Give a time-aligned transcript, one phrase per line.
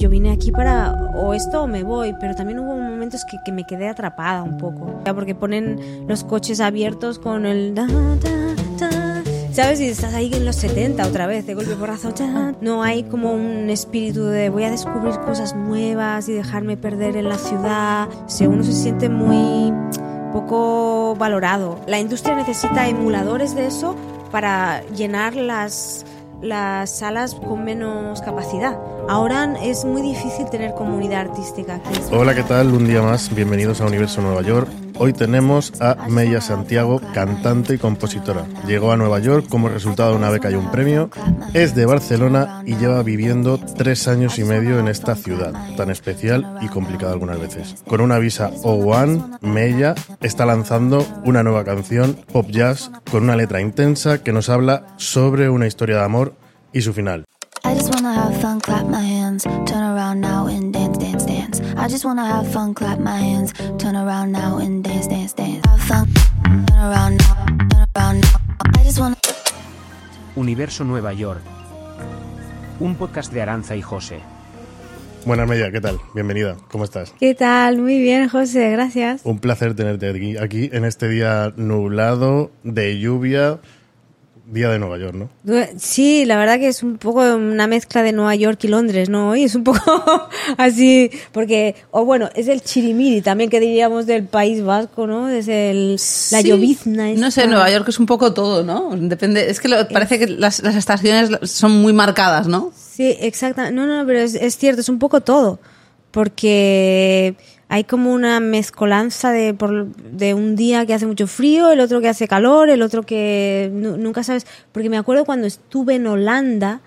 [0.00, 3.52] Yo vine aquí para o esto o me voy, pero también hubo momentos que, que
[3.52, 5.02] me quedé atrapada un poco.
[5.04, 7.74] Porque ponen los coches abiertos con el...
[7.74, 8.16] da, da,
[8.78, 9.78] da, ¿Sabes?
[9.82, 12.14] Y estás ahí en los 70 otra vez, de golpe porrazo.
[12.62, 17.28] No hay como un espíritu de voy a descubrir cosas nuevas y dejarme perder en
[17.28, 18.08] la ciudad.
[18.24, 19.70] O sea, uno se siente muy
[20.32, 21.78] poco valorado.
[21.86, 23.94] La industria necesita emuladores de eso
[24.30, 26.06] para llenar las,
[26.42, 28.78] las salas con menos capacidad.
[29.08, 32.00] Ahora es muy difícil tener comunidad artística aquí.
[32.12, 32.72] Hola, ¿qué tal?
[32.72, 34.68] Un día más, bienvenidos a Universo Nueva York.
[35.02, 38.44] Hoy tenemos a Meya Santiago, cantante y compositora.
[38.66, 41.08] Llegó a Nueva York como resultado de una beca y un premio.
[41.54, 46.58] Es de Barcelona y lleva viviendo tres años y medio en esta ciudad, tan especial
[46.60, 47.76] y complicada algunas veces.
[47.88, 53.62] Con una visa O1, Meya está lanzando una nueva canción, pop jazz, con una letra
[53.62, 56.34] intensa que nos habla sobre una historia de amor
[56.74, 57.24] y su final.
[61.80, 65.66] I just wanna have fun, clap my hands, turn around now and dance, dance, dance.
[65.66, 66.06] Have fun,
[66.44, 68.36] turn around now, turn around now.
[68.78, 69.16] I just wanna.
[70.36, 71.40] Universo Nueva York.
[72.80, 74.20] Un podcast de Aranza y José.
[75.24, 75.98] Buenas, Meya, ¿qué tal?
[76.14, 77.14] Bienvenida, ¿cómo estás?
[77.18, 77.78] ¿Qué tal?
[77.78, 79.22] Muy bien, José, gracias.
[79.24, 83.58] Un placer tenerte aquí, aquí en este día nublado, de lluvia,
[84.52, 85.30] día de Nueva York, ¿no?
[85.78, 89.36] Sí, la verdad que es un poco una mezcla de Nueva York y Londres, ¿no?
[89.36, 89.80] Y es un poco
[90.56, 95.28] así, porque, o bueno, es el chirimiri también que diríamos del País Vasco, ¿no?
[95.28, 95.98] Es el, la
[96.42, 96.42] Sí.
[96.48, 97.10] llovizna.
[97.14, 98.90] No sé, Nueva York es un poco todo, ¿no?
[98.96, 102.72] Depende, es que lo- parece que las, las estaciones son muy marcadas, ¿no?
[102.76, 103.70] Sí, exacta.
[103.70, 105.58] No, no, pero es, es cierto, es un poco todo.
[106.12, 107.34] Porque
[107.72, 112.00] hay como una mezcolanza de, por- de un día que hace mucho frío, el otro
[112.00, 114.44] que hace calor, el otro que nu- nunca sabes.
[114.72, 116.80] Porque me acuerdo cuando estuve en Holanda,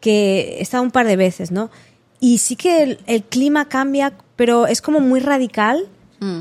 [0.00, 1.70] que he estado un par de veces, ¿no?
[2.20, 5.86] Y sí que el, el clima cambia, pero es como muy radical.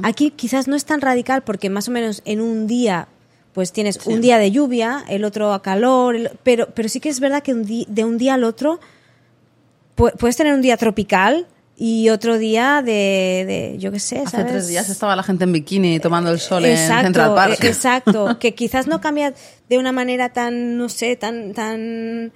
[0.03, 3.07] Aquí quizás no es tan radical porque más o menos en un día
[3.53, 7.09] pues tienes un día de lluvia, el otro a calor, el- pero, pero sí que
[7.09, 8.79] es verdad que un de un día al otro
[9.95, 11.45] pu- puedes tener un día tropical
[11.77, 14.47] y otro día de, de yo qué sé, Hace ¿sabes?
[14.51, 17.63] tres días estaba la gente en bikini tomando el sol en Exacto, Central Park.
[17.63, 19.33] e- Exacto, que quizás no cambia
[19.69, 22.31] de una manera tan, no sé, tan, tan,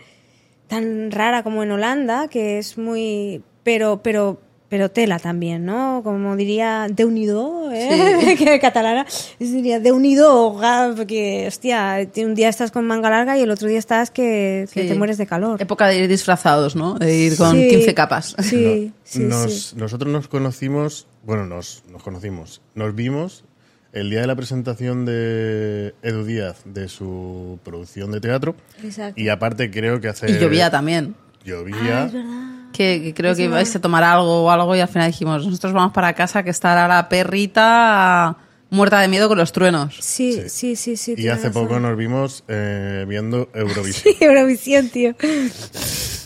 [0.68, 6.02] tan rara como en Holanda, que es muy, pero, pero, pero tela también, ¿no?
[6.04, 8.36] Como diría de unido, ¿eh?
[8.38, 9.06] que catalana,
[9.40, 10.56] diría de unido,
[10.96, 14.84] porque, hostia, un día estás con manga larga y el otro día estás que, que
[14.84, 14.88] Sí.
[14.88, 15.60] te mueres de calor.
[15.62, 16.94] Época de ir disfrazados, ¿no?
[17.00, 18.36] De ir con Sí, 15 capas.
[18.44, 19.76] Sí, sí, nos, sí.
[19.76, 23.44] Nosotros nos conocimos, bueno, nos, nos conocimos, nos vimos
[23.92, 28.56] el día de la presentación de Edu Díaz de su producción de teatro.
[28.84, 29.20] Exacto.
[29.20, 30.30] Y aparte creo que hace...
[30.30, 31.16] Y llovía también.
[31.44, 32.04] Llovía.
[32.04, 32.59] Ah, es verdad.
[32.80, 35.74] Que, que creo que ibais a tomar algo o algo y al final dijimos, nosotros
[35.74, 38.38] vamos para casa que estará la perrita
[38.70, 39.98] muerta de miedo con los truenos.
[40.00, 41.14] Sí, sí, sí, sí.
[41.18, 41.64] y hace razón.
[41.64, 44.16] poco nos vimos eh, viendo Eurovisión.
[44.22, 45.14] Eurovisión, tío.
[45.18, 45.50] Que,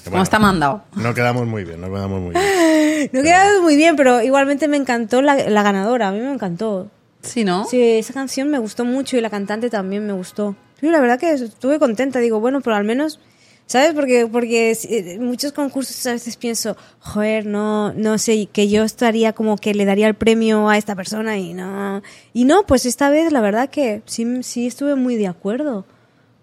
[0.06, 0.84] ¿Cómo está mandado?
[0.96, 3.10] No quedamos muy bien, no quedamos muy bien.
[3.12, 6.10] No queda muy bien, pero igualmente me encantó la, la ganadora.
[6.10, 6.88] A mí me encantó.
[7.24, 7.66] Sí, ¿no?
[7.66, 10.56] Sí, esa canción me gustó mucho y la cantante también me gustó.
[10.80, 12.20] Sí, la verdad que estuve contenta.
[12.20, 13.20] Digo, bueno, pero al menos,
[13.66, 13.94] ¿sabes?
[13.94, 19.34] Porque, porque eh, muchos concursos a veces pienso, joder, no, no sé, que yo estaría
[19.34, 22.02] como que le daría el premio a esta persona y no.
[22.34, 25.86] Y no, pues esta vez la verdad que sí, sí estuve muy de acuerdo.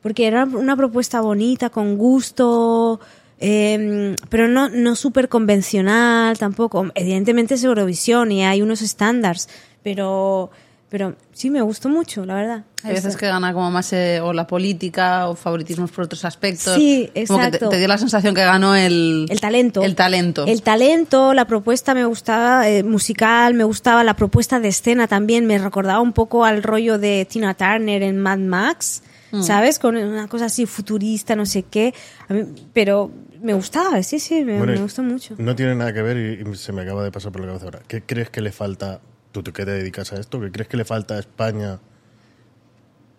[0.03, 3.01] Porque era una propuesta bonita, con gusto,
[3.39, 6.91] eh, pero no, no súper convencional tampoco.
[6.95, 9.49] Evidentemente es Eurovisión y hay unos estándares,
[9.83, 10.51] pero,
[10.91, 12.65] pero sí me gustó mucho, la verdad.
[12.83, 16.75] Hay veces que gana como más eh, o la política o favoritismos por otros aspectos.
[16.75, 17.69] Sí, Como que te, exacto.
[17.71, 19.27] te dio la sensación que ganó el...
[19.31, 19.83] El talento.
[19.83, 20.45] El talento.
[20.47, 25.47] El talento, la propuesta me gustaba, eh, musical, me gustaba la propuesta de escena también,
[25.47, 29.03] me recordaba un poco al rollo de Tina Turner en Mad Max,
[29.33, 29.43] Mm.
[29.45, 29.79] ¿sabes?
[29.79, 31.95] Con una cosa así futurista, no sé qué.
[32.29, 35.37] A mí- pero me gustaba, sí, sí, me, Bueno, me gustó mucho.
[35.39, 37.67] No tiene nada que ver y, y se me acaba de pasar por la cabeza
[37.67, 37.79] ahora.
[37.87, 39.01] ¿Qué crees que le falta,
[39.33, 41.79] tú que te dedicas a esto, qué crees que le falta a España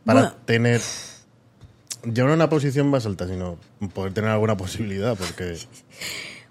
[0.06, 0.36] para Bueno.
[0.46, 0.82] tener,
[2.04, 3.58] ya no una posición más alta, sino
[3.94, 5.16] poder tener alguna posibilidad?
[5.18, 5.58] Porque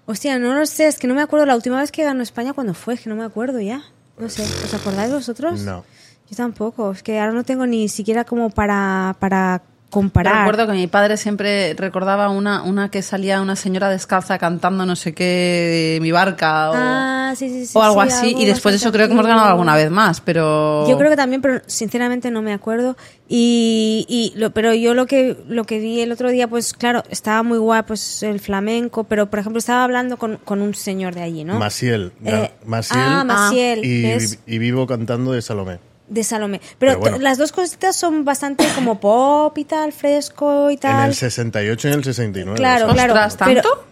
[0.05, 2.53] Hostia, no lo sé, es que no me acuerdo la última vez que ganó España
[2.53, 3.83] cuando fue, es que no me acuerdo ya.
[4.17, 5.61] No sé, ¿os acordáis vosotros?
[5.61, 5.85] no.
[6.29, 10.45] Yo tampoco, es que ahora no tengo ni siquiera como para, para Yo comparar.
[10.45, 14.95] recuerdo que mi padre siempre recordaba una, una que salía una señora descalza cantando no
[14.95, 16.71] sé qué, mi barca.
[16.71, 16.73] O...
[16.75, 17.77] Ah, Ah, sí, sí, sí.
[17.77, 18.27] o algo sí, así.
[18.29, 20.85] algo y después de eso creo que hemos ganado alguna vez más, pero...
[20.89, 22.97] Yo creo que también, pero sinceramente no me acuerdo.
[23.29, 27.03] Y, y lo, pero yo lo que lo que vi el otro día, pues claro,
[27.09, 31.15] estaba muy guay, pues el flamenco, pero por ejemplo estaba hablando con, con un señor
[31.15, 31.57] de allí, ¿no?
[31.57, 32.11] Maciel.
[32.25, 34.39] Eh, Maciel ah, Maciel, y, ¿ves?
[34.45, 35.79] y vivo cantando de Salomé.
[36.11, 36.59] De Salomé.
[36.77, 37.17] Pero, Pero bueno.
[37.19, 41.09] las dos cositas son bastante como pop y tal, fresco y En tal.
[41.09, 42.57] el 68 y en el 69.
[42.57, 43.13] Claro, claro.
[43.13, 43.85] Ostras, pero- ¿tanto?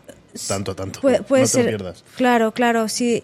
[0.48, 1.00] Tanto, tanto.
[1.02, 1.66] Puede, puede no te ser.
[1.68, 2.04] pierdas.
[2.18, 3.24] Claro, claro, sí.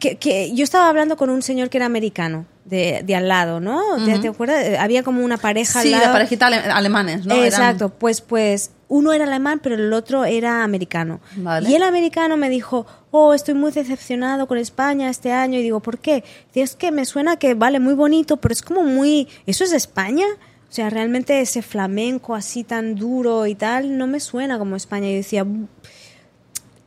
[0.00, 3.60] Que, que yo estaba hablando con un señor que era americano, de, de al lado,
[3.60, 3.80] ¿no?
[4.06, 4.64] ¿Te, te acuerdas?
[4.64, 6.12] Eh, Había como una pareja Sí, al la lado.
[6.14, 7.34] parejita ale- alemanes, ¿no?
[7.34, 11.20] Eran- Exacto, pues pues uno era alemán, pero el otro era americano.
[11.36, 11.68] Vale.
[11.68, 15.58] Y el americano me dijo, oh, estoy muy decepcionado con España este año.
[15.58, 16.24] Y digo, ¿por qué?
[16.54, 19.28] Dice, es que me suena que vale muy bonito, pero es como muy...
[19.46, 20.24] ¿Eso es España?
[20.70, 25.08] O sea, realmente ese flamenco así tan duro y tal, no me suena como España.
[25.08, 25.44] Y decía,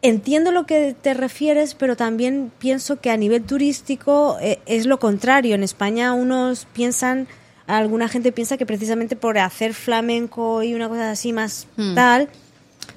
[0.02, 5.00] entiendo lo que te refieres, pero también pienso que a nivel turístico eh, es lo
[5.00, 5.56] contrario.
[5.56, 7.28] En España unos piensan,
[7.66, 12.30] alguna gente piensa que precisamente por hacer flamenco y una cosa así más tal,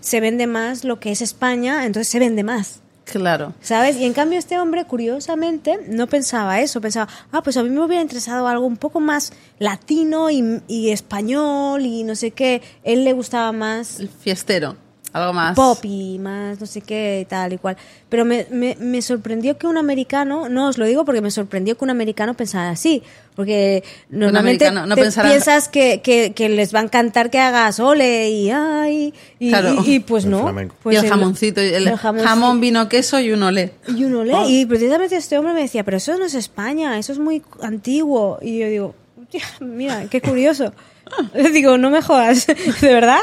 [0.00, 2.81] se vende más lo que es España, entonces se vende más.
[3.05, 3.55] Claro.
[3.61, 3.97] ¿Sabes?
[3.97, 6.81] Y en cambio este hombre, curiosamente, no pensaba eso.
[6.81, 10.91] Pensaba, ah, pues a mí me hubiera interesado algo un poco más latino y, y
[10.91, 12.62] español y no sé qué.
[12.85, 14.76] Él le gustaba más El fiestero.
[15.12, 15.56] Algo más...
[15.56, 17.76] pop y más no sé qué tal y cual.
[18.08, 21.76] Pero me, me, me sorprendió que un americano, no os lo digo porque me sorprendió
[21.76, 23.02] que un americano pensara así.
[23.36, 27.80] Porque normalmente no te pensará- piensas que, que, que les va a encantar que hagas
[27.80, 29.14] ole y ay.
[29.38, 29.82] Y, Claro.
[29.84, 30.54] y- y pues El no.
[30.82, 32.60] Pues y el jamoncito, y el, el jamón, jamón, sí.
[32.60, 33.72] vino, queso y un olé.
[33.88, 37.12] Y uno lee, y precisamente este hombre me decía, pero eso no es España, eso
[37.12, 38.38] es muy antiguo.
[38.42, 40.72] Y yo digo, "Hostia, mira, qué curioso.
[41.52, 42.46] Digo, no me jodas,
[42.80, 43.20] ¿de verdad?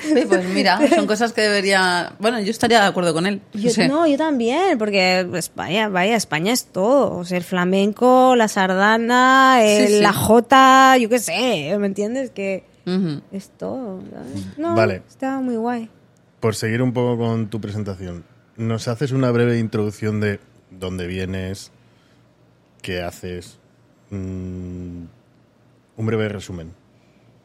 [0.00, 2.12] Sí, pues mira, son cosas que debería...
[2.18, 3.40] Bueno, yo estaría de acuerdo con él.
[3.54, 3.86] Yo, Sí.
[3.88, 7.16] No, yo también, porque España, vaya, España es todo.
[7.16, 10.00] O sea, el flamenco, la sardana, el- Sí, sí.
[10.02, 12.30] la jota, yo qué sé, ¿me entiendes?
[12.30, 13.20] Que Ujú.
[13.32, 14.02] es todo.
[14.12, 14.58] ¿sabes?
[14.58, 15.02] No, Vale.
[15.08, 15.88] estaba muy guay.
[16.40, 18.24] Por seguir un poco con tu presentación,
[18.56, 20.40] ¿nos haces una breve introducción de
[20.70, 21.70] dónde vienes,
[22.82, 23.58] qué haces?
[24.10, 25.04] Mm,
[25.96, 26.72] un breve resumen.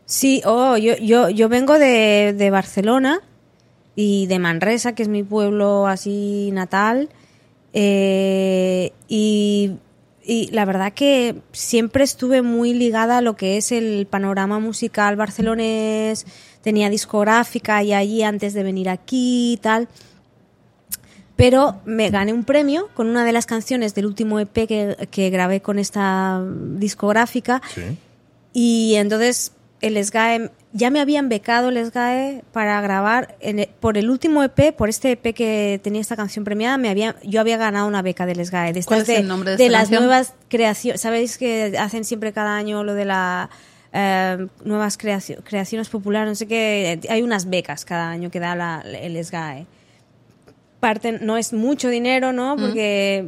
[0.05, 3.21] Sí, oh, yo, yo, yo vengo de, de Barcelona
[3.95, 7.09] y de Manresa, que es mi pueblo así natal.
[7.73, 9.71] eh, y,
[10.27, 15.15] y la verdad que siempre estuve muy ligada a lo que es el panorama musical
[15.15, 16.25] barcelonés.
[16.61, 19.87] Tenía discográfica y allí antes de venir aquí y tal.
[21.35, 25.29] Pero me gané un premio con una de las canciones del último EP que, que
[25.29, 26.43] grabé con esta
[26.77, 27.61] discográfica.
[27.73, 27.81] Sí.
[28.53, 29.51] Y entonces
[29.87, 34.43] el SGAE, ya me habían becado el SGAE para grabar en el- por el último
[34.43, 38.01] EP, por este EP que tenía esta canción premiada, me había, yo había ganado una
[38.01, 38.73] beca del SGAE.
[38.73, 40.03] De ¿Cuál estas es de, el nombre de de esta las canción?
[40.03, 41.01] nuevas creaciones.
[41.01, 43.49] ¿Sabéis que hacen siempre cada año lo de la
[43.97, 46.27] eh, nuevas creacio- creaciones populares?
[46.29, 46.99] No sé qué.
[47.09, 49.65] Hay unas becas cada año que da la- el SGAE
[50.79, 52.57] parte no es mucho dinero, ¿no?
[52.57, 53.25] Porque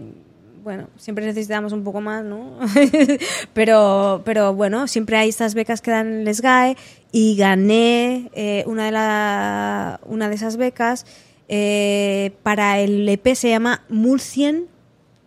[0.68, 2.60] bueno, siempre necesitamos un poco más, ¿no?
[3.54, 6.75] pero pero bueno, siempre hay estas becas que dan el SGAE
[7.14, 11.06] y gané eh, una de la una de esas becas
[11.48, 14.66] eh, para el EP se llama Mulcien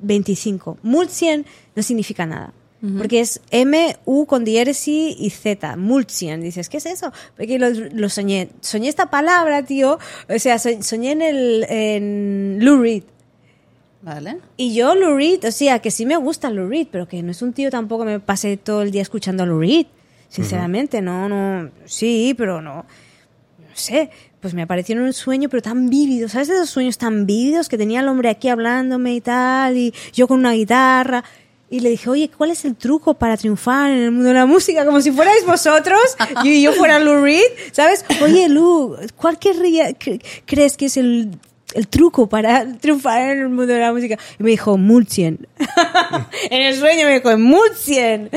[0.00, 0.76] 25.
[0.82, 2.52] Mulcien no significa nada.
[2.98, 6.40] Porque es M, U con diéresis y Z, Mulcien.
[6.40, 7.12] Dices, ¿qué es eso?
[7.36, 8.48] Porque lo, lo soñé.
[8.62, 9.98] Soñé esta palabra, tío.
[10.34, 13.02] O sea, so- soñé en el en Lou Reed.
[14.02, 14.38] Vale.
[14.56, 17.30] Y yo, Lou Reed, o sea, que sí me gusta Lou Reed, pero que no
[17.30, 19.86] es un tío tampoco me pase todo el día escuchando a Lou Reed.
[20.28, 21.70] Sinceramente, no, no.
[21.84, 22.76] Sí, pero no.
[22.76, 24.10] No sé.
[24.40, 26.28] Pues me apareció en un sueño, pero tan vívido.
[26.28, 29.76] ¿Sabes esos sueños tan vívidos que tenía el hombre aquí hablándome y tal?
[29.76, 31.24] Y yo con una guitarra.
[31.68, 34.46] Y le dije, oye, ¿cuál es el truco para triunfar en el mundo de la
[34.46, 34.84] música?
[34.86, 36.00] Como si fuerais vosotros
[36.42, 38.04] y yo fuera Lou Reed, ¿sabes?
[38.22, 41.30] Oye, Lou, ¿cuál crees que es el,
[41.74, 44.18] el truco para triunfar en el mundo de la música?
[44.38, 45.46] Y me dijo, Mulcien.
[46.50, 48.30] en el sueño me dijo, Mulcien.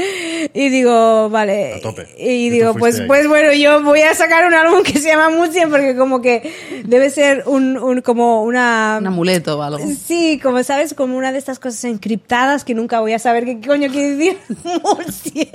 [0.54, 1.76] Y digo, vale.
[1.76, 2.08] A tope.
[2.18, 3.08] Y digo, pues, ahí.
[3.08, 6.52] pues bueno, yo voy a sacar un álbum que se llama Mulcien porque como que
[6.86, 8.98] debe ser un, un como una...
[9.00, 9.80] Un amuleto o algo.
[10.06, 13.60] Sí, como sabes, como una de estas cosas encriptadas que nunca voy a saber qué
[13.66, 14.38] coño quiere decir
[14.84, 15.48] Mulcien.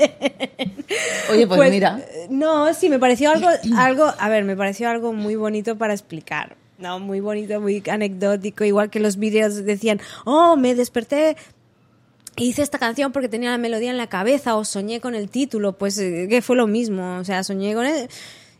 [1.30, 2.00] Oye, pues mira.
[2.00, 5.92] eh, No, sí, me pareció algo, algo, a ver, me pareció algo muy bonito para
[5.92, 6.56] explicar.
[6.78, 11.36] No, muy bonito, muy anecdótico, igual que los vídeos decían, oh, me desperté
[12.44, 15.76] hice esta canción porque tenía la melodía en la cabeza o soñé con el título,
[15.76, 18.08] pues eh, que fue lo mismo, o sea, soñé con él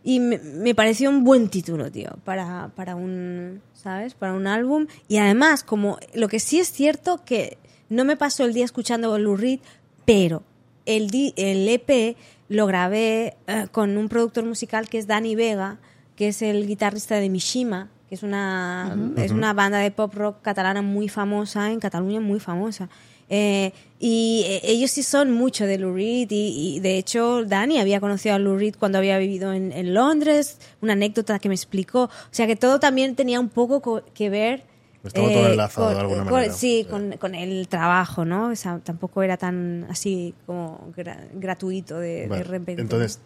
[0.05, 4.15] Y me, pareció un buen título, tío, para, para un, ¿sabes?
[4.15, 4.87] Para un álbum.
[5.09, 7.59] Y además, como lo que sí es cierto que
[7.89, 9.61] no me paso el día escuchando Lou Reed,
[10.05, 10.43] pero
[10.87, 12.17] el, el EP
[12.49, 15.79] lo grabé eh, con un productor musical que es Dani Vega,
[16.17, 20.43] que es el guitarrista de Mishima, que es una, es una banda de pop rock
[20.43, 22.88] catalana muy famosa, en Cataluña muy famosa.
[23.31, 27.79] Eh, y eh, ellos sí son mucho de Lou Reed y, y, de hecho Dani
[27.79, 31.55] había conocido a Lou Reed cuando había vivido en, en Londres, una anécdota que me
[31.55, 32.05] explicó.
[32.05, 34.65] O sea que todo también tenía un poco co- que ver.
[35.05, 36.53] Estaba todo enlazado de alguna con- manera.
[36.55, 36.87] Sí, Sí.
[36.91, 38.49] con, con el trabajo, ¿no?
[38.49, 42.45] O sea, tampoco era tan así como gra- gratuito de, de Vale.
[42.45, 42.81] repente.
[42.83, 43.21] Entonces,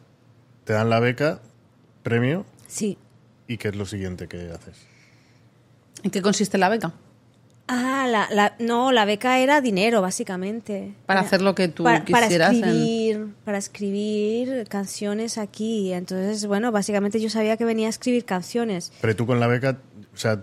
[0.65, 1.41] te dan la beca,
[2.03, 2.99] premio, Sí.
[3.53, 4.77] ¿Y qué es lo siguiente que haces?
[6.03, 6.93] ¿En qué consiste la beca?
[7.69, 10.95] Ah, la, la- no, la beca era dinero, básicamente.
[11.07, 15.93] Para Era- hacer lo que tú para, para quisieras en- escribir, para escribir canciones aquí.
[15.93, 18.93] Entonces, bueno, básicamente yo sabía que venía a escribir canciones.
[19.01, 19.79] Pero tú con la beca,
[20.13, 20.43] o sea,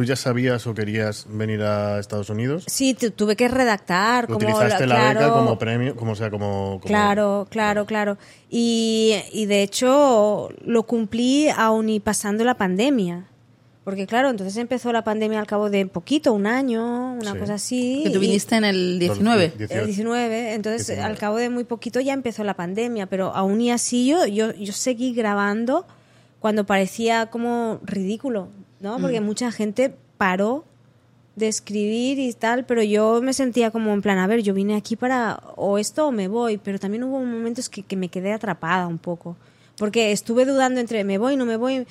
[0.00, 2.64] ¿tú ya sabías o querías venir a Estados Unidos?
[2.68, 4.24] Sí, tu- tuve que redactar.
[4.24, 6.78] Como Utilizaste la, claro, beca como premio, como sea, como...
[6.80, 8.16] como- Claro, claro, claro.
[8.48, 13.26] Y, y de hecho lo cumplí aún y pasando la pandemia.
[13.84, 17.38] Porque claro, entonces empezó la pandemia al cabo de poquito, un año, una Sí.
[17.38, 18.00] cosa así.
[18.04, 19.52] Que tú y- viniste en el 19.
[19.58, 19.80] 18.
[19.80, 21.12] El 19, entonces 19.
[21.12, 24.54] al cabo de muy poquito ya empezó la pandemia, pero aún y así yo, yo,
[24.54, 25.86] yo seguí grabando
[26.38, 28.48] cuando parecía como ridículo,
[28.80, 28.98] ¿no?
[28.98, 30.64] Porque mucha gente paró
[31.36, 34.76] de escribir y tal, pero yo me sentía como en plan, a ver, yo vine
[34.76, 38.32] aquí para o esto o me voy, pero también hubo momentos que, que me quedé
[38.32, 39.36] atrapada un poco,
[39.78, 41.86] porque estuve dudando entre me voy, no me voy,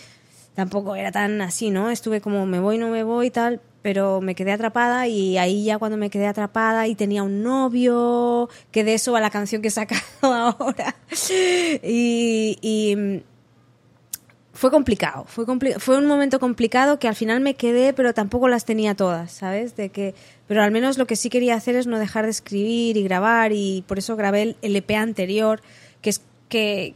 [0.55, 1.89] tampoco era tan así, ¿no?
[1.89, 5.63] Estuve como me voy, no me voy y tal, pero me quedé atrapada y ahí
[5.63, 9.61] ya cuando me quedé atrapada y tenía un novio, que de eso va la canción
[9.61, 10.95] que he sacado ahora.
[11.81, 13.23] Y, y,
[14.59, 18.49] fue complicado, fue, compli- fue un momento complicado que al final me quedé, pero tampoco
[18.49, 19.77] las tenía todas, ¿sabes?
[19.77, 20.13] De que,
[20.47, 23.53] pero al menos lo que sí quería hacer es no dejar de escribir y grabar
[23.53, 25.61] y por eso grabé el, el EP anterior,
[26.01, 26.93] que es que,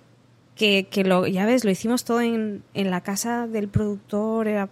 [0.58, 4.68] que, que lo, ya ves, lo hicimos todo en, en la casa del productor, era,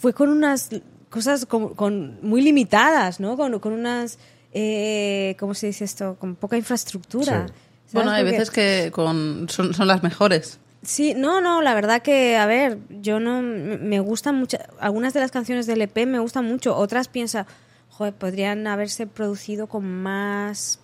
[0.00, 0.68] fue con unas
[1.10, 3.36] cosas con, con- muy limitadas, ¿no?
[3.36, 4.18] Con, con unas,
[4.52, 6.16] eh, ¿cómo se dice esto?
[6.20, 7.46] Con poca infraestructura.
[7.92, 10.58] Bueno, hay veces que con, son, son las mejores.
[10.82, 15.20] Sí, no, no, la verdad que, a ver, yo no, me gustan mucho, algunas de
[15.20, 17.46] las canciones del EP me gustan mucho, otras piensa,
[17.88, 20.78] joder, podrían haberse producido con más,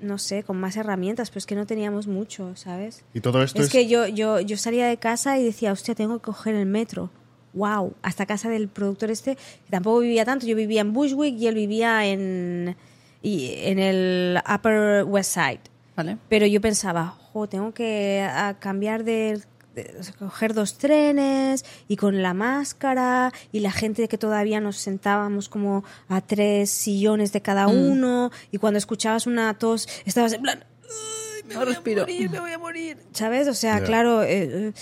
[0.00, 3.04] no sé, con más herramientas, pero es que no teníamos mucho, ¿sabes?
[3.12, 3.72] Y todo esto Es es...
[3.72, 7.10] que yo, yo, yo salía de casa y decía, hostia, tengo que coger el metro.
[7.52, 11.46] Wow, hasta casa del productor este, que tampoco vivía tanto, yo vivía en Bushwick y
[11.46, 12.76] él vivía en,
[13.22, 15.60] y, en el Upper West Side.
[15.96, 16.18] ¿Vale?
[16.28, 19.40] Pero yo pensaba, jo, tengo que a, cambiar de,
[19.74, 24.60] de- o sea, coger dos trenes y con la máscara y la gente que todavía
[24.60, 30.34] nos sentábamos como a tres sillones de cada uno y cuando escuchabas una tos estabas
[30.34, 32.02] en plan, "Ay, me No voy respiro".
[32.02, 32.98] a morir, me voy a morir.
[33.12, 33.48] ¿Sabes?
[33.48, 34.72] O sea, claro, eh, eh,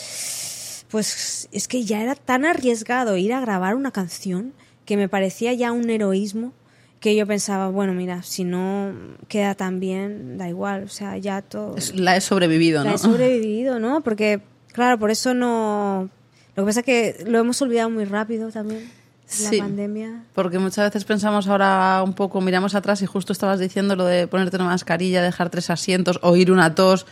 [0.90, 4.52] pues es que ya era tan arriesgado ir a grabar una canción
[4.84, 6.52] que me parecía ya un heroísmo
[7.04, 8.94] que yo pensaba, bueno, mira, si no
[9.28, 11.76] queda tan bien, da igual, o sea, ya todo...
[11.92, 12.96] La he sobrevivido, la ¿no?
[12.96, 14.00] he sobrevivido, ¿no?
[14.00, 14.40] Porque,
[14.72, 16.08] claro, por eso no...
[16.56, 18.90] Lo que pasa es que lo hemos olvidado muy rápido también,
[19.26, 19.58] Sí.
[19.58, 20.22] la pandemia.
[20.32, 24.26] Porque muchas veces pensamos ahora un poco, miramos atrás y justo estabas diciendo lo de
[24.26, 27.04] ponerte una mascarilla, dejar tres asientos, oír una tos.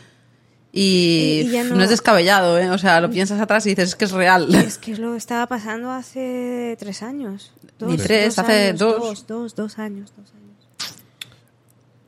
[0.74, 1.76] Y, Y- ya no...
[1.76, 2.70] no- es descabellado, ¿eh?
[2.70, 4.54] O sea, lo piensas atrás y dices, es que es real.
[4.54, 7.52] Es que lo estaba pasando hace tres años.
[7.80, 8.98] Ni tres, hace años, dos.
[9.00, 10.42] Dos, dos, dos años, dos años.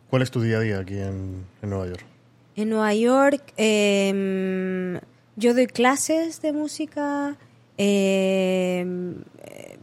[0.08, 2.04] ¿Cuál es tu día a día aquí en, en Nueva York?
[2.56, 5.00] En Nueva York eh,
[5.36, 7.36] yo doy clases de música,
[7.76, 8.86] eh,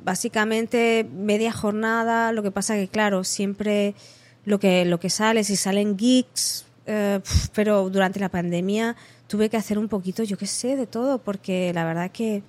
[0.04, 3.94] básicamente media jornada, lo que pasa que claro, siempre
[4.46, 7.20] lo que, lo que sale, si salen gigs, eh,
[7.54, 8.96] pero durante la pandemia
[9.28, 12.44] tuve que hacer un poquito, yo qué sé, de todo, porque la verdad que,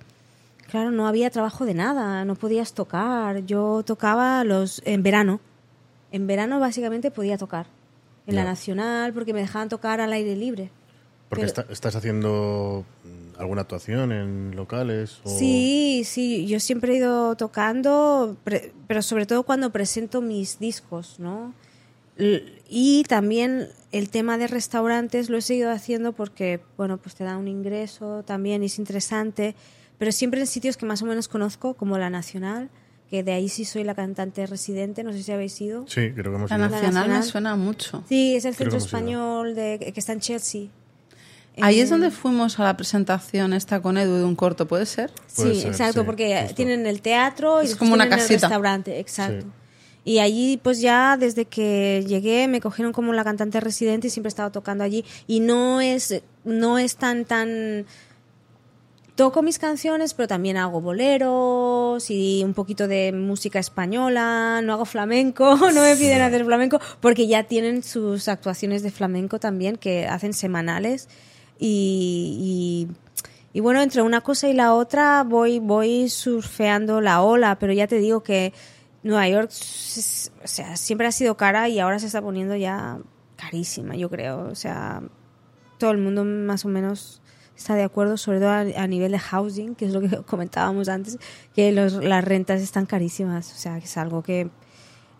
[0.69, 5.39] claro, no había trabajo de nada, no podías tocar, yo tocaba los en verano,
[6.11, 7.67] en verano básicamente podía tocar,
[8.27, 8.43] en la.
[8.43, 10.69] Nacional, porque me dejaban tocar al aire libre.
[11.29, 15.29] Porque Pero- está- estás haciendo mm, alguna actuación en locales o...
[15.39, 18.37] Sí, sí, yo siempre he ido tocando,
[18.87, 21.53] pero sobre todo cuando presento mis discos, ¿no?
[22.69, 27.37] Y también el tema de restaurantes lo he seguido haciendo porque, bueno, pues te da
[27.37, 29.55] un ingreso también, y es interesante,
[29.97, 32.69] pero siempre en sitios que más o menos conozco, como la Nacional,
[33.09, 35.85] que de ahí sí soy la cantante residente, no sé si habéis ido.
[35.87, 36.65] Sí, creo que hemos La ido.
[36.69, 37.23] nacional me Nacional.
[37.23, 38.03] suena mucho.
[38.09, 40.67] Sí, es el centro español de, que está en Chelsea.
[41.61, 44.87] Ahí es Eh, donde fuimos a la presentación esta con Edu de un corto, ¿puede
[44.87, 45.11] ser?
[45.35, 46.55] Puede Sí, ser, exacto, sí, porque justo.
[46.55, 48.47] tienen el teatro y Es como una tienen el casita.
[48.47, 49.45] restaurante, exacto.
[49.45, 49.51] Sí.
[50.05, 54.27] Y allí, pues ya desde que llegué, me cogieron como la cantante residente y siempre
[54.27, 55.05] he estado tocando allí.
[55.27, 57.85] Y no es, no es tan, tan.
[59.15, 64.61] Toco mis canciones, pero también hago boleros y un poquito de música española.
[64.61, 69.39] No hago flamenco, no me piden hacer flamenco, porque ya tienen sus actuaciones de flamenco
[69.39, 71.07] también, que hacen semanales.
[71.59, 72.87] Y,
[73.53, 77.71] y, y bueno, entre una cosa y la otra voy, voy surfeando la ola, pero
[77.71, 78.51] ya te digo que
[79.03, 82.99] Nueva York o sea, siempre ha sido cara y ahora se está poniendo ya
[83.35, 84.47] carísima, yo creo.
[84.47, 85.03] O sea,
[85.77, 87.21] todo el mundo más o menos
[87.55, 90.89] está de acuerdo, sobre todo a, a nivel de housing, que es lo que comentábamos
[90.89, 91.17] antes,
[91.53, 93.51] que los, las rentas están carísimas.
[93.51, 94.49] O sea, que es algo que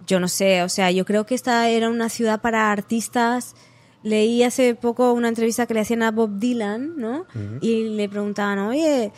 [0.07, 3.55] yo no sé, o sea, yo creo que esta era una ciudad para artistas.
[4.03, 7.25] Leí hace poco una entrevista que le hacían a Bob Dylan, ¿no?
[7.61, 9.13] Y le preguntaban, oye,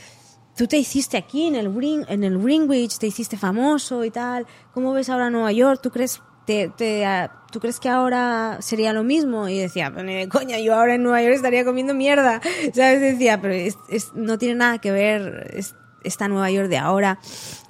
[0.55, 4.45] tú te hiciste aquí en el, Green, en el Greenwich, te hiciste famoso y tal,
[4.73, 5.79] ¿cómo ves ahora Nueva York?
[5.81, 7.05] ¿Tú crees, te, te,
[7.51, 9.49] ¿tú crees que ahora sería lo mismo?
[9.49, 12.39] Y decía, "Pues coña, yo ahora en Nueva York estaría comiendo mierda,
[12.73, 13.01] ¿sabes?
[13.01, 17.19] Decía, pero es- es- no tiene nada que ver es- esta Nueva York de ahora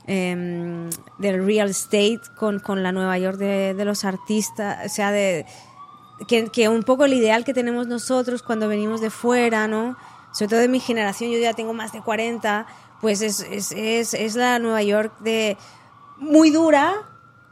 [0.07, 5.09] em, del real estate con, con la Nueva York de, de los artistas, o sea,
[5.11, 5.45] de
[6.27, 9.97] que, que un poco el ideal que tenemos nosotros cuando venimos de fuera, ¿no?
[10.35, 12.65] Sobre todo de mi generación, yo ya tengo más de 40,
[12.99, 15.57] pues es, es, es, es la Nueva York de
[16.17, 16.93] muy dura,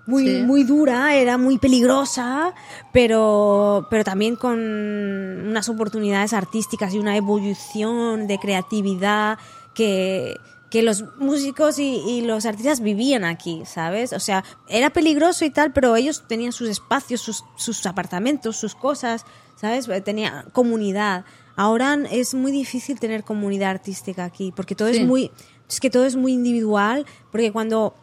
[0.06, 0.42] muy, Sí.
[0.42, 2.54] muy dura, era muy peligrosa,
[2.92, 9.38] pero, pero también con unas oportunidades artísticas y una evolución de creatividad
[9.74, 10.36] que,
[10.70, 14.12] que los músicos y, y los artistas vivían aquí, ¿sabes?
[14.12, 18.76] O sea, era peligroso y tal, pero ellos tenían sus espacios, sus, sus apartamentos, sus
[18.76, 19.26] cosas,
[19.56, 19.88] ¿sabes?
[20.04, 21.24] Tenían comunidad.
[21.56, 24.98] Ahora es muy difícil tener comunidad artística aquí, porque todo Sí.
[25.02, 25.32] es muy,
[25.70, 27.96] es que todo es muy individual, porque cuando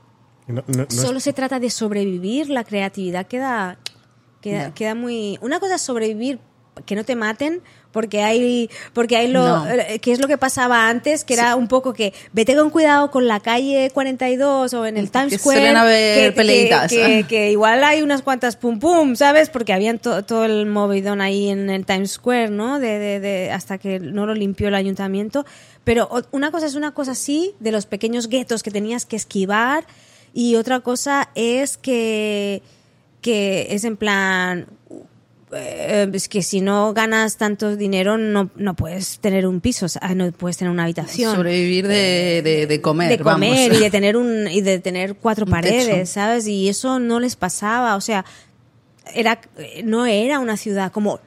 [0.46, 3.78] No- no- no es- solo se trata de sobrevivir, la creatividad queda,
[4.40, 5.38] queda, queda muy...
[5.42, 6.38] Una cosa es sobrevivir,
[6.86, 9.68] que no te maten, porque hay, porque hay lo, No.
[9.70, 13.10] eh, que es lo que pasaba antes, que era un poco que vete con cuidado
[13.10, 15.68] con la calle 42 o en el Times Que Square.
[15.68, 16.90] haber que, que- peleitas.
[16.90, 19.50] que- que igual hay unas cuantas pum pum, ¿sabes?
[19.50, 22.78] Porque habían to- todo el movidón ahí en el Times Square, ¿no?
[22.78, 25.44] De, de, de- hasta que no lo limpió el ayuntamiento.
[25.82, 29.84] Pero una cosa es una cosa así, de los pequeños guetos que tenías que esquivar,
[30.32, 32.62] y otra cosa es que,
[33.20, 34.66] que es en plan,
[35.52, 39.88] eh, es que si no ganas tanto dinero no, no puedes tener un piso, o
[39.88, 41.34] sea, no puedes tener una habitación.
[41.34, 43.78] Sobrevivir de, de, de comer, de comer vamos.
[43.78, 46.06] y de tener un y de tener cuatro Un paredes, techo.
[46.06, 46.46] ¿sabes?
[46.46, 48.24] Y eso no les pasaba, o sea,
[49.14, 49.40] era
[49.84, 51.20] no era una ciudad como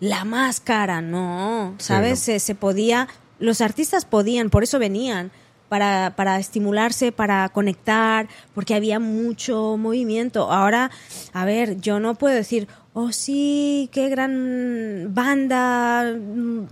[0.00, 2.20] la más cara, no, ¿sabes?
[2.20, 2.24] no.
[2.24, 3.08] Se, se podía,
[3.38, 5.30] los artistas podían, por eso venían.
[5.66, 10.52] Para, para estimularse, para conectar, porque había mucho movimiento.
[10.52, 10.92] Ahora,
[11.32, 16.66] a ver, yo no puedo decir, oh sí, qué gran banda mm,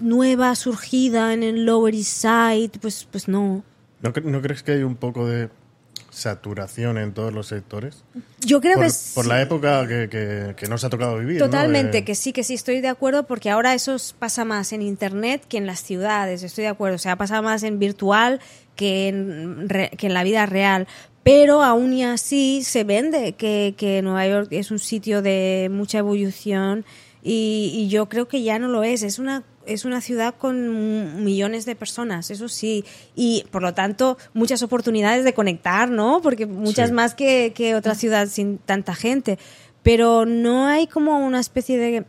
[0.00, 2.70] nueva surgida en el Lower East Side.
[2.80, 3.62] Pues, pues no.
[4.00, 5.50] ¿No, cre- no crees que hay un poco de
[6.10, 8.04] saturación en todos los sectores?
[8.40, 9.28] Yo creo Por, que por sí.
[9.30, 11.38] la época que, que- que nos ha tocado vivir.
[11.40, 11.46] ¿no?
[11.46, 14.82] Totalmente, De- que sí, que sí, estoy de acuerdo, porque ahora eso pasa más en
[14.82, 18.40] Internet que en las ciudades, estoy de acuerdo, o sea, pasa más en virtual
[18.76, 20.86] que en, re- que en la vida real.
[21.24, 25.98] Pero aún y así se vende que, que Nueva York es un sitio de mucha
[25.98, 26.84] evolución
[27.22, 29.02] y, y yo creo que ya no lo es.
[29.02, 32.84] Es una, es una ciudad con millones de personas, eso sí.
[33.16, 36.20] Y por lo tanto, muchas oportunidades de conectar, ¿no?
[36.22, 36.94] Porque muchas Sí.
[36.94, 39.38] más que, que otra ciudad sin tanta gente.
[39.82, 42.04] Pero no hay como una especie de,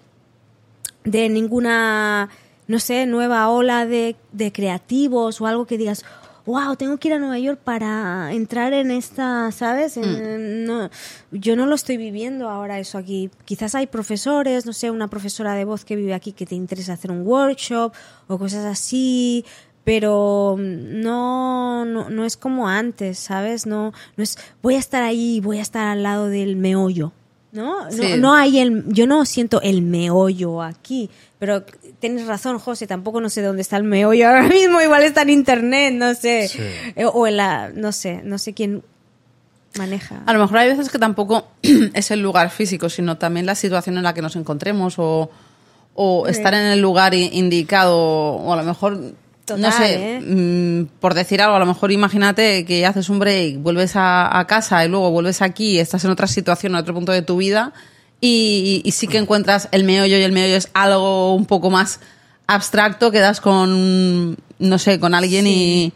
[1.06, 2.28] de ninguna,
[2.68, 6.04] no sé, nueva ola de, de creativos o algo que digas,
[6.46, 9.98] wow, tengo que ir a Nueva York para entrar en esta, ¿sabes?
[9.98, 10.90] En- no,
[11.32, 13.30] yo no lo estoy viviendo ahora eso aquí.
[13.46, 16.94] Quizás hay profesores, no sé, una profesora de voz que vive aquí que te interesa
[16.94, 17.94] hacer un workshop
[18.28, 19.44] o cosas así,
[19.84, 23.66] pero no, no, no es como antes, ¿sabes?
[23.66, 27.12] No, no es, voy a estar ahí, voy a estar al lado del meollo.
[27.52, 27.90] ¿no?
[27.90, 28.02] Sí.
[28.02, 31.64] No, no hay el, yo no siento el meollo aquí, pero
[32.06, 35.32] tienes razón, José, tampoco no sé dónde está el meollo ahora mismo, igual está en
[35.32, 36.60] internet, no sé, Sí.
[36.96, 38.84] Eh, o en la, no sé, no sé quién
[39.78, 40.22] maneja.
[40.26, 43.98] A lo mejor hay veces que tampoco es el lugar físico, sino también la situación
[43.98, 45.32] en la que nos encontremos o,
[45.96, 49.14] o estar en el lugar indicado o a lo mejor, no
[49.46, 50.22] Total, sé, ¿eh?
[50.22, 54.46] mm, por decir algo, a lo mejor imagínate que haces un break, vuelves a, a
[54.46, 57.74] casa y luego vuelves aquí, estás en otra situación, en otro punto de tu vida
[58.22, 62.00] y, y sí que encuentras el meollo y el meollo es algo un poco más
[62.48, 65.94] abstracto, quedas con, no sé, con alguien y...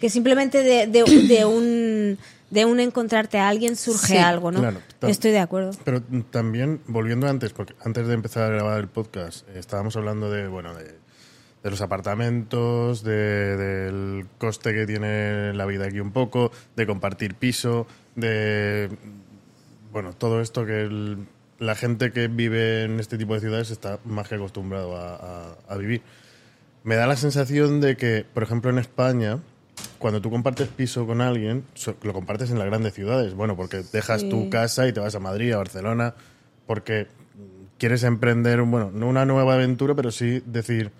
[0.00, 2.18] Que simplemente de, de- de un
[2.50, 4.16] de un encontrarte a alguien surge Sí.
[4.16, 4.58] algo, ¿no?
[4.58, 5.70] Claro, Estoy de acuerdo.
[5.84, 10.30] Pero también, volviendo antes, porque antes de empezar a grabar el podcast, eh, estábamos hablando
[10.32, 10.84] de, bueno, de,
[11.62, 17.36] de los apartamentos, de- del coste que tiene la vida aquí un poco, de compartir
[17.36, 18.88] piso, de,
[19.92, 21.18] bueno, todo esto que el-
[21.60, 25.54] la gente que vive en este tipo de ciudades está más que acostumbrado a, a-
[25.68, 26.02] a vivir.
[26.82, 29.38] Me da la sensación de que, por ejemplo, en España,
[29.98, 31.62] cuando tú compartes piso con alguien,
[32.02, 33.34] lo compartes en las grandes ciudades.
[33.34, 36.14] Bueno, porque dejas tu casa y te vas a Madrid, a Barcelona,
[36.66, 37.06] porque
[37.78, 40.90] quieres emprender, bueno, no una nueva aventura, pero sí decir,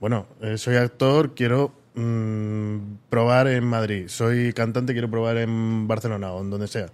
[0.00, 2.76] bueno, eh, soy actor, quiero mm,
[3.08, 4.08] probar en Madrid.
[4.08, 6.86] Soy cantante, quiero probar en Barcelona o en donde sea.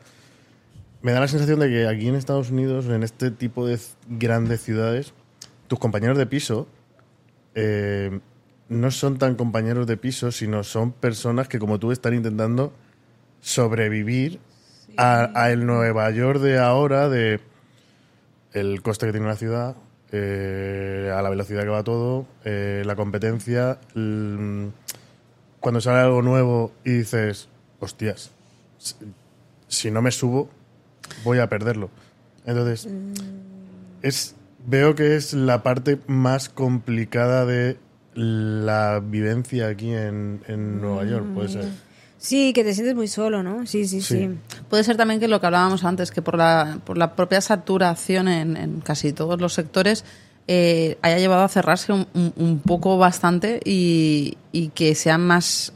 [1.02, 4.60] Me da la sensación de que aquí en Estados Unidos, en este tipo de grandes
[4.62, 5.14] ciudades,
[5.66, 6.68] tus compañeros de piso
[7.54, 8.20] eh,
[8.68, 12.72] no son tan compañeros de piso, sino son personas que, como tú, están intentando
[13.40, 14.40] sobrevivir
[14.96, 17.40] a, a el Nueva York de ahora, de
[18.52, 19.76] el coste que tiene la ciudad,
[20.12, 23.78] eh, a la velocidad que va todo, eh, la competencia.
[25.60, 28.32] cuando sale algo nuevo y dices, hostias,
[29.68, 30.50] si no me subo,
[31.24, 31.90] voy a perderlo.
[32.46, 32.88] Entonces,
[34.02, 34.34] es,
[34.66, 37.76] veo que es la parte más complicada de
[38.14, 41.68] la vivencia aquí en, en Nueva York, puede ser.
[42.18, 43.66] Sí, que te sientes muy solo, ¿no?
[43.66, 44.18] Sí, sí, sí.
[44.28, 44.30] Sí.
[44.68, 48.28] Puede ser también que lo que hablábamos antes, que por la, por la propia saturación
[48.28, 50.04] en, en casi todos los sectores
[50.46, 55.72] eh, haya llevado a cerrarse un, un- un poco bastante y, y que sea más,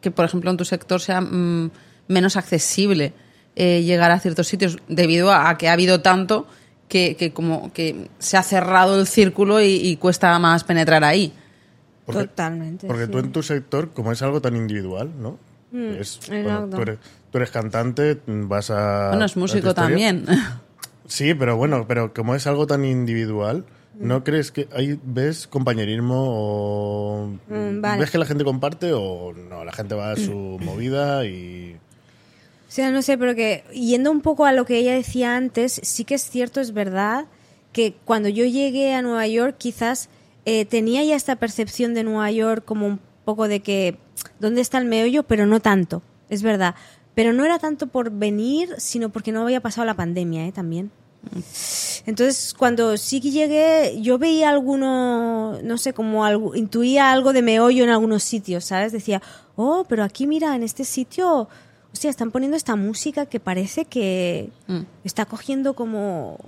[0.00, 1.70] que por ejemplo en tu sector sea mm,
[2.08, 3.12] menos accesible
[3.56, 6.46] eh, llegar a ciertos sitios debido a, a que ha habido tanto
[6.88, 11.32] que, que como que se ha cerrado el círculo y, y cuesta más penetrar ahí.
[12.04, 12.86] Porque- Totalmente.
[12.86, 13.10] Porque sí.
[13.10, 15.38] tú en tu sector, como es algo tan individual, ¿no?
[15.72, 16.98] Es- bueno, tú, eres,
[17.32, 19.08] tú eres cantante, vas a...
[19.08, 20.24] Bueno, es músico también.
[21.08, 23.64] Sí, pero bueno, pero como es algo tan individual,
[23.94, 28.00] ¿no crees que ahí ves compañerismo o Mm, vale.
[28.00, 29.64] ves que la gente comparte o no?
[29.64, 31.76] La gente va a su movida y...
[32.78, 36.16] No sé, pero que yendo un poco a lo que ella decía antes, sí que
[36.16, 37.26] es cierto, es verdad,
[37.72, 40.08] que cuando yo llegué a Nueva York quizás
[40.44, 43.98] eh, tenía ya esta percepción de Nueva York como un poco de que,
[44.38, 45.24] ¿dónde está el meollo?
[45.24, 46.74] Pero no tanto, es verdad.
[47.14, 50.52] Pero no era tanto por venir, sino porque no había pasado la pandemia, ¿eh?
[50.52, 50.90] También.
[52.06, 57.42] Entonces, cuando sí que llegué, yo veía alguno, no sé, como algo, intuía algo de
[57.42, 58.92] meollo en algunos sitios, ¿sabes?
[58.92, 59.22] Decía,
[59.56, 61.48] oh, pero aquí mira, en este sitio,
[61.96, 64.80] hostia, están poniendo esta música que parece que Mm.
[65.04, 66.38] está cogiendo como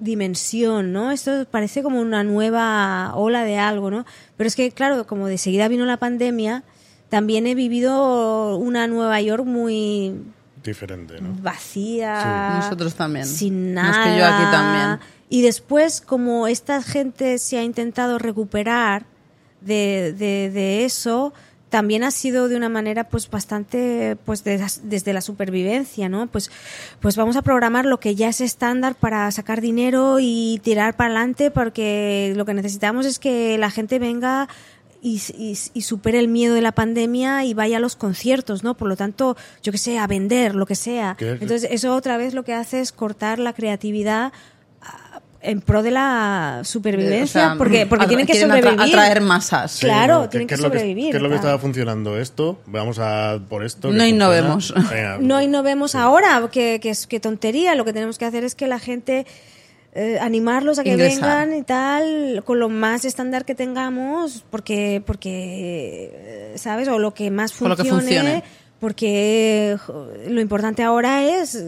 [0.00, 1.10] dimensión, ¿no?
[1.10, 4.04] Esto parece como una nueva ola de algo, ¿no?
[4.36, 6.62] Pero es que, claro, como de seguida vino la pandemia,
[7.08, 10.14] también he vivido una Nueva York muy
[10.62, 11.34] Diferente, ¿no?
[11.40, 12.60] vacía.
[12.60, 13.24] Nosotros también.
[13.26, 14.04] Sin No, es nada.
[14.04, 15.08] que yo aquí también.
[15.30, 19.06] Y después, como esta gente se ha intentado recuperar
[19.60, 21.32] de, de, de eso,
[21.68, 26.26] también ha sido de una manera pues bastante pues de desde la supervivencia, ¿no?
[26.26, 26.50] Pues,
[27.00, 31.10] pues vamos a programar lo que ya es estándar para sacar dinero y tirar para
[31.10, 34.48] adelante porque lo que necesitamos es que la gente venga
[35.00, 38.76] y, y, y supere el miedo de la pandemia y vaya a los conciertos, ¿no?
[38.76, 41.16] Por lo tanto, yo que sé, a vender, lo que sea.
[41.20, 44.32] Entonces, eso otra vez lo que hace es cortar la creatividad
[45.40, 48.80] en pro de la supervivencia, O sea, porque, porque tienen que sobrevivir.
[48.80, 49.70] atraer masas.
[49.72, 50.28] Sí, Claro, ¿no?
[50.28, 51.48] tienen que sobrevivir, ¿Qué es lo que claro.
[51.48, 52.60] estaba funcionando esto?
[52.66, 53.92] Vamos a por esto.
[53.92, 54.74] No innovemos.
[54.90, 55.18] Venga.
[55.20, 57.74] No innovemos ahora, que, que es que tontería.
[57.76, 59.26] Lo que tenemos que hacer es que la gente
[59.94, 61.46] eh, animarlos a que Ingresar.
[61.48, 66.88] vengan y tal, con lo más estándar que tengamos, porque, porque eh, ¿sabes?
[66.88, 68.42] O lo que más Con lo que funcione,
[68.80, 71.64] porque jo, lo importante ahora es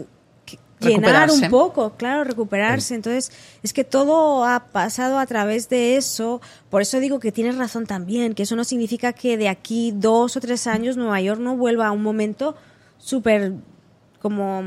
[0.81, 2.95] llenar un poco, claro, recuperarse.
[2.95, 3.31] Entonces,
[3.63, 6.41] es que todo ha pasado a través de eso.
[6.69, 10.35] Por eso digo que tienes razón también, que eso no significa que de aquí dos
[10.37, 12.55] o tres años Nueva York no vuelva a un momento
[12.97, 13.53] súper
[14.19, 14.63] como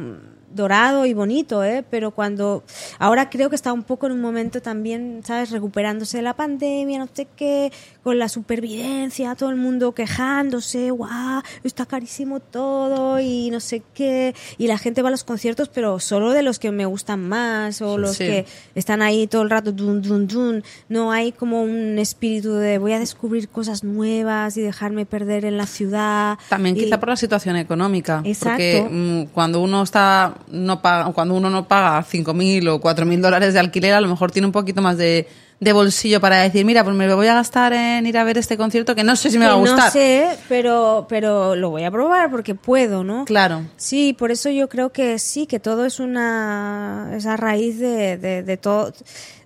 [0.55, 1.85] dorado y bonito, ¿eh?
[1.91, 2.63] Pero cuando
[2.99, 5.51] ahora creo que está un poco en un momento también, ¿sabes?
[5.51, 11.43] Recuperándose de la pandemia, no sé qué, con la supervivencia, todo el mundo quejándose, guau,
[11.63, 15.99] está carísimo todo y no sé qué, y la gente va a los conciertos, pero
[16.01, 18.25] solo de los que me gustan más o los Sí.
[18.25, 20.65] que están ahí todo el rato, dun, dun, dun.
[20.89, 25.57] No hay como un espíritu de voy a descubrir cosas nuevas y dejarme perder en
[25.57, 26.39] la ciudad.
[26.49, 28.23] También Y- quizá por la situación económica.
[28.25, 28.53] Exacto.
[28.55, 33.55] Porque mm, cuando uno está no paga, cuando uno no paga 5.000 o 4.000 dólares
[33.55, 35.29] de alquiler, a lo mejor tiene un poquito más de,
[35.61, 38.57] de bolsillo para decir, mira, pues me voy a gastar en ir a ver este
[38.57, 39.85] concierto que no sé si me Que va a gustar.
[39.87, 43.25] No sé, pero, pero lo voy a probar porque puedo, ¿no?
[43.25, 43.63] Claro.
[43.77, 48.43] Sí, por eso yo creo que sí, que todo es una esa raíz de, de,
[48.43, 48.93] de todo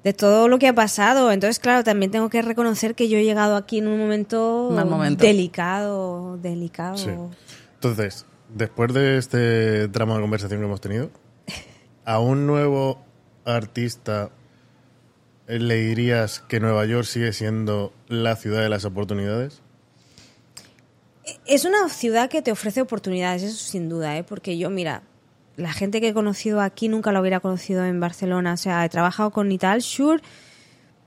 [0.05, 1.31] de todo lo que ha pasado.
[1.33, 5.25] Entonces, claro, también tengo que reconocer que yo he llegado aquí en un momento, momento.
[5.25, 6.97] delicado, delicado.
[6.97, 7.11] Sí.
[7.75, 11.11] Entonces, después de este tramo de conversación que hemos tenido,
[12.05, 13.05] a un nuevo
[13.45, 14.31] artista
[15.47, 19.63] eh, le dirías que Nueva York sigue siendo la ciudad de las oportunidades.
[21.47, 24.25] Es una ciudad que te ofrece oportunidades, eso sin duda, ¿eh?
[24.25, 25.03] porque yo, mira,
[25.57, 28.55] la gente que he conocido aquí nunca lo hubiera conocido en Barcelona.
[28.55, 30.23] O sea, he trabajado con Nital Shure,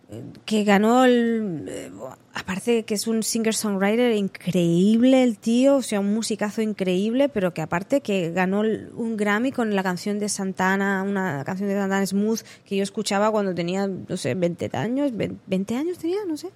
[0.09, 1.91] eh, que ganó el.
[2.33, 7.61] Aparte que es un singer-songwriter increíble el tío, o sea, un musicazo increíble, pero que
[7.61, 12.41] aparte que ganó un Grammy con la canción de Santana, una canción de Santana Smooth
[12.65, 16.49] que yo escuchaba cuando tenía, no sé, 20 años, 20 años tenía, no sé.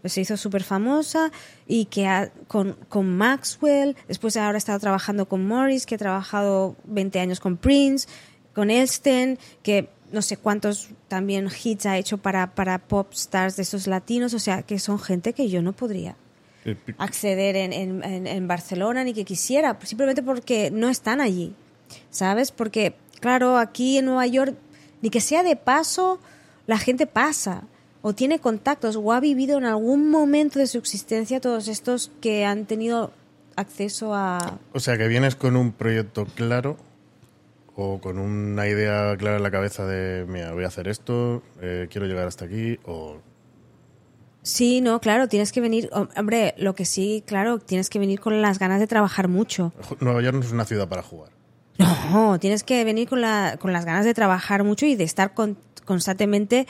[0.00, 1.30] Pues se hizo súper famosa
[1.66, 6.74] y que con, con Maxwell, después ahora ha estado trabajando con Morris, que ha trabajado
[6.84, 8.08] 20 años con Prince,
[8.52, 13.62] con Elsten, que no sé cuántos también hits ha hecho para, para pop stars de
[13.62, 16.16] esos latinos, o sea, que son gente que yo no podría
[16.98, 21.54] acceder en, en- en Barcelona ni que quisiera, simplemente porque no están allí,
[22.10, 22.52] ¿sabes?
[22.52, 24.54] Porque, claro, aquí en Nueva York,
[25.00, 26.20] ni que sea de paso,
[26.66, 27.64] la gente pasa
[28.02, 32.44] o tiene contactos o ha vivido en algún momento de su existencia todos estos que
[32.44, 33.12] han tenido
[33.56, 34.58] acceso a...
[34.72, 36.76] O sea, que vienes con un proyecto claro
[37.76, 41.88] o con una idea clara en la cabeza de, mira, voy a hacer esto, eh,
[41.90, 43.16] quiero llegar hasta aquí, o
[44.42, 48.18] Sí, no, claro, tienes que venir, hom- hombre, lo que sí, claro, tienes que venir
[48.20, 49.72] con las ganas de trabajar mucho.
[50.00, 51.30] Nueva York no es una ciudad para jugar.
[52.10, 55.32] No, tienes que venir con, la, con las ganas de trabajar mucho y de estar
[55.32, 56.66] con- constantemente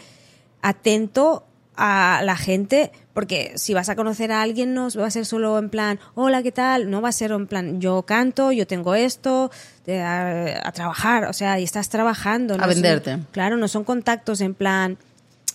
[0.60, 1.44] atento
[1.76, 5.58] a la gente, porque si vas a conocer a alguien no va a ser solo
[5.58, 6.90] en plan, hola, ¿qué tal?
[6.90, 9.50] No va a ser en plan, yo canto, yo tengo esto,
[9.86, 12.54] de- a, a trabajar, o sea, y estás trabajando.
[12.54, 13.18] A no son- venderte.
[13.30, 14.98] claro, no son contactos en plan,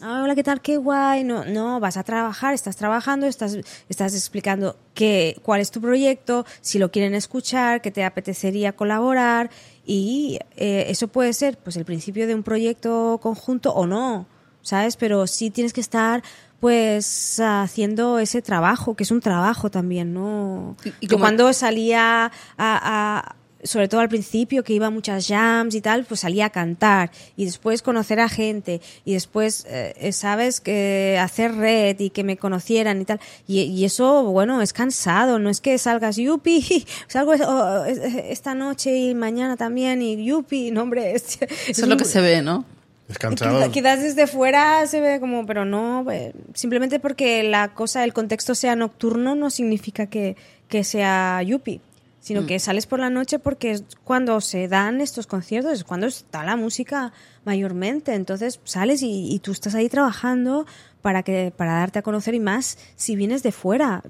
[0.01, 0.61] "Ah, hola, ¿qué tal?
[0.61, 1.23] Qué guay.
[1.23, 3.57] No, no, vas a trabajar, estás trabajando, estás,
[3.89, 9.49] estás explicando qué, cuál es tu proyecto, si lo quieren escuchar, que te apetecería colaborar.
[9.85, 14.27] Y eh, eso puede ser pues el principio de un proyecto conjunto o no,
[14.67, 14.97] ¿sabes?
[14.97, 16.21] Pero sí tienes que estar
[16.59, 20.75] pues haciendo ese trabajo, que es un trabajo también, ¿no?
[20.83, 24.89] Y- y Yo como- cuando salía a, a- sobre todo al principio, que iba a
[24.91, 29.65] muchas jams y tal, pues salía a cantar y después conocer a gente y después,
[29.69, 30.59] eh, ¿sabes?
[30.59, 33.19] Que hacer red y que me conocieran y tal.
[33.47, 38.53] Y, y eso, bueno, es cansado, no es que salgas yupi, salgo es- es- esta
[38.55, 41.13] noche y mañana también y yupi, no hombre.
[41.15, 41.47] Es, Eso
[41.83, 42.65] es lo que se ve, ¿no?
[43.09, 43.57] Es cansado.
[43.59, 48.13] Quizá- Quizás desde fuera se ve como, pero no, eh, simplemente porque la cosa, el
[48.13, 50.35] contexto sea nocturno no significa que,
[50.67, 51.79] que sea yuppie,
[52.19, 56.07] sino que sales por la noche porque es cuando se dan estos conciertos, es cuando
[56.07, 57.13] está la música
[57.45, 60.65] mayormente, entonces sales y, y tú estás ahí trabajando
[61.01, 64.03] para, que, para darte a conocer y más si vienes de fuera,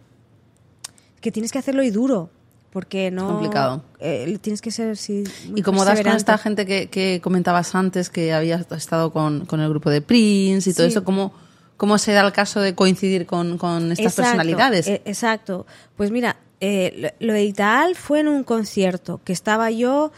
[1.21, 2.31] que tienes que hacerlo y duro.
[2.71, 3.27] Porque no.
[3.27, 3.81] complicado.
[3.99, 5.23] eh, tienes que ser, sí.
[5.49, 9.45] muy Y como das con esta gente que, que comentabas antes, que había estado con,
[9.45, 10.91] con el grupo de Prince y todo Sí.
[10.91, 11.33] eso, ¿cómo,
[11.77, 14.87] ¿cómo se da el caso de coincidir con, con estas Exacto, personalidades?
[14.87, 15.65] eh, exacto.
[15.95, 20.11] Pues mira, eh, lo, lo de Ital fue en un concierto que estaba yo.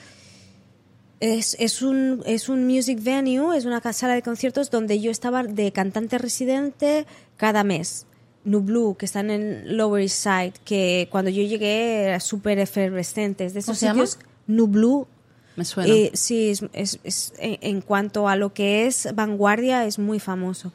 [1.21, 5.43] Es, es, un, es un music venue, es una sala de conciertos donde yo estaba
[5.43, 8.05] de cantante residente cada mes.
[8.49, 13.45] Nublu, que están en Lower East Side, que cuando yo llegué era súper efervescente.
[13.45, 14.05] Es de ¿Cómo esos llama?
[14.07, 15.07] sitios Nublu,
[15.55, 15.93] Me suena.
[15.93, 20.71] eh, sí, es, es- en cuanto a lo que es vanguardia, es muy famoso.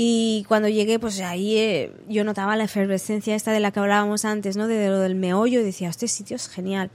[0.00, 4.24] Y cuando llegué, pues ahí eh, yo notaba la efervescencia esta de la que hablábamos
[4.24, 4.68] antes, ¿no?
[4.68, 6.90] De, lo del meollo, y decía, este sitio es genial.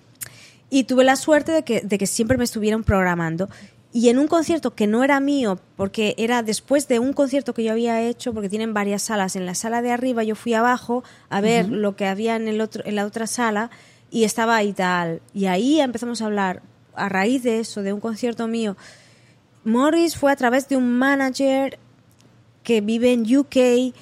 [0.69, 3.49] Y tuve la suerte de que, de que siempre me estuvieron programando.
[3.95, 7.63] Y en un concierto que no era mío, porque era después de un concierto que
[7.63, 9.35] yo había hecho, porque tienen varias salas.
[9.35, 12.59] En la sala de arriba yo fui abajo a ver lo que había en, el
[12.59, 13.69] otro, en la otra sala
[14.09, 15.21] y estaba ahí tal.
[15.35, 16.63] Y ahí empezamos a hablar,
[16.95, 18.75] a raíz de eso, de un concierto mío.
[19.63, 21.77] Morris fue a través de un manager
[22.63, 23.93] que vive en UK,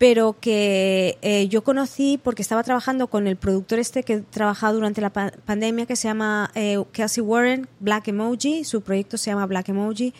[0.00, 5.02] pero que eh, yo conocí porque estaba trabajando con el productor este que trabajaba durante
[5.02, 9.44] la pa- pandemia, que se llama eh, Kelsey Warren, Black Emoji, su proyecto se llama
[9.44, 10.14] Black Emoji.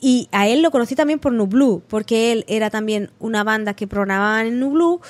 [0.00, 3.86] Y a él lo conocí también por Nublu, porque él era también una banda que
[3.86, 5.00] programaban en Nublu,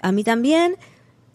[0.00, 0.74] a mí también.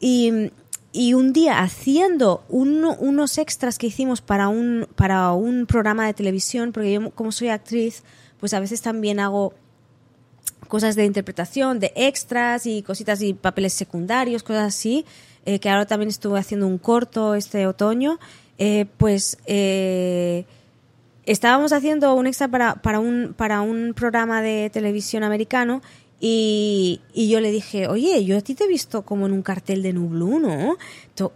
[0.01, 0.51] Y,
[0.91, 6.13] y un día haciendo uno- unos extras que hicimos para un, para un programa de
[6.13, 8.03] televisión, porque yo como soy actriz,
[8.41, 9.53] pues a veces también hago
[10.67, 15.06] cosas de interpretación, de extras y cositas y papeles secundarios, cosas así,
[15.45, 18.19] eh, que ahora también estuve haciendo un corto este otoño,
[18.58, 20.45] eh, pues eh,
[21.25, 25.82] estábamos haciendo un extra para, para, un, para un programa de televisión americano
[26.19, 29.41] y, y yo le dije, oye, yo a ti te he visto como en un
[29.41, 30.78] cartel de Nublu, ¿no?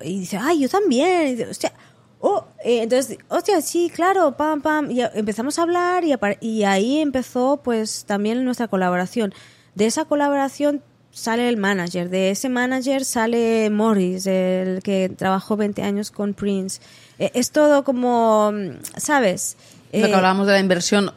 [0.02, 1.28] Y dice, ay, yo también.
[1.28, 1.74] Y dice, hostia,
[2.20, 4.92] oh, eh, entonces, hostia, sí, claro, pam, pam.
[4.92, 9.34] Y empezamos a hablar y, y ahí empezó pues también nuestra colaboración.
[9.76, 15.82] De esa colaboración sale el manager, de ese manager sale Morris, el que trabajó 20
[15.82, 16.82] años con Prince.
[17.18, 18.52] Eh, es todo como,
[18.98, 19.58] ¿sabes?
[19.92, 21.12] Lo que Eh, hablábamos de la inversión,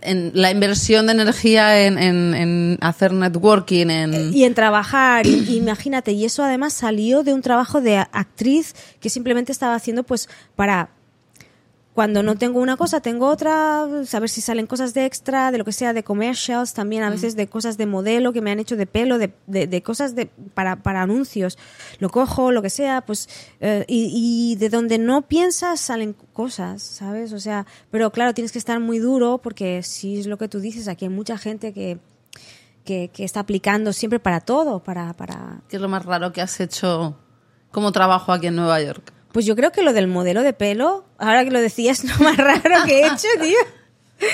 [0.00, 4.32] en, la inversión de energía en, en- en hacer networking, en...
[4.34, 9.52] y en trabajar, imagínate, y eso además salió de un trabajo de actriz que simplemente
[9.52, 10.88] estaba haciendo pues para
[11.94, 15.64] cuando no tengo una cosa, tengo otra, saber si salen cosas de extra, de lo
[15.64, 18.76] que sea, de commercials, también a veces de cosas de modelo que me han hecho
[18.76, 21.56] de pelo, de, de, de cosas de, para, para anuncios.
[22.00, 23.28] Lo cojo, lo que sea, pues,
[23.60, 27.32] eh, y, y de donde no piensas salen cosas, ¿sabes?
[27.32, 30.58] O sea, pero claro, tienes que estar muy duro porque si es lo que tú
[30.58, 31.98] dices, aquí hay mucha gente que,
[32.84, 35.62] que, que está aplicando siempre para todo, para, para...
[35.68, 37.16] ¿Qué es lo más raro que has hecho
[37.70, 39.12] como trabajo aquí en Nueva York?
[39.34, 42.36] Pues yo creo que lo del modelo de pelo, ahora que lo decías, lo más
[42.36, 44.28] raro que he hecho, tío.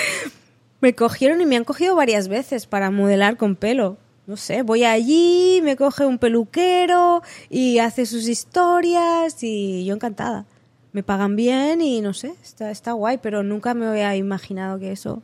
[0.79, 3.97] Me cogieron y me han cogido varias veces para modelar con pelo.
[4.27, 10.45] No sé, voy allí, me coge un peluquero y hace sus historias y yo encantada.
[10.91, 14.91] Me pagan bien y no sé, está, está guay, pero nunca me había imaginado que
[14.91, 15.23] eso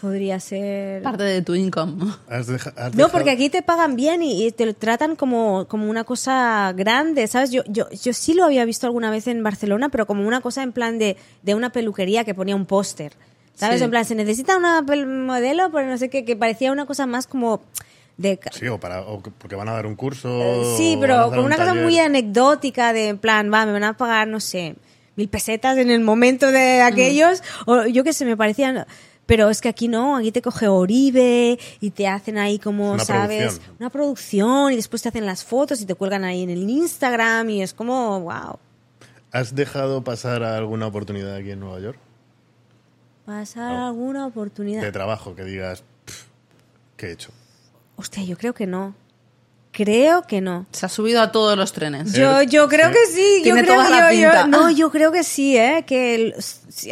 [0.00, 1.02] podría ser...
[1.02, 2.12] Parte de tu income.
[2.28, 5.66] Has deja- has No, porque aquí te pagan bien y, y te lo tratan como,
[5.68, 7.50] como una cosa grande, ¿sabes?
[7.50, 10.62] Yo, yo, yo sí lo había visto alguna vez en Barcelona, pero como una cosa
[10.62, 13.12] en plan de, de una peluquería que ponía un póster.
[13.54, 13.78] ¿Sabes?
[13.78, 13.84] Sí.
[13.84, 17.26] En plan, se necesita una modelo, pero no sé qué, que parecía una cosa más
[17.26, 17.60] como
[18.16, 18.38] de...
[18.52, 20.28] Sí, o, para, o porque van a dar un curso.
[20.30, 23.84] Eh, Sí, pero con un una cosa muy anecdótica de en plan, va, me van
[23.84, 24.76] a pagar, no sé,
[25.16, 28.86] mil pesetas en el momento de aquellos, o yo qué sé, me parecían...
[29.30, 33.04] Pero es que aquí no, aquí te coge Oribe y te hacen ahí como, Una
[33.04, 33.38] ¿sabes?
[33.54, 33.76] producción.
[33.78, 37.48] Una producción y después te hacen las fotos y te cuelgan ahí en el Instagram
[37.50, 38.58] y es como, wow.
[39.30, 41.98] ¿Has dejado pasar alguna oportunidad aquí en Nueva York?
[43.24, 43.86] Pasar No.
[43.86, 44.82] alguna oportunidad.
[44.82, 46.24] De trabajo, que digas, "Pff,
[46.96, 47.30] ¿qué he hecho?
[47.94, 48.96] Hostia, yo creo que no.
[49.72, 50.66] Creo que no.
[50.72, 52.12] Se ha subido a todos los trenes.
[52.12, 52.92] Yo, yo creo Sí.
[52.94, 54.46] que sí, yo creo toda que la yo- yo- pinta.
[54.48, 56.34] no, yo creo que sí, eh, que el-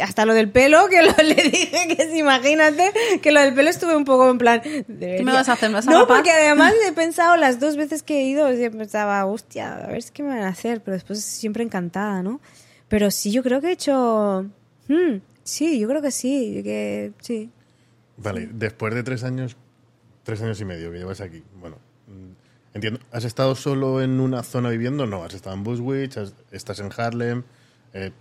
[0.01, 3.69] hasta lo del pelo, que lo, le dije que sí, imagínate, que lo del pelo
[3.69, 4.61] estuve un poco en plan.
[4.61, 5.69] ¿Qué me vas a hacer?
[5.69, 6.17] ¿Me vas a No, rapar?
[6.17, 10.23] porque además he pensado las dos veces que he ido, pensaba, hostia, a ver qué
[10.23, 12.39] me van a hacer, pero después siempre encantada, ¿no?
[12.87, 14.45] Pero sí, yo creo que he hecho,
[14.87, 17.51] hmm, sí, yo creo que sí, que sí.
[18.15, 19.57] Vale, después de tres años,
[20.23, 21.77] tres años y medio que llevas aquí, bueno,
[22.73, 25.05] entiendo, ¿has estado solo en una zona viviendo?
[25.05, 27.43] No, has estado en Bushwick, has- estás en Harlem,
[27.93, 28.11] eh,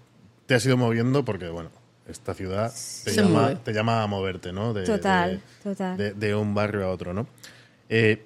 [0.46, 1.70] te has ido moviendo porque, bueno,
[2.08, 3.56] esta ciudad te, Se llama, mueve.
[3.64, 4.72] te llama a moverte, ¿no?
[4.72, 5.96] De, Total, de- total.
[5.96, 7.26] De, de un barrio a otro, ¿no?
[7.90, 8.24] Eh,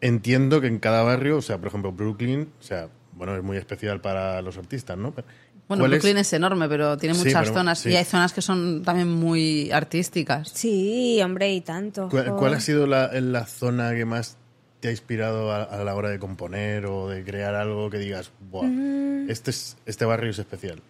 [0.00, 3.56] entiendo que en cada barrio, o sea, por ejemplo, Brooklyn, o sea, bueno, es muy
[3.56, 5.12] especial para los artistas, ¿no?
[5.14, 5.26] Pero,
[5.68, 6.32] Bueno, ¿cuál es- Brooklyn es...
[6.32, 7.90] enorme, pero tiene Sí, muchas pero- zonas sí.
[7.90, 10.50] y hay zonas que son también muy artísticas.
[10.52, 12.08] Sí, hombre, y tanto.
[12.10, 14.36] ¿Cuál, ha sido la, la zona que más
[14.82, 18.32] te ha inspirado a, a la hora de componer o de crear algo que digas,
[18.50, 19.30] Buah, Mm.
[19.30, 20.82] este, es, este barrio es especial?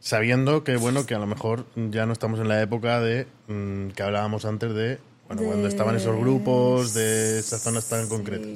[0.00, 3.88] Sabiendo que, bueno, que a lo mejor ya no estamos en la época de mm,
[3.90, 4.98] que hablábamos antes de,
[5.28, 8.48] bueno, cuando estaban esos grupos, de esas zonas tan concretas.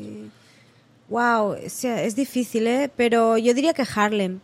[1.08, 2.90] Wow, es, es difícil, ¿eh?
[2.96, 4.40] Pero yo diría que Harlem.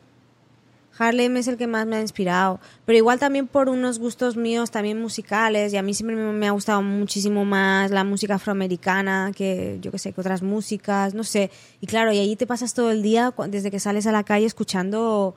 [1.02, 2.60] Harlem es el que más me ha inspirado.
[2.84, 5.72] Pero igual también por unos gustos míos también musicales.
[5.72, 9.98] Y a mí siempre me, ha gustado muchísimo más la música afroamericana que, yo qué
[9.98, 11.50] sé, que otras músicas, no sé.
[11.80, 14.46] Y claro, y allí te pasas todo el día, desde que sales a la calle,
[14.46, 15.34] escuchando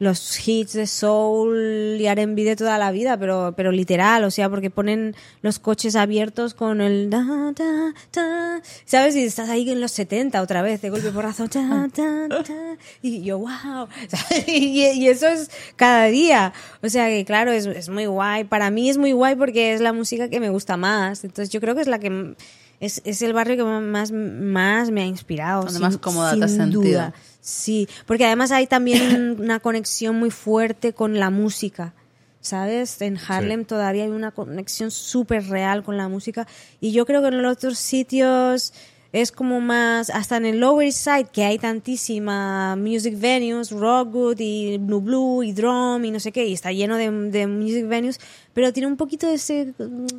[0.00, 4.48] los hits de soul y R&B de toda la vida, pero, pero literal, o sea,
[4.48, 9.14] porque ponen los coches abiertos con el da, da, da, ¿sabes?
[9.14, 13.22] Y estás ahí en los 70 otra vez, de golpe porrazo, da, da, da, y
[13.22, 13.88] yo, wow,
[14.46, 18.70] y, y eso es cada día, o sea que claro, es, es muy guay, para
[18.70, 21.74] mí es muy guay porque es la música que me gusta más, entonces yo creo
[21.74, 22.34] que es la que...
[22.80, 25.60] Es, es el barrio que más, más me ha inspirado.
[25.62, 26.82] Donde sin- más cómoda te has sentido.
[26.82, 27.14] duda.
[27.42, 31.94] Sí, porque además hay también una conexión muy fuerte con la música.
[32.42, 33.02] ¿Sabes?
[33.02, 33.66] En Harlem Sí.
[33.66, 36.46] todavía hay una conexión súper real con la música.
[36.80, 38.72] Y yo creo que en los otros sitios
[39.12, 44.36] es como más, hasta en el Lower East Side, que hay tantísima music venues, Rockwood
[44.38, 47.86] y Blue Blue y Drum y no sé qué, y está lleno de, de music
[47.88, 48.18] venues,
[48.54, 49.74] pero tiene un poquito de ese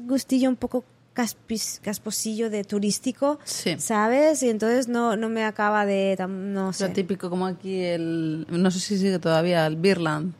[0.05, 0.84] gustillo un poco
[1.16, 3.76] caspis- casposillo de turístico, Sí.
[3.80, 4.41] ¿sabes?
[4.43, 6.89] Y entonces no, no me acaba de, no Lo sé.
[6.89, 8.45] típico como aquí el...
[8.49, 10.34] No sé si sigue todavía, el Birland.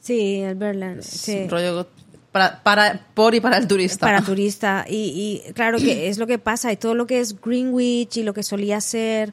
[0.00, 1.46] Sí, el Berlin, sí.
[1.48, 1.86] Rollo
[2.32, 4.06] para, para, por y para el turista.
[4.06, 4.84] para turista.
[4.88, 6.72] Y, y claro que es lo que pasa.
[6.72, 9.32] Y todo lo que es Greenwich y lo que solía ser,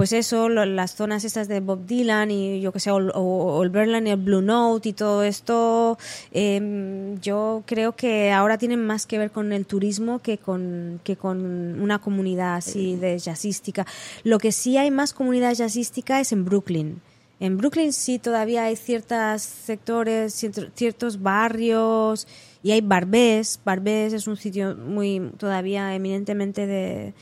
[0.00, 3.58] pues eso, lo- las zonas estas de Bob Dylan y yo que sé, o, o-
[3.58, 5.98] o el Berlin y el Blue Note y todo esto,
[6.32, 11.16] em, yo creo que ahora tienen más que ver con el turismo que con, que
[11.16, 13.86] con una comunidad así de jazzística.
[14.24, 17.00] Lo que sí hay más comunidad jazzística es en Brooklyn.
[17.38, 22.26] En Brooklyn sí todavía hay ciertos sectores, cierto- ciertos barrios
[22.62, 23.60] y hay Barbés.
[23.64, 27.14] Barbés es un sitio muy todavía eminentemente de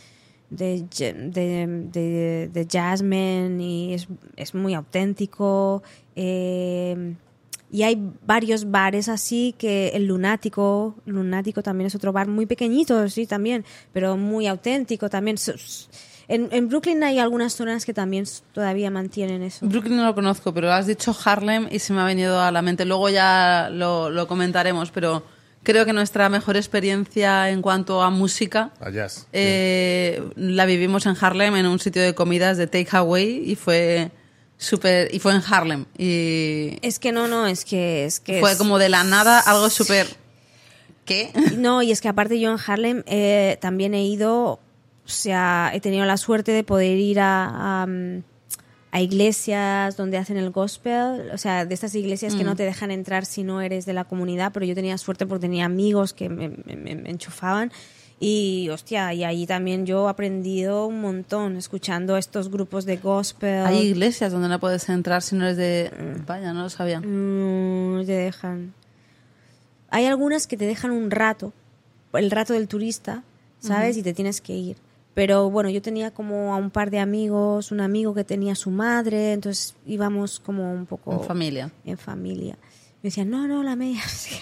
[0.50, 5.82] de, de, de, de jazzmen y es, es muy auténtico.
[6.16, 7.14] eh,
[7.70, 13.06] y hay varios bares así que el Lunático, Lunático también es otro bar muy pequeñito,
[13.10, 15.36] sí, también, pero muy auténtico también.
[16.28, 19.66] En, en Brooklyn hay algunas zonas que también todavía mantienen eso.
[19.66, 22.62] Brooklyn no lo conozco, pero has dicho Harlem y se me ha venido a la
[22.62, 22.86] mente.
[22.86, 25.22] Luego ya lo, lo comentaremos, pero
[25.70, 29.26] creo que nuestra mejor experiencia en cuanto a música A jazz.
[29.34, 34.10] eh, la vivimos en Harlem en un sitio de comidas de takeaway y fue
[34.56, 38.52] súper y fue en Harlem y Es que no, no, es que es que fue
[38.52, 40.06] es- como de la nada algo súper
[41.04, 41.30] ¿qué?
[41.58, 44.60] No, y es que aparte yo en Harlem eh, también he ido, o
[45.04, 48.22] sea, he tenido la suerte de poder ir a, a, mm,
[48.90, 52.90] a iglesias donde hacen el gospel, o sea, de estas iglesias que no te dejan
[52.90, 56.28] entrar si no eres de la comunidad, pero yo tenía suerte porque tenía amigos que
[56.28, 57.70] me, me- enchufaban.
[58.20, 63.64] Y hostia, y ahí también yo he aprendido un montón escuchando estos grupos de gospel.
[63.66, 65.92] Hay iglesias donde no puedes entrar si no eres de
[66.26, 67.00] vaya, no lo sabía.
[67.00, 68.72] No te dejan.
[69.90, 71.52] Hay algunas que te dejan un rato,
[72.14, 73.22] el rato del turista,
[73.60, 73.96] ¿sabes?
[73.96, 74.76] Y te tienes que ir.
[75.18, 78.70] Pero bueno, yo tenía como a un par de amigos, un amigo que tenía su
[78.70, 81.72] madre, entonces íbamos como un poco En familia.
[81.84, 82.56] en familia.
[83.02, 84.00] Me decían, no, no, la media.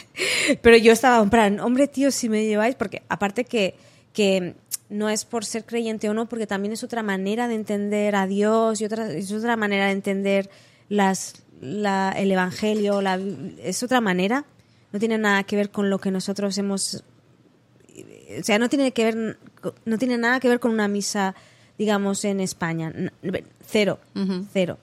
[0.60, 3.74] Pero yo estaba en plan, hombre, tío, si me lleváis, porque aparte que,
[4.12, 4.54] que
[4.90, 8.26] no es por ser creyente o no, porque también es otra manera de entender a
[8.26, 10.50] Dios y otra, es otra manera de entender
[10.90, 13.18] las, la, el Evangelio, la,
[13.62, 14.44] es otra manera.
[14.92, 17.02] No tiene nada que ver con lo que nosotros hemos
[18.38, 19.38] o sea, no tiene que ver,
[19.84, 21.34] no tiene nada que ver con una misa,
[21.78, 22.92] digamos, en España.
[23.66, 23.98] Cero,
[24.52, 24.78] cero.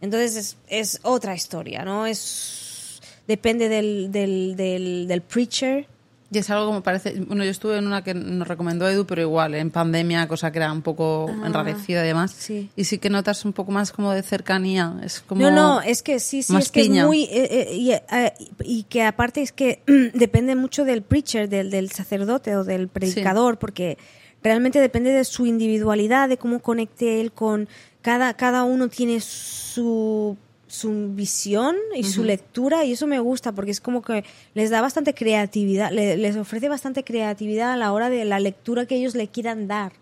[0.00, 2.06] Entonces es, es otra historia, ¿no?
[2.06, 5.86] Es depende del, del, del, del preacher.
[6.34, 7.20] Y es algo como parece.
[7.20, 10.58] Bueno, yo estuve en una que nos recomendó Edu, pero igual, en pandemia, cosa que
[10.58, 12.32] era un poco enrarecida y demás.
[12.36, 12.70] sí.
[12.74, 14.96] Y sí que notas un poco más como de cercanía.
[15.04, 15.40] Es como.
[15.40, 17.24] No, no, es que sí, sí, es que es muy...
[17.24, 18.32] eh, eh, y, eh,
[18.64, 19.82] y que aparte es que
[20.14, 23.96] depende mucho del preacher, del, del sacerdote o del predicador, porque
[24.42, 27.68] realmente depende de su individualidad, de cómo conecte él con...
[28.02, 30.36] Cada, cada uno tiene su
[30.74, 34.80] su visión y su lectura y eso me gusta porque es como que les da
[34.80, 39.14] bastante creatividad, le- les ofrece bastante creatividad a la hora de la lectura que ellos
[39.14, 39.92] le quieran dar.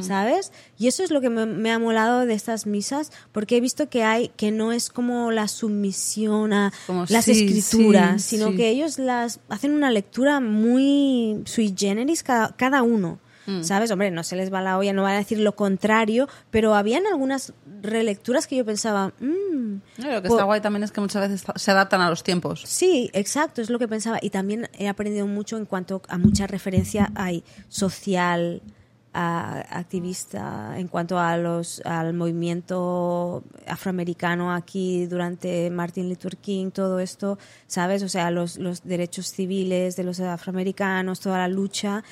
[0.00, 0.50] ¿Sabes?
[0.78, 3.90] Y eso es lo que me, me ha molado de estas misas, porque he visto
[3.90, 8.50] que hay, que no es como la sumisión a Como las sí, escrituras, sí, sino
[8.52, 8.56] sí.
[8.56, 13.18] que ellos las hacen una lectura muy sui generis cada, cada uno.
[13.46, 13.62] Mm.
[13.62, 13.90] ¿Sabes?
[13.90, 17.06] Hombre, no se les va la olla, no van a decir lo contrario, pero habían
[17.06, 21.00] algunas relecturas que yo pensaba, mmm, No, lo que po- está guay también es que
[21.00, 22.62] muchas veces se adaptan a los tiempos.
[22.66, 24.18] Sí, exacto, es lo que pensaba.
[24.22, 28.62] Y también he aprendido mucho en cuanto a mucha referencia hay social,
[29.16, 36.98] a- activista, en cuanto a los al movimiento afroamericano aquí durante Martin Luther King, todo
[36.98, 38.02] esto, ¿sabes?
[38.02, 42.02] O sea, los, los derechos civiles de los afroamericanos, toda la lucha.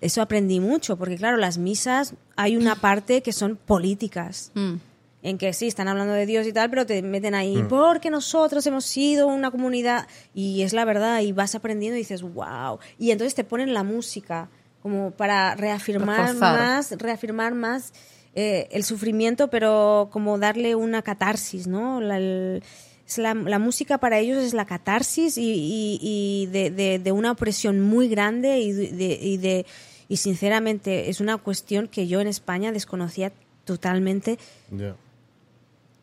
[0.00, 4.74] Eso aprendí mucho, porque claro, las misas hay una parte que son políticas Mm.
[5.22, 8.64] en que sí, están hablando de Dios y tal, pero te meten ahí, porque nosotros
[8.66, 12.78] hemos sido una comunidad, y es la verdad, y vas aprendiendo y dices, wow.
[12.98, 14.48] Y entonces te ponen la música,
[14.82, 16.58] como para reafirmar Reforzar.
[16.60, 17.92] más, reafirmar más
[18.34, 22.00] eh, el sufrimiento, pero como darle una catarsis, ¿no?
[22.02, 22.62] La, el-
[23.06, 27.12] es la, la música para ellos es la catarsis y, y- y de, de- de
[27.12, 29.66] una opresión muy grande y de, y de
[30.08, 33.32] y sinceramente es una cuestión que yo en España desconocía
[33.64, 34.38] totalmente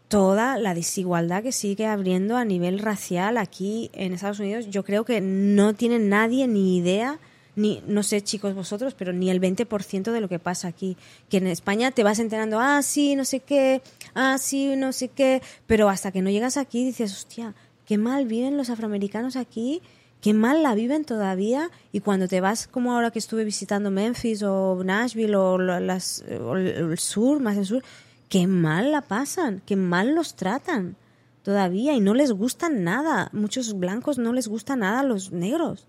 [0.10, 4.68] toda la desigualdad que sigue abriendo a nivel racial aquí en Estados Unidos.
[4.70, 7.18] Yo creo que no tiene nadie ni idea,
[7.56, 10.98] ni no sé chicos vosotros, pero ni el 20% de lo que pasa aquí.
[11.30, 13.82] Que en España te vas enterando, ah, sí, no sé qué,
[14.16, 17.54] ah, sí, no sé qué, pero hasta que no llegas aquí dices, hostia,
[17.86, 19.82] qué mal viven los afroamericanos aquí,
[20.22, 24.42] qué mal la viven todavía y cuando te vas como ahora que estuve visitando Memphis
[24.44, 27.84] o Nashville o, las, o el sur, más el sur,
[28.30, 30.96] qué mal la pasan, qué mal los tratan
[31.44, 33.30] todavía y no les gusta nada.
[33.34, 35.86] Muchos blancos no les gusta nada a los negros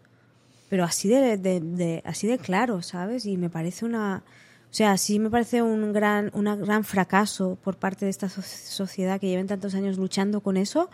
[0.75, 3.27] pero así de, de- de- así de claro, ¿sabes?
[3.27, 7.77] Y me parece una, o sea, sí me parece un gran, una gran fracaso por
[7.77, 10.91] parte de esta so- sociedad que lleven tantos años luchando con eso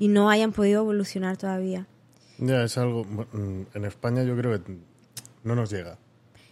[0.00, 1.86] y no hayan podido evolucionar todavía.
[2.38, 3.04] Ya, es algo.
[3.04, 4.72] bueno, En España yo creo que
[5.44, 5.96] no nos llega.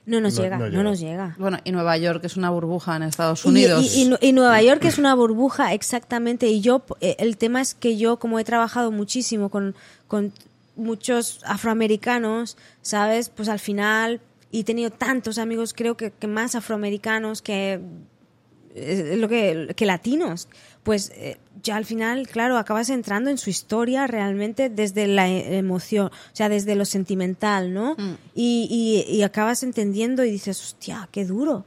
[0.07, 1.35] No nos No- llega, no nos llega.
[1.37, 3.93] Bueno, y Nueva York es una burbuja en Estados Unidos.
[3.97, 6.47] Y, y- y Nueva York es una burbuja, exactamente.
[6.47, 9.74] Y yo, eh, el tema es que yo, como he trabajado muchísimo con,
[10.07, 10.33] con
[10.79, 13.29] muchos afroamericanos, ¿sabes?
[13.29, 14.20] Pues al final,
[14.51, 17.81] y he tenido tantos amigos, creo que, que más afroamericanos que,
[18.74, 20.49] eh, lo que, que latinos.
[20.85, 25.59] Pues eh, ya al final, claro, acabas entrando en su historia realmente desde la e-
[25.59, 27.95] emoción, o sea, desde lo sentimental, ¿no?
[28.35, 31.66] Y, y, y acabas entendiendo y dices, hostia, qué duro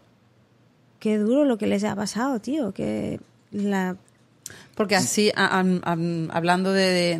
[0.99, 2.74] qué duro lo que les ha pasado, tío.
[2.76, 3.20] Que
[3.51, 3.97] la.
[4.76, 5.64] Porque así, a-
[6.30, 7.18] hablando de,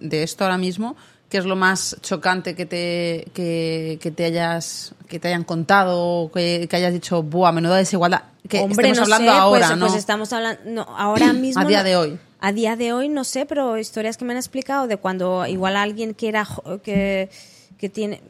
[0.00, 0.96] de esto ahora mismo,
[1.28, 6.30] ¿qué es lo más chocante que te, que, que te hayas que te hayan contado,
[6.32, 8.22] que, que hayas dicho, buah, menuda desigualdad?
[8.48, 9.86] Que Hombre, estemos no hablando sé, ahora, pues, ¿no?
[9.86, 10.60] pues estamos hablando.
[10.66, 11.62] No, ahora mismo.
[11.62, 12.18] A día de hoy.
[12.40, 15.76] A día de hoy, no sé, pero historias que me han explicado de cuando igual
[15.76, 16.46] alguien que era.
[16.82, 17.30] que,
[17.78, 18.20] que tiene.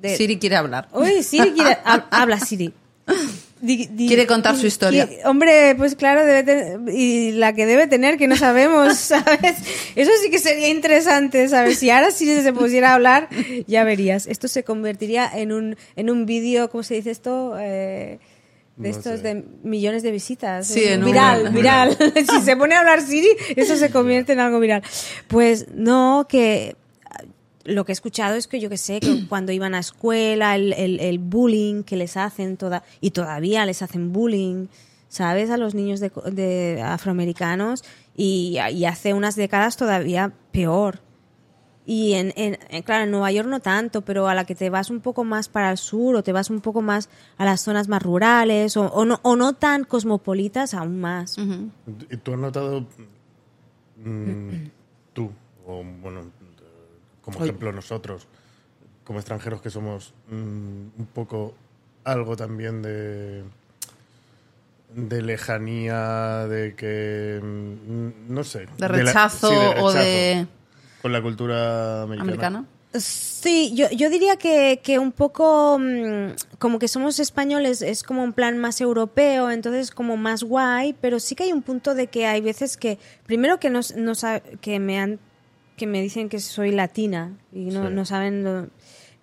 [0.00, 0.88] de- Siri quiere hablar.
[0.92, 1.78] Uy, Siri quiere.
[1.84, 2.72] hab- habla, Siri.
[3.60, 5.08] Di- di- Quiere contar su historia.
[5.08, 9.56] qui- hombre, pues claro, debe ten- y la que debe tener, que no sabemos, ¿sabes?
[9.96, 11.78] Eso sí que sería interesante, ¿sabes?
[11.78, 13.28] Si ahora sí se pusiera a hablar,
[13.66, 14.26] ya verías.
[14.28, 17.54] Esto se convertiría en un, en un vídeo, ¿cómo se dice esto?
[17.58, 18.18] Eh,
[18.76, 19.34] de No estos sé.
[19.34, 20.68] de millones de visitas.
[20.68, 21.98] Sí, en un- viral, viral.
[22.30, 24.82] si se pone a hablar Siri, eso se convierte en algo viral.
[25.26, 26.76] Pues no, que
[27.68, 30.72] lo que he escuchado es que yo que sé, que cuando iban a escuela, el,
[30.72, 34.66] el- el bullying que les hacen toda, y todavía les hacen bullying,
[35.08, 35.50] ¿sabes?
[35.50, 37.84] A los niños de, de afroamericanos
[38.16, 41.00] y, y hace unas décadas todavía peor.
[41.86, 44.68] Y en, en- en- claro, en Nueva York no tanto, pero a la que te
[44.68, 47.08] vas un poco más para el sur o te vas un poco más
[47.38, 51.38] a las zonas más rurales o, o no, o no tan cosmopolitas, aún más.
[52.10, 52.86] ¿Y tú has notado,
[53.96, 54.30] mm,
[55.14, 55.30] tú,
[55.66, 56.30] o bueno,
[57.32, 58.26] como ejemplo nosotros,
[59.04, 60.32] como extranjeros que somos, mm,
[60.98, 61.54] un poco
[62.04, 63.44] algo también de
[64.94, 68.60] de lejanía, de que, mm, no sé.
[68.78, 70.46] De la- rechazo sí, o rechazo de-
[71.02, 72.22] Con la cultura americana.
[72.32, 72.64] ¿Americana?
[72.94, 78.24] Sí, yo, yo diría que, que un poco mm, como que somos españoles, es como
[78.24, 82.06] un plan más europeo, entonces como más guay, pero sí que hay un punto de
[82.06, 85.18] que hay veces que, primero que, nos, no sa- que, me, han,
[85.78, 87.94] que me dicen que soy latina y no, Sí.
[87.94, 88.44] no saben...
[88.44, 88.68] lo-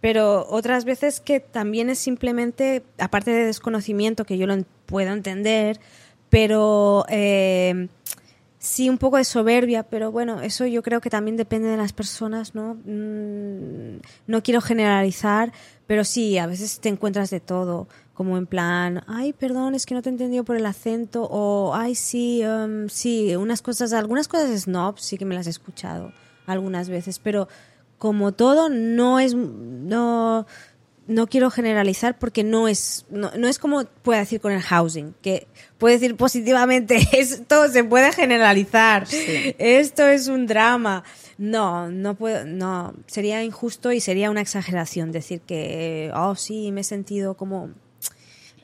[0.01, 4.55] pero otras veces que también es simplemente, aparte de desconocimiento, que yo lo
[4.87, 5.79] puedo entender,
[6.29, 7.05] pero...
[7.09, 7.87] eh,
[8.57, 11.93] Sí, un poco de soberbia, pero bueno, eso yo creo que también depende de las
[11.93, 12.73] personas, ¿no?
[12.83, 15.53] Mm, No quiero generalizar,
[15.85, 19.93] pero sí, a veces te encuentras de todo, como en plan, ay, perdón, es que
[19.93, 24.27] no te he entendido por el acento, o ay, sí, em, sí, unas cosas, algunas
[24.27, 26.11] cosas snob sí que me las he escuchado
[26.47, 27.47] algunas veces, pero
[27.97, 30.45] como todo, no es, no,
[31.07, 35.13] no quiero generalizar porque no es no, no es como puede decir con el housing
[35.21, 39.07] que puede decir positivamente esto se puede generalizar
[39.57, 41.03] esto es un drama.
[41.37, 46.81] No no puedo no sería injusto y sería una exageración decir que oh sí me
[46.81, 47.71] he sentido como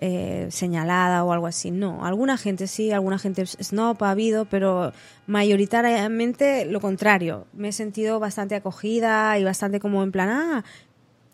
[0.02, 1.72] eh, señalada o algo así.
[1.72, 4.92] No, alguna gente sí, alguna gente snob ha habido, pero
[5.28, 7.46] mayoritariamente lo contrario.
[7.54, 10.64] Me he sentido bastante acogida y bastante como en plan, ah,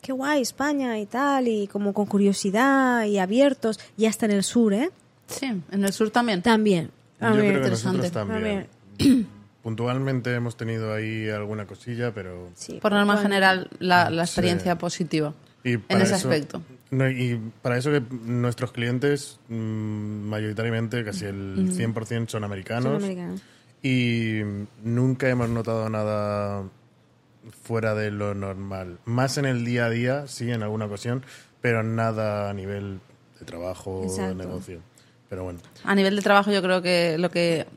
[0.02, 4.44] qué guay España y tal, y como con curiosidad y abiertos, y hasta en el
[4.44, 4.90] sur, ¿eh?
[5.28, 6.42] Sí, en el sur también.
[6.42, 6.86] También.
[7.20, 7.52] Yo También.
[7.54, 8.68] creo que nosotros también.
[9.64, 12.50] Puntualmente hemos tenido ahí alguna cosilla, pero...
[12.56, 16.62] Sí, Por norma general, la, la experiencia positiva Y en ese eso- aspecto.
[16.90, 22.94] No, y para eso que nuestros clientes, mm, mayoritariamente, casi el 100% son americanos.
[22.94, 23.42] Son americanos.
[23.84, 24.42] Y
[24.84, 26.64] nunca hemos notado nada
[27.64, 29.00] fuera de lo normal.
[29.06, 31.24] Más en el día a día, sí, en alguna ocasión,
[31.62, 33.00] pero nada a nivel
[33.40, 34.80] de trabajo, de negocio.
[35.30, 37.68] Pero bueno, A nivel de trabajo, yo creo que lo que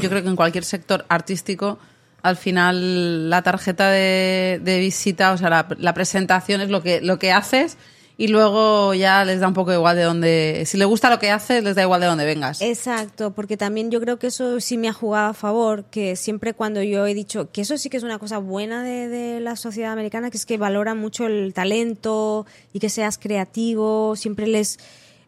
[0.00, 1.78] yo creo que en cualquier sector artístico,
[2.22, 7.00] al final la tarjeta de, de visita, o sea, la, la presentación es lo que
[7.00, 7.76] lo que haces
[8.20, 10.64] y luego ya les da un poco igual de dónde.
[10.66, 12.60] Si le gusta lo que haces, les da igual de dónde vengas.
[12.60, 16.52] Exacto, porque también yo creo que eso sí me ha jugado a favor, que siempre
[16.52, 19.54] cuando yo he dicho que eso sí que es una cosa buena de, de la
[19.54, 24.78] sociedad americana, que es que valora mucho el talento y que seas creativo, siempre les...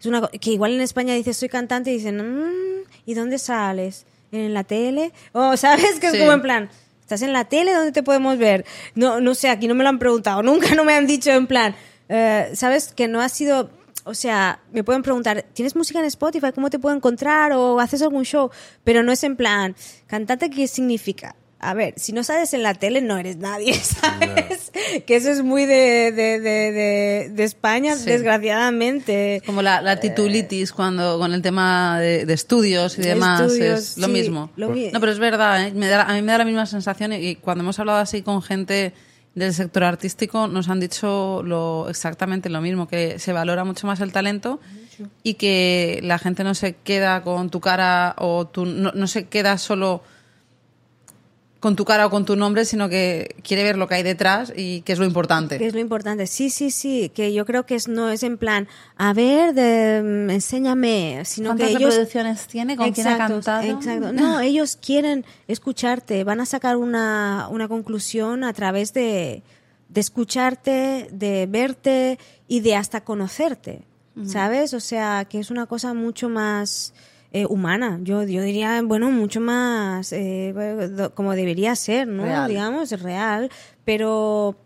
[0.01, 4.05] Es una, que igual en España dices soy cantante y dicen, "Mm, ¿y dónde sales?
[4.33, 5.13] ¿En la tele?
[5.33, 6.19] O sabes que es Sí.
[6.19, 6.71] como en plan,
[7.03, 7.73] ¿estás en la tele?
[7.73, 8.65] ¿Dónde te podemos ver?
[8.97, 11.47] No, no sé, aquí no me lo han preguntado, nunca no me han dicho en
[11.47, 11.77] plan,
[12.11, 12.93] eh, ¿sabes?
[12.95, 13.71] Que no ha sido,
[14.05, 16.49] o sea, me pueden preguntar, ¿tienes música en Spotify?
[16.55, 17.53] ¿Cómo te puedo encontrar?
[17.53, 18.51] ¿O haces algún show?
[18.85, 19.75] Pero no es en plan,
[20.07, 21.37] ¿cantante qué significa?
[21.63, 24.73] A ver, si no sales en la tele, no eres nadie, ¿sabes?
[25.07, 28.07] Que eso es muy de, de, de, de, de España, Sí.
[28.07, 29.43] desgraciadamente.
[29.47, 33.99] Como la, la titulitis cuando con el tema de, estudios y De demás estudios, es
[33.99, 34.51] lo sí, mismo.
[34.57, 35.73] lo no, pero es verdad, ¿eh?
[35.75, 38.43] Me da- a mí me da la misma sensación y cuando hemos hablado así con
[38.43, 38.93] gente
[39.35, 44.01] del sector artístico nos han dicho lo exactamente lo mismo, que se valora mucho más
[44.01, 44.61] el talento
[45.23, 49.29] y que la gente no se queda con tu cara o tu, no, no se
[49.29, 50.03] queda solo
[51.61, 54.51] con tu cara o con tu nombre, sino que quiere ver lo que hay detrás
[54.57, 55.59] y que es lo importante.
[55.59, 56.27] Que es lo importante.
[56.27, 57.13] Sí, sí, sí.
[57.15, 61.51] Que yo creo que es, no es en plan, a ver, de, mm, enséñame, sino
[61.51, 61.95] que ¿Cuántas ellos.
[61.95, 62.77] reproducciones tiene?
[62.77, 63.63] ¿Con quién ha cantado?
[63.63, 64.13] Exacto.
[64.21, 69.43] No, ellos quieren escucharte, van a sacar una, una conclusión a través de,
[69.89, 73.83] de escucharte, de verte y de hasta conocerte,
[74.25, 74.73] ¿sabes?
[74.73, 76.95] O sea, que es una cosa mucho más
[77.33, 77.99] eh, humana.
[78.03, 80.55] Yo, yo diría, bueno, mucho más eh,
[81.15, 82.25] como debería ser, ¿no?
[82.25, 82.49] Real.
[82.49, 83.51] Digamos, real,
[83.85, 84.57] pero...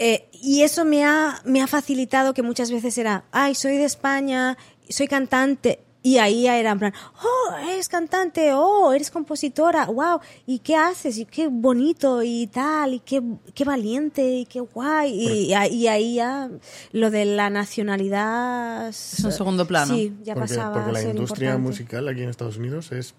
[0.00, 3.84] Eh, y eso me ha, me ha facilitado que muchas veces era, ay, soy de
[3.84, 4.56] España,
[4.88, 5.80] soy cantante.
[6.00, 6.92] Y ahí ya era en plan,
[7.22, 11.18] oh, eres cantante, oh, eres compositora, wow, ¿y qué haces?
[11.18, 13.20] Y qué bonito y tal, y qué,
[13.52, 15.12] qué valiente, y qué guay.
[15.12, 16.50] Y, y ahí ya
[16.92, 18.88] lo de la nacionalidad...
[18.88, 19.94] Es un segundo plano.
[19.94, 21.68] Sí, ya porque, pasaba porque a la ser industria importante.
[21.68, 23.14] musical aquí en Estados Unidos es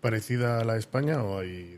[0.00, 1.77] parecida a la de España o hay.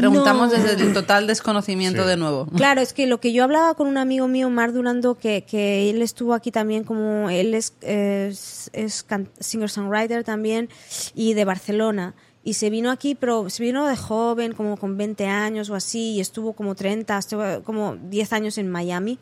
[0.00, 0.54] Preguntamos No.
[0.58, 2.08] desde el total desconocimiento Sí.
[2.08, 2.46] de nuevo.
[2.56, 5.90] Claro, es que lo que yo hablaba con un amigo mío, Mar Durando, que, que
[5.90, 9.04] él estuvo aquí también como, él es, es, es
[9.40, 10.68] singer-songwriter también
[11.14, 12.14] y de Barcelona.
[12.42, 16.12] Y se vino aquí, pero se vino de joven, como con 20 años o así,
[16.12, 19.18] y estuvo como 30, estuvo como 10 años en Miami.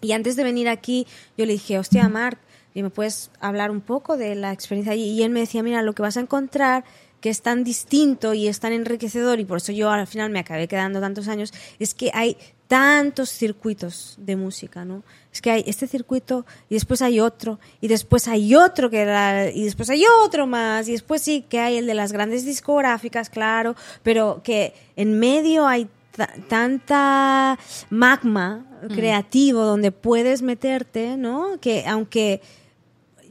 [0.00, 1.06] Y antes de venir aquí,
[1.38, 2.38] yo le dije, hostia, Marc,
[2.74, 5.04] ¿y ¿me puedes hablar un poco de la experiencia allí?
[5.10, 6.84] Y él me decía, mira, lo que vas a encontrar
[7.22, 10.40] que es tan distinto y es tan enriquecedor, y por eso yo al final me
[10.40, 12.36] acabé quedando tantos años, es que hay
[12.68, 15.02] tantos circuitos de música, ¿no?
[15.32, 19.50] Es que hay este circuito y después hay otro y después hay otro que era,
[19.50, 23.30] y después hay otro más y después sí que hay el de las grandes discográficas,
[23.30, 27.58] claro, pero que en medio hay ta- tanta
[27.90, 31.60] magma creativo donde puedes meterte, ¿no?
[31.60, 32.40] Que aunque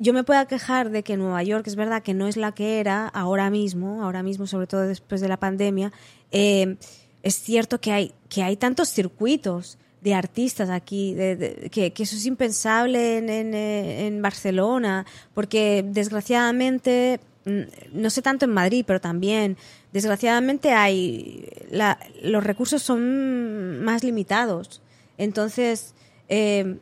[0.01, 2.79] yo me pueda quejar de que Nueva York es verdad que no es la que
[2.79, 5.91] era ahora mismo, ahora mismo, sobre todo después de la pandemia,
[6.31, 6.75] eh,
[7.21, 12.25] es cierto que hay, que hay tantos circuitos de artistas aquí, de- que eso es
[12.25, 17.61] impensable en, en, eh, en Barcelona, porque desgraciadamente, mm,
[18.01, 19.55] no sé tanto en Madrid, pero también,
[19.93, 24.81] desgraciadamente hay, la- los recursos son más limitados.
[25.19, 25.93] Entonces,
[26.29, 26.77] eh,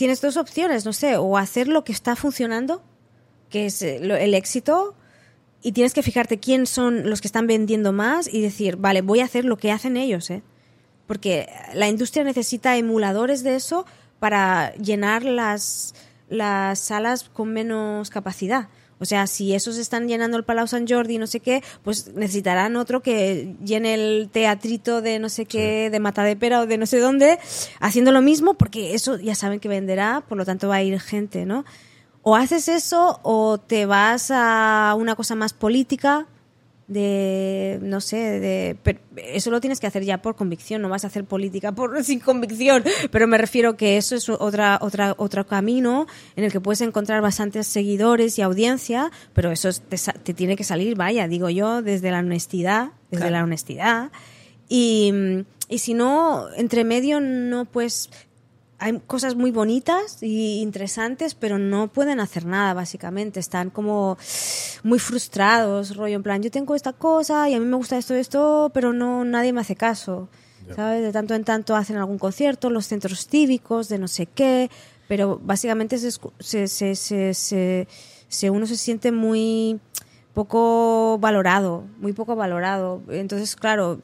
[0.00, 2.82] tienes dos opciones, no sé, o hacer lo que está funcionando,
[3.50, 4.94] que es eh, el éxito,
[5.60, 9.20] y tienes que fijarte quién son los que están vendiendo más y decir, vale, voy
[9.20, 10.42] a hacer lo que hacen ellos, ¿eh?
[11.06, 13.84] Porque la industria necesita emuladores de eso
[14.18, 15.94] para llenar las,
[16.30, 18.68] las salas con menos capacidad.
[19.00, 22.76] O sea, si esos están llenando el Palau Sant Jordi no sé qué, pues necesitarán
[22.76, 26.98] otro que llene el teatrito de no sé qué, de Matadepera o de no sé
[26.98, 27.38] dónde,
[27.80, 31.00] haciendo lo mismo, porque eso ya saben que venderá, por lo tanto va a ir
[31.00, 31.64] gente, ¿no?
[32.22, 36.26] O haces eso o te vas a una cosa más política,
[36.90, 41.04] de no sé de pero eso lo tienes que hacer ya por convicción no vas
[41.04, 42.82] a hacer política por sin convicción
[43.12, 47.22] pero me refiero que eso es otra otra otro camino en el que puedes encontrar
[47.22, 51.80] bastantes seguidores y audiencia pero eso es- te, te tiene que salir vaya digo yo
[51.80, 53.36] desde la honestidad desde Claro.
[53.36, 54.10] la honestidad
[54.68, 55.12] y,
[55.68, 58.10] y si no entre medio no pues
[58.80, 63.38] hay cosas muy bonitas y interesantes, pero no pueden hacer nada, básicamente.
[63.38, 64.16] Están como
[64.82, 68.14] muy frustrados, rollo en plan, yo tengo esta cosa y a mí me gusta esto,
[68.14, 70.28] esto, pero no nadie me hace caso.
[70.76, 71.02] ¿Sabes?
[71.02, 74.70] De tanto en tanto hacen algún concierto, los centros cívicos, de no sé qué,
[75.08, 77.88] pero básicamente se, escu- se, se, se, se-
[78.28, 79.80] se- uno se siente muy
[80.32, 83.02] poco valorado, muy poco valorado.
[83.10, 84.00] Entonces, claro,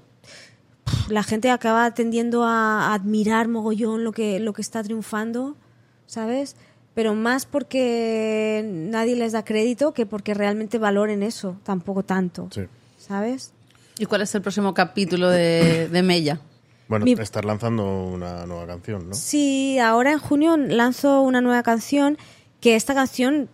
[1.08, 5.56] la gente acaba tendiendo a admirar mogollón lo que, lo que está triunfando,
[6.06, 6.56] ¿sabes?
[6.94, 12.62] Pero más porque nadie les da crédito que porque realmente valoren eso, tampoco tanto, Sí.
[12.98, 13.52] ¿sabes?
[13.98, 16.40] ¿Y cuál es el próximo capítulo de, de Mella?
[16.88, 19.14] Bueno, Mi- estar lanzando una nueva canción, ¿no?
[19.14, 22.16] Sí, ahora en junio lanzo una nueva canción,
[22.60, 23.48] que esta canción,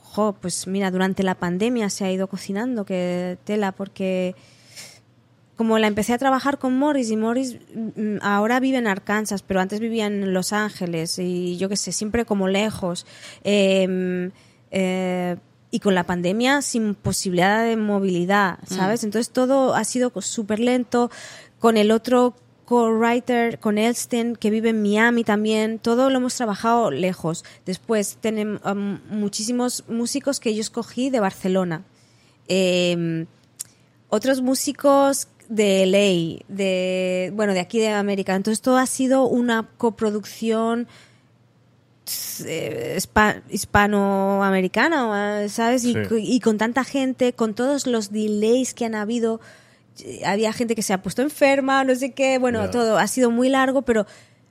[0.00, 4.34] jo, pues mira, durante la pandemia se ha ido cocinando, que tela, porque
[5.58, 9.60] como la empecé a trabajar con Morris y Morris mm, ahora vive en Arkansas, pero
[9.60, 13.06] antes vivía en Los Ángeles y yo qué sé, siempre como lejos.
[13.42, 14.30] Eh,
[14.70, 15.36] eh,
[15.70, 19.02] y con la pandemia sin posibilidad de movilidad, ¿sabes?
[19.02, 21.10] Entonces todo ha sido súper lento.
[21.58, 26.92] Con el otro co-writer, con Elsten, que vive en Miami también, todo lo hemos trabajado
[26.92, 27.44] lejos.
[27.66, 31.82] Después tenemos um, muchísimos músicos que yo escogí de Barcelona.
[32.46, 33.26] Eh,
[34.08, 38.34] otros músicos de LA, de bueno, de aquí de América.
[38.36, 40.86] Entonces todo ha sido una coproducción
[42.46, 45.84] eh, hispa- hispanoamericana, ¿sabes?
[45.84, 45.98] Y, Sí.
[46.08, 49.40] co- y con tanta gente, con todos los delays que han habido,
[50.24, 53.48] había gente que se ha puesto enferma, no sé qué, bueno, todo ha sido muy
[53.48, 54.06] largo, pero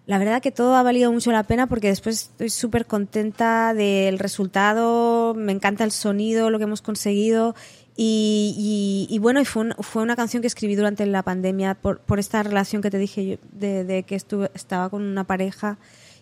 [0.05, 4.19] la verdad que todo ha valido mucho la pena porque después estoy súper contenta del
[4.19, 7.55] resultado, me encanta el sonido, lo que hemos conseguido
[7.99, 11.99] y, y- y bueno, fue, un- fue una canción que escribí durante la pandemia por,
[11.99, 15.77] por esta relación que te dije yo, de, que estuve, estaba con una pareja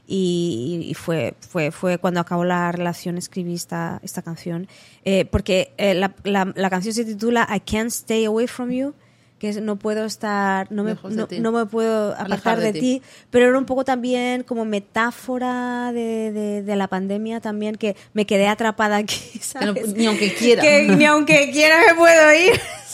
[0.07, 4.67] y, fue, fue, fue cuando acabó la relación escribí esta, esta canción.
[5.03, 8.93] Eh, porque eh, la canción se titula I Can't Stay Away From You,
[9.39, 10.95] que es no puedo estar, no me,
[11.39, 13.01] no, me puedo apartar de de, ti.
[13.29, 18.25] pero era un poco también como metáfora de, de, de la pandemia también, que me
[18.25, 19.93] quedé atrapada aquí, ¿sabes?
[19.93, 20.61] ni aunque quiera.
[20.61, 22.59] Que ni aunque quiera me puedo ir.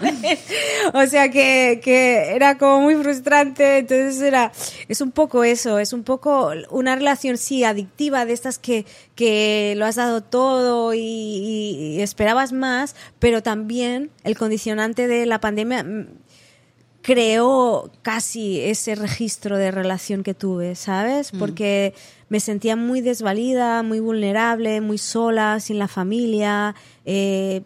[0.00, 0.38] ¿sabes?
[0.94, 4.52] O sea que, que era como muy frustrante, entonces era,
[4.88, 9.74] es un poco eso, es un poco una relación sí adictiva de estas que, que
[9.76, 15.40] lo has dado todo y, y- y esperabas más, pero también el condicionante de la
[15.40, 16.06] pandemia mm,
[17.02, 21.32] creó casi ese registro de relación que tuve, ¿sabes?
[21.38, 21.92] Porque
[22.30, 26.74] me sentía muy desvalida, muy vulnerable, muy sola, sin la familia,
[27.04, 27.62] eh,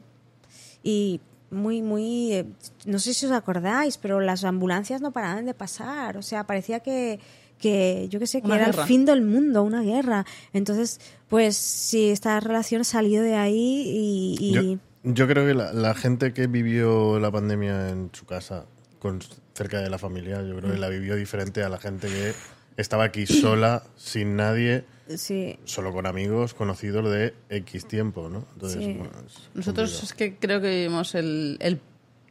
[0.83, 2.47] y muy, muy, eh,
[2.87, 6.81] no sé si os acordáis, pero las ambulancias no paraban de pasar, o sea, parecía
[6.81, 7.19] que,
[7.59, 8.83] que yo qué sé, que Una era guerra.
[8.83, 10.25] el fin del mundo, una guerra.
[10.53, 14.37] Entonces, pues sí, esta relación salió de ahí y...
[14.41, 18.67] y- Yo, yo creo que la, la gente que vivió la pandemia en su casa,
[18.99, 19.21] con,
[19.55, 22.33] cerca de la familia, yo creo que la vivió diferente a la gente que
[22.77, 24.85] estaba aquí sola, sin nadie,
[25.17, 28.45] sí, solo con amigos conocidos de X tiempo, ¿no?
[28.55, 28.93] Entonces, Sí.
[28.93, 30.05] bueno, es Nosotros complicado.
[30.05, 31.81] es que creo que vimos el, el-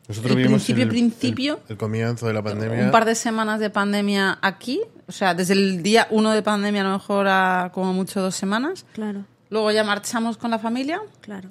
[0.07, 2.85] Nosotros el vivimos principio, el, principio, el- el comienzo de la pandemia.
[2.85, 6.81] un par de semanas de pandemia aquí, o sea, desde el día uno de pandemia
[6.81, 8.85] a lo mejor a como mucho dos semanas.
[8.93, 11.49] claro, Luego ya marchamos con la familia claro.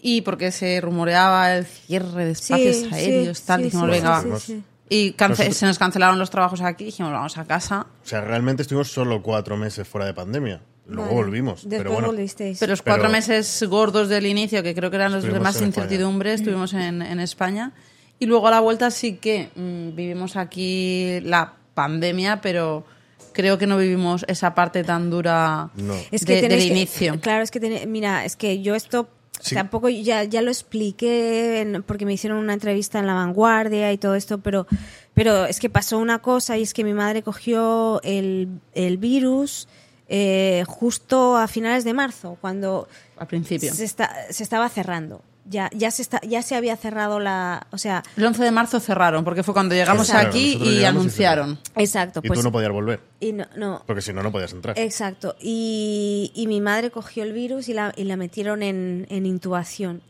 [0.00, 3.90] y porque se rumoreaba el cierre de espacios Sí, aéreos, sí, tal, sí, dijimos, sí,
[3.92, 4.38] venga, sí, va.
[4.40, 4.62] sí, sí.
[4.92, 7.86] Y cance- Nosotros- se nos cancelaron los trabajos aquí, dijimos, vamos a casa.
[8.04, 10.60] O sea, realmente estuvimos solo cuatro meses fuera de pandemia.
[10.86, 11.14] Luego Vale.
[11.14, 11.60] volvimos.
[11.62, 12.58] Después pero bueno, volvisteis.
[12.58, 15.62] Pero los Pero- cuatro meses gordos del inicio, que creo que eran los de más
[15.62, 17.72] incertidumbre, estuvimos en, en España.
[18.18, 22.84] Y luego a la vuelta sí que mm, vivimos aquí la pandemia, pero
[23.32, 25.94] creo que no vivimos esa parte tan dura No.
[26.10, 27.20] Es de- que del tenéis que- inicio.
[27.20, 29.08] claro, es que tené- mira, es que yo esto
[29.40, 29.54] Sí.
[29.54, 33.98] tampoco ya, ya lo expliqué en- porque me hicieron una entrevista en La Vanguardia y
[33.98, 34.66] todo esto, pero,
[35.14, 39.66] pero es que pasó una cosa y es que mi madre cogió el, el virus
[40.08, 43.72] eh, justo a finales de marzo, cuando al principio.
[43.72, 45.22] se, está, se estaba cerrando.
[45.46, 47.66] Ya, ya, se está, ya se había cerrado la...
[47.70, 50.84] O sea, El 11 de marzo cerraron, porque fue cuando llegamos aquí y llegamos y
[50.84, 51.58] anunciaron.
[51.76, 52.20] exacto.
[52.22, 54.78] y pues, tú no podías volver, y no, no, porque si no, no podías entrar.
[54.78, 55.34] Exacto.
[55.40, 60.02] Y, y mi madre cogió el virus y la, y la metieron en, en intubación.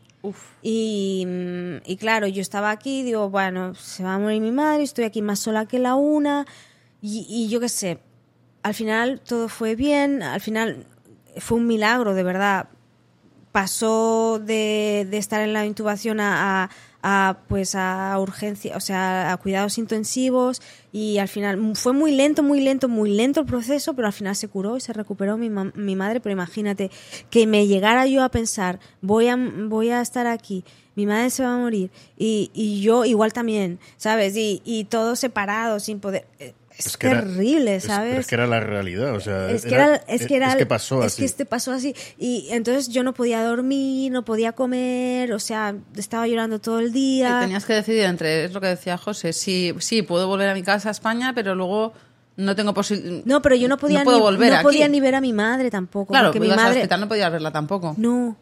[0.61, 4.83] Y, mm, y claro, yo estaba aquí, digo, bueno, se va a morir mi madre,
[4.83, 6.45] estoy aquí más sola que la una.
[7.01, 7.99] Y, y yo qué sé,
[8.63, 10.85] al final todo fue bien, al final
[11.37, 12.67] fue un milagro, de verdad.
[13.51, 16.69] Pasó de, de estar en la intubación a,
[17.03, 20.61] a- pues a urgencia, o sea, a cuidados intensivos
[20.93, 24.35] y al final fue muy lento, muy lento, muy lento el proceso, pero al final
[24.37, 26.91] se curó y se recuperó mi, mam- mi madre, pero imagínate
[27.29, 30.63] que me llegara yo a pensar, voy a, voy a estar aquí,
[30.95, 34.37] mi madre se va a morir y, y yo igual también, ¿sabes?
[34.37, 36.25] Y, y todos separados sin poder...
[36.39, 38.09] eh, Es, que era- terrible, es- ¿sabes?
[38.09, 40.55] pero es que era la realidad, o sea, es que era, es que era es
[40.55, 41.21] que pasó es así.
[41.21, 45.75] que este pasó así y entonces yo no podía dormir no podía comer o sea
[45.95, 49.73] estaba llorando todo el día tenías que decidir entre, es lo que decía José, sí,
[49.79, 51.93] sí, puedo volver a mi casa a España, pero luego
[52.37, 53.23] no tengo posibilidad.
[53.25, 54.63] No, pero yo no podía, puedo ni, volver no aquí.
[54.63, 56.13] podía ni ver a mi madre tampoco.
[56.13, 56.77] Claro, porque mi al madre.
[56.77, 57.93] hospital no podías verla tampoco.
[57.97, 58.35] No,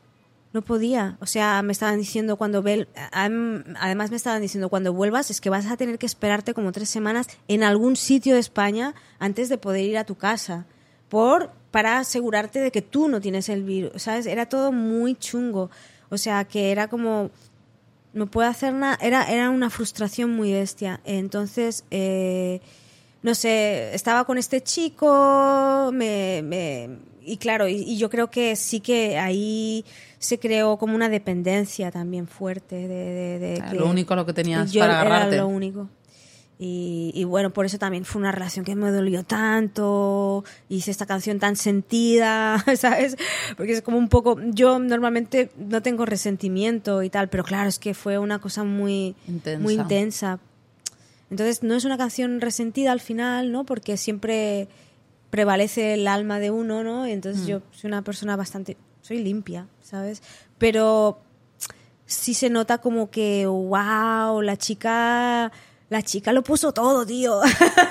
[0.53, 1.17] no podía.
[1.19, 5.49] O sea, me estaban diciendo cuando ve, además me estaban diciendo cuando vuelvas es que
[5.49, 9.57] vas a tener que esperarte como tres semanas en algún sitio de España antes de
[9.57, 10.65] poder ir a tu casa,
[11.07, 14.25] por para asegurarte de que tú no tienes el virus, ¿sabes?
[14.25, 15.69] Era todo muy chungo.
[16.09, 17.29] O sea, que era como
[18.13, 20.99] no puedo hacer nada, era, era una frustración muy bestia.
[21.03, 22.59] Entonces, eh,
[23.21, 26.89] no sé, estaba con este chico, me,
[27.21, 29.85] y claro, y yo creo que sí que ahí
[30.19, 34.33] se creó como una dependencia también fuerte de, de- de que lo único lo que
[34.33, 35.35] tenías yo para agarrarte.
[35.35, 35.89] Era lo único.
[36.61, 40.43] Y, y bueno, por eso también fue una relación que me dolió tanto.
[40.67, 43.15] Hice esta canción tan sentida, ¿sabes?
[43.55, 44.37] Porque es como un poco.
[44.51, 49.15] Yo normalmente no tengo resentimiento y tal, pero claro, es que fue una cosa muy
[49.25, 49.63] Intensa.
[49.63, 50.39] muy intensa.
[51.31, 53.63] Entonces, no es una canción resentida al final, ¿no?
[53.63, 54.67] Porque siempre
[55.29, 57.07] prevalece el alma de uno, ¿no?
[57.07, 58.75] Y entonces yo soy una persona bastante.
[59.01, 60.21] Soy limpia, ¿sabes?
[60.57, 61.19] Pero
[62.05, 65.51] sí se nota como que, wow, la chica,
[65.89, 67.39] la chica lo puso todo, tío.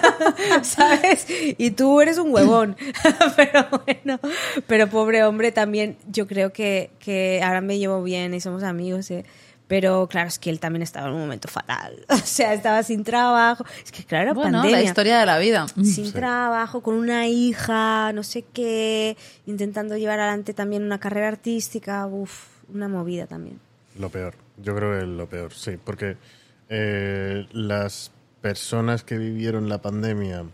[0.62, 1.26] ¿Sabes?
[1.28, 2.76] Y tú eres un huevón.
[3.36, 4.20] pero bueno,
[4.66, 9.10] pero pobre hombre también, yo creo que, que ahora me llevo bien y somos amigos,
[9.10, 9.24] ¿eh?
[9.68, 12.04] Pero claro, es que él también estaba en un momento fatal.
[12.08, 13.64] O sea, estaba sin trabajo.
[13.84, 15.66] Es que claro, era Bueno, pandemia la historia de la vida.
[15.84, 19.16] sin trabajo, con una hija, no sé qué,
[19.46, 23.60] intentando llevar adelante también una carrera artística, uff, una movida también.
[23.98, 26.16] Lo peor, yo creo que es lo peor, sí, porque
[26.68, 28.10] eh, las
[28.40, 30.44] personas que vivieron la pandemia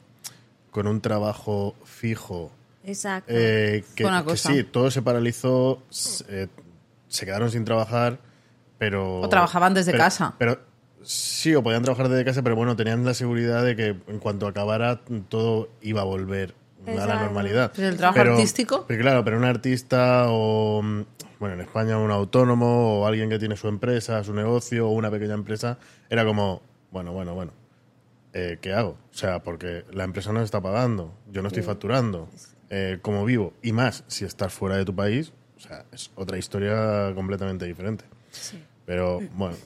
[0.70, 2.50] con un trabajo fijo,
[2.84, 3.32] Exacto.
[3.34, 4.52] eh, que, que cosa.
[4.52, 5.82] sí, todo se paralizó,
[6.28, 6.48] eh,
[7.08, 8.18] se quedaron sin trabajar,
[8.78, 9.20] pero...
[9.20, 10.34] O trabajaban desde pero- casa.
[10.38, 10.58] Pero
[11.02, 14.46] sí, o podían trabajar desde casa, pero bueno, tenían la seguridad de que en cuanto
[14.46, 16.54] acabara todo iba a volver
[16.86, 17.72] a la normalidad.
[17.74, 18.84] Pues el trabajo artístico.
[18.86, 21.02] pero claro, pero un artista o, mm,
[21.40, 25.10] bueno, en España un autónomo o alguien que tiene su empresa, su negocio o una
[25.10, 25.78] pequeña empresa,
[26.10, 26.60] era como,
[26.90, 27.52] bueno, bueno, bueno,
[28.32, 28.98] eh, ¿qué hago?
[29.10, 32.28] O sea, porque la empresa no está pagando, yo no estoy facturando,
[32.70, 33.54] eh, ¿cómo vivo?
[33.62, 38.04] Y más, si estás fuera de tu país, o sea, es otra historia completamente diferente.
[38.86, 39.56] Pero bueno,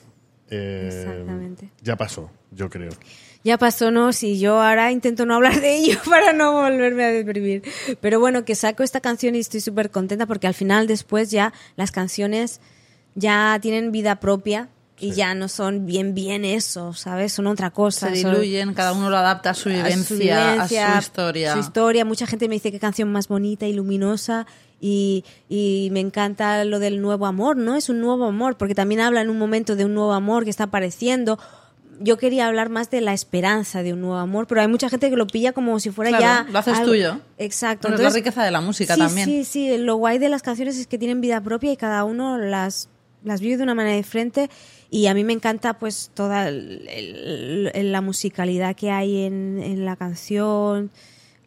[0.49, 1.69] eh, Exactamente.
[1.81, 2.91] ya pasó, yo creo.
[3.43, 4.11] Ya pasó, ¿no?
[4.11, 7.63] Si yo ahora intento no hablar de ello para no volverme a deprimir.
[8.01, 11.53] Pero bueno, que saco esta canción y estoy súper contenta porque al final después ya
[11.77, 12.59] las canciones
[13.15, 14.69] ya tienen vida propia
[15.01, 17.31] y ya no son bien bien eso, ¿sabes?
[17.31, 18.09] Son otra cosa.
[18.13, 20.99] Se son- diluyen, cada uno lo adapta a su a vivencia, su vivencia, a su
[21.07, 21.53] historia.
[21.53, 22.03] su historia.
[22.03, 24.45] Mucha gente me dice qué canción más bonita y luminosa
[24.81, 27.75] y, y me encanta lo del nuevo amor, ¿no?
[27.75, 30.49] Es un nuevo amor, porque también habla en un momento de un nuevo amor que
[30.49, 31.37] está apareciendo.
[32.01, 35.09] Yo quería hablar más de la esperanza de un nuevo amor, pero hay mucha gente
[35.09, 36.51] que lo pilla como si fuera Claro, ya...
[36.53, 37.19] lo haces algo- tuyo.
[37.37, 37.89] Exacto.
[37.89, 39.25] Bueno, es la riqueza de la música sí, también.
[39.25, 42.37] Sí, sí, lo guay de las canciones es que tienen vida propia y cada uno
[42.37, 42.87] las,
[43.25, 44.49] las vive de una manera diferente
[44.89, 46.87] y a mí me encanta pues toda el-
[47.73, 50.91] el- la musicalidad que hay en, en la canción,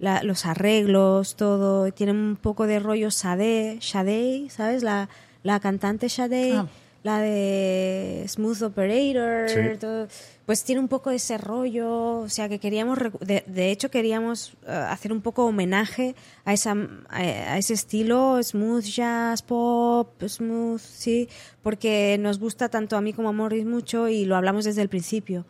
[0.02, 1.90] la- los arreglos, todo.
[1.92, 4.82] Tiene un poco de rollo Sade, Sade, ¿sabes?
[4.82, 5.08] La,
[5.44, 6.66] la cantante Sade, Ah.
[7.04, 9.78] la de Smooth Operator, Sí.
[9.80, 10.08] todo.
[10.44, 13.90] Pues tiene un poco de ese rollo, o sea que queríamos, recu- de, de hecho
[13.92, 16.72] queríamos eh, hacer un poco homenaje a, esa,
[17.08, 21.28] a, a ese estilo, smooth jazz, pop, smooth, sí,
[21.62, 24.88] porque nos gusta tanto a mí como a Morris mucho y lo hablamos desde el
[24.88, 25.46] principio,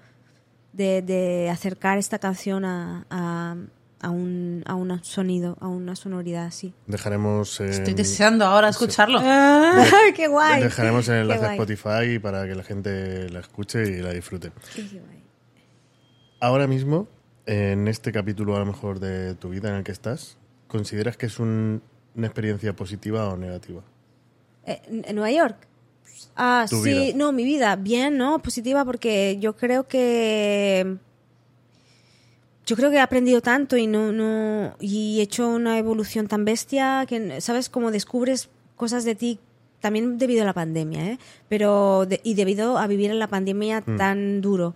[0.75, 3.57] de, de acercar esta canción a, a,
[4.03, 6.75] a un, a un sonido, a una sonoridad así.
[6.87, 7.61] Dejaremos...
[7.61, 9.19] eh, Estoy deseando ahora escucharlo.
[9.23, 9.85] ¡Ah,
[10.15, 10.63] ¡Qué guay!
[10.63, 11.53] Dejaremos el enlace a.
[11.53, 14.53] Spotify para que la gente la escuche y la disfrute.
[14.75, 15.23] Qué guay.
[16.41, 17.09] Ahora mismo,
[17.47, 20.37] en este capítulo a lo mejor de tu vida en el que estás,
[20.67, 21.81] ¿consideras que es un-
[22.17, 23.83] una experiencia positiva o negativa?
[24.67, 25.57] Eh, ¿En Nueva York?
[26.37, 27.17] Ah, Tu sí, vida.
[27.17, 28.41] no, mi vida, bien, ¿no?
[28.41, 30.97] Positiva porque yo creo que
[32.67, 36.45] yo creo que he aprendido tanto y no no y he hecho una evolución tan
[36.45, 39.39] bestia que sabes cómo descubres cosas de ti
[39.81, 41.19] también debido a la pandemia, ¿eh?
[41.49, 43.97] Pero de- y debido a vivir en la pandemia Mm.
[43.97, 44.75] tan duro.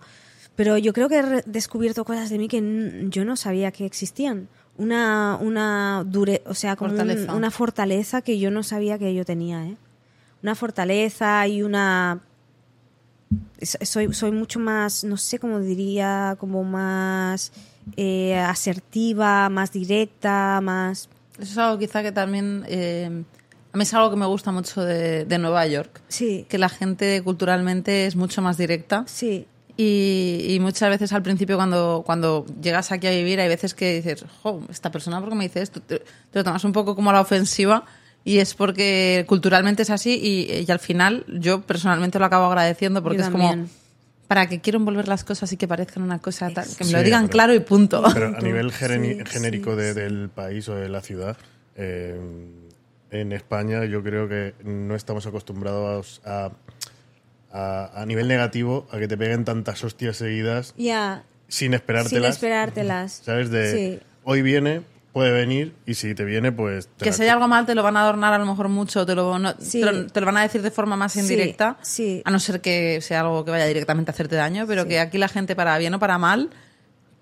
[0.57, 4.49] Pero yo creo que he descubierto cosas de mí que yo no sabía que existían.
[4.77, 7.33] Una una dure, o sea, como un- Fortaleza.
[7.35, 9.77] una fortaleza que yo no sabía que yo tenía, ¿eh?
[10.43, 12.21] Una fortaleza y una
[13.61, 17.51] soy, soy mucho más, no sé cómo diría, como más
[17.95, 21.09] eh, asertiva, más directa, más...
[21.39, 22.63] Eso es algo quizá que también...
[22.67, 23.23] eh,
[23.73, 26.01] a mí es algo que me gusta mucho de, de Nueva York.
[26.07, 31.21] Sí, Que la gente culturalmente es mucho más directa sí, Y, y muchas veces al
[31.21, 35.29] principio cuando, cuando llegas aquí a vivir hay veces que dices, jo, esta persona por
[35.29, 37.85] qué me dice esto, te, te lo tomas un poco como a la ofensiva
[38.25, 43.03] y es porque culturalmente es así y, y al final yo personalmente lo acabo agradeciendo
[43.03, 43.67] porque Yo es como.
[44.27, 46.97] Para que quiero envolver las cosas y que parezcan una cosa tal, que me lo
[46.99, 48.03] Sí, digan pero- claro y punto.
[48.13, 48.77] Pero a nivel Sí,
[49.25, 49.99] genérico sí, de- sí.
[49.99, 51.37] del país o de la ciudad,
[51.75, 52.19] eh,
[53.11, 56.51] en España yo creo que no estamos acostumbrados a,
[57.51, 62.35] a, a nivel negativo a que te peguen tantas hostias seguidas Ya, sin sin esperártelas.
[62.35, 63.21] esperártelas.
[63.23, 63.49] ¿Sabes?
[63.49, 63.99] De Sí.
[64.25, 64.81] hoy viene,
[65.17, 66.87] puede venir y si te viene, pues...
[66.89, 68.69] te que la- si hay algo mal te lo van a adornar a lo mejor
[68.69, 69.81] mucho, te lo, no- Sí.
[69.81, 72.21] te lo, te lo van a decir de forma más indirecta, sí.
[72.23, 74.89] a no ser que sea algo que vaya directamente a hacerte daño, pero Sí.
[74.89, 76.49] que aquí la gente para bien o para mal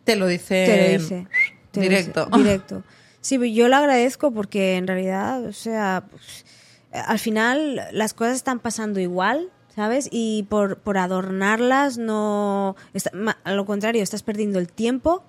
[0.04, 1.28] te lo dice, te lo dice.
[1.72, 2.26] te lo directo.
[2.26, 2.84] dice, directo.
[3.22, 6.46] Sí, pues yo lo agradezco porque en realidad, o sea, pues,
[6.92, 10.10] al final las cosas están pasando igual, ¿sabes?
[10.12, 12.76] Y por, por adornarlas no...
[12.94, 15.24] está- ma- a lo contrario, estás perdiendo el tiempo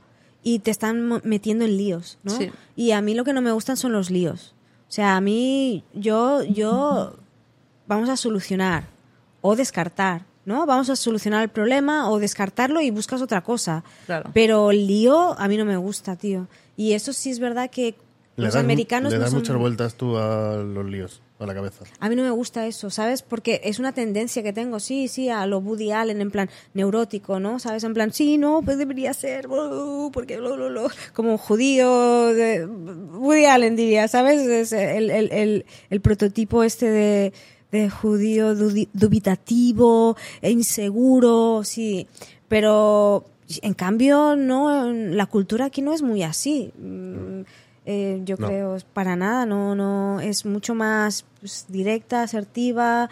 [0.46, 2.30] y te están metiendo en líos, ¿no?
[2.30, 2.52] Sí.
[2.76, 4.54] Y a mí lo que no me gustan son los líos.
[4.88, 7.16] O sea, a mí, yo, yo,
[7.88, 8.84] vamos a solucionar
[9.40, 10.64] o descartar, ¿no?
[10.64, 13.82] Vamos a solucionar el problema o descartarlo y buscas otra cosa.
[14.06, 14.30] Claro.
[14.34, 16.46] Pero el lío a mí no me gusta, tío.
[16.76, 17.96] Y eso sí es verdad que
[18.36, 21.84] los americanos le no son- muchas vueltas tú a los líos, a la cabeza.
[22.00, 23.22] A mí no me gusta eso, ¿sabes?
[23.22, 27.40] Porque es una tendencia que tengo, sí, sí, a lo Woody Allen, en plan neurótico,
[27.40, 27.58] ¿no?
[27.58, 27.84] ¿Sabes?
[27.84, 32.66] En plan, sí, no, pues debería ser, uh, porque lo, lo, lo, como judío, de,
[32.66, 34.42] Woody Allen diría, ¿sabes?
[34.42, 37.32] Es el, el, el, el prototipo este de,
[37.72, 38.54] de judío
[38.92, 42.06] dubitativo, e inseguro, sí.
[42.48, 43.24] Pero,
[43.62, 46.72] en cambio, no, la cultura aquí no es muy así.
[46.78, 47.42] Mm,
[47.86, 48.48] eh, yo No.
[48.48, 53.08] creo, para nada, no, no, es mucho más pues, directa, asertiva,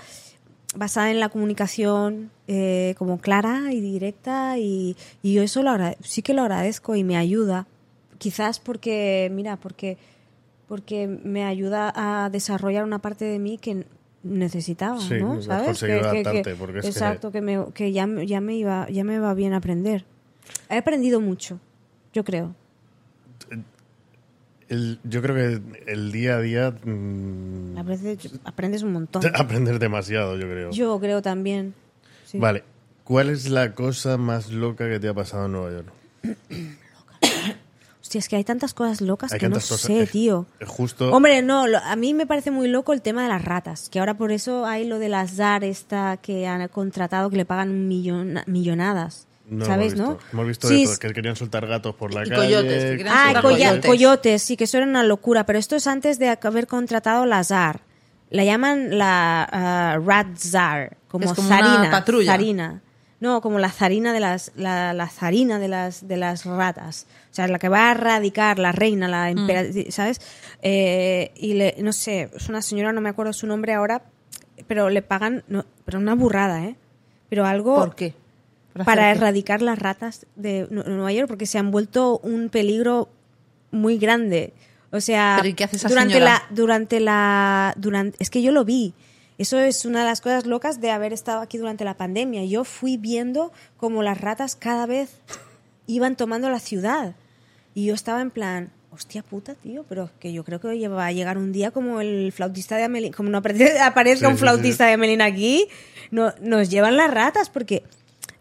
[0.77, 5.73] basada en la comunicación eh, como clara y directa y, y yo eso lo
[6.03, 7.67] sí que lo agradezco y me ayuda.
[8.19, 9.97] Quizás porque, mira, porque,
[10.67, 13.87] porque me ayuda a desarrollar una parte de mí que
[14.25, 15.41] necesitaba, Sí, ¿no?
[15.43, 15.67] ¿Sabes?
[15.67, 19.19] conseguido adaptarte, porque es que- exacto, que, me, que ya, ya me iba, ya me
[19.19, 20.05] va bien aprender.
[20.71, 21.61] He aprendido mucho,
[22.13, 22.55] yo creo.
[24.75, 25.61] El- yo creo que
[25.93, 26.71] el día a día...
[26.85, 29.23] mm, Aprendes, aprendes un montón.
[29.35, 30.71] aprender demasiado, yo creo.
[30.73, 31.75] Yo creo también.
[32.27, 32.39] sí.
[32.39, 32.65] Vale.
[33.05, 35.89] ¿Cuál es la cosa más loca que te ha pasado en Nueva York?
[38.03, 39.81] Hostia, es que hay tantas cosas locas Hay que no cosas.
[39.81, 40.47] sé, tío.
[40.67, 41.11] Justo.
[41.11, 43.99] Hombre, no, lo- a mí me parece muy loco el tema de las ratas, que
[43.99, 47.89] ahora por eso hay lo de la ZAR esta que han contratado que le pagan
[47.89, 50.15] millon- millonadas, no ¿sabes, hemos no?
[50.17, 50.27] visto.
[50.33, 52.43] Hemos visto Sí, de todo, es- que querían soltar gatos por la Y calle.
[52.55, 53.87] coyotes, que Ah, coyotes.
[53.87, 54.43] coyotes.
[54.43, 57.81] sí, que eso era una locura, pero esto es antes de haber contratado la ZAR.
[58.31, 62.33] La llaman la ah, Rat ZAR, como, Es como una zarina, patrulla.
[62.33, 62.81] zarina.
[63.21, 67.07] No, como la zarina de las la, la zarina de las de las ratas.
[67.31, 69.39] O sea, la que va a erradicar la reina, la Mm.
[69.39, 70.21] emperatriz, ¿sabes?
[70.63, 74.03] Eh, y le, no sé, es una señora, no me acuerdo su nombre ahora,
[74.67, 76.77] pero le pagan, no, pero una burrada, ¿eh?
[77.31, 78.15] Pero algo ¿Por qué?
[78.75, 83.09] ¿Por para erradicar las ratas de Nu- Nueva York porque se han vuelto un peligro
[83.71, 84.53] muy grande.
[84.91, 86.31] O sea, ¿Pero y qué hace esa durante señora?
[86.49, 88.95] la durante la durante es que yo lo vi.
[89.39, 92.45] Eso es una de las cosas locas de haber estado aquí durante la pandemia.
[92.45, 95.11] Yo fui viendo como las ratas cada vez
[95.87, 97.15] iban tomando la ciudad.
[97.75, 101.13] Y yo estaba en plan, hostia puta, tío, pero que yo creo que va a
[101.13, 104.41] llegar un día como el flautista de Amelín, como no apare- aparezca Sí, un sí,
[104.43, 105.67] flautista de Amelín aquí,
[106.13, 107.83] no, nos llevan las ratas porque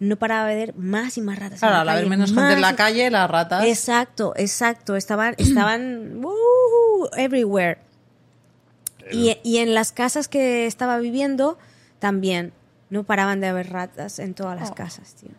[0.07, 1.59] no paraba de haber más y más ratas.
[1.59, 3.65] Claro, la al haber menos gente en la calle, las ratas.
[3.65, 4.95] Exacto, exacto.
[4.95, 7.79] Estaban, estaban woohoo, everywhere.
[9.11, 11.57] Y, y en las casas que estaba viviendo
[11.99, 12.53] también
[12.89, 14.75] no paraban de haber ratas en todas las Oh.
[14.75, 15.31] casas, tío.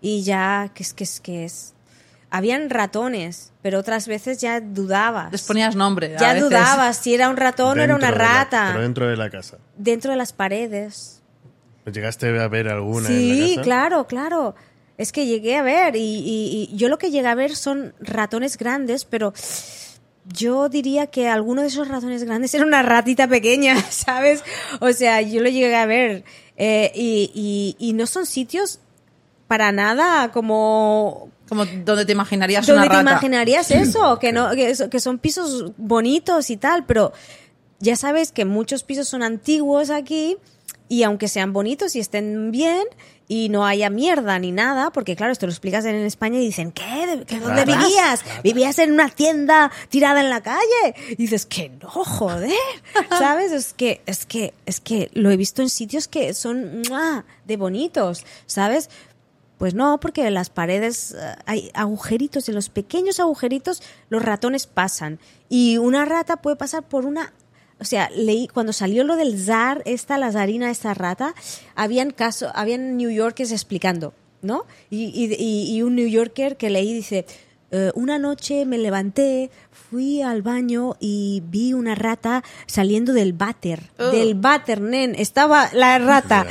[0.00, 1.74] Y ya, que es que es que es.
[2.30, 5.32] Habían ratones, pero otras veces ya dudabas.
[5.32, 6.14] Les ponías nombre.
[6.16, 6.48] a ya veces.
[6.48, 8.66] dudabas si era un ratón o era una dentro de la- rata.
[8.68, 9.58] pero dentro de la casa.
[9.76, 11.19] Dentro de las paredes.
[11.86, 13.62] ¿Llegaste a ver alguna en Sí, la casa?
[13.62, 14.54] claro, claro.
[14.98, 17.94] Es que llegué a ver y, y- y yo lo que llegué a ver son
[18.00, 19.32] ratones grandes, pero
[20.32, 24.42] yo diría que alguno de esos ratones grandes era una ratita pequeña, ¿sabes?
[24.80, 26.24] O sea, yo lo llegué a ver
[26.56, 28.80] eh, y, y- y no son sitios
[29.48, 34.18] para nada como Como donde te imaginarías ¿Dónde una te imaginarías eso?
[34.20, 37.12] Que, no, que, eso- que son pisos bonitos y tal, pero
[37.80, 40.36] ya sabes que muchos pisos son antiguos aquí
[40.90, 42.84] y aunque sean bonitos y estén bien
[43.28, 46.72] y no haya mierda ni nada, porque claro, esto lo explicas en España y dicen,
[46.72, 47.06] ¿qué?
[47.06, 48.24] ¿De- que ¿Dónde vivías?
[48.42, 50.94] ¿Vivías en una tienda tirada en la calle?
[51.10, 52.50] Y dices, que no, joder,
[53.08, 53.52] ¿sabes?
[53.52, 57.24] Es que, es que, es que lo he visto en sitios que son ¡mua!
[57.44, 58.90] de bonitos, ¿sabes?
[59.58, 64.66] Pues no, porque en las paredes eh, hay agujeritos, en los pequeños agujeritos los ratones
[64.66, 65.20] pasan.
[65.48, 67.32] Y una rata puede pasar por una...
[67.80, 71.34] O sea, leí, cuando salió lo del zar, esta, la zarina, esta rata,
[71.74, 74.12] habían caso, habían New Yorkers explicando,
[74.42, 74.66] ¿no?
[74.90, 75.34] Y, y-
[75.74, 77.24] y- un New Yorker que leí dice,
[77.70, 79.50] "Eh, una noche me levanté,
[79.90, 83.90] fui al baño y vi una rata saliendo del váter.
[83.98, 84.10] Ugh.
[84.12, 85.14] Del váter, nen.
[85.16, 86.46] Estaba la rata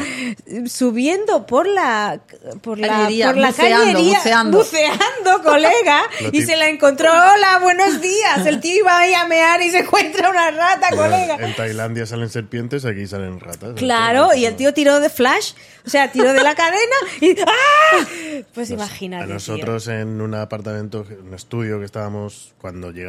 [0.66, 2.20] subiendo por la
[2.62, 4.58] por la, por la buceando, cañería, buceando.
[4.58, 6.02] buceando, colega,
[6.32, 7.10] y se la encontró.
[7.12, 8.46] Hola, buenos días.
[8.46, 11.38] El tío iba ahí a mear y se encuentra una rata, colega.
[11.40, 13.74] En Tailandia salen serpientes, aquí salen ratas.
[13.76, 15.54] Claro, y el tío tiró de flash,
[15.86, 18.06] o sea, tiró de la cadena y ¡ah!
[18.54, 19.24] Pues Nos- imagínate.
[19.24, 19.34] A tío.
[19.36, 23.09] nosotros en un apartamento, un estudio que estábamos cuando llegamos,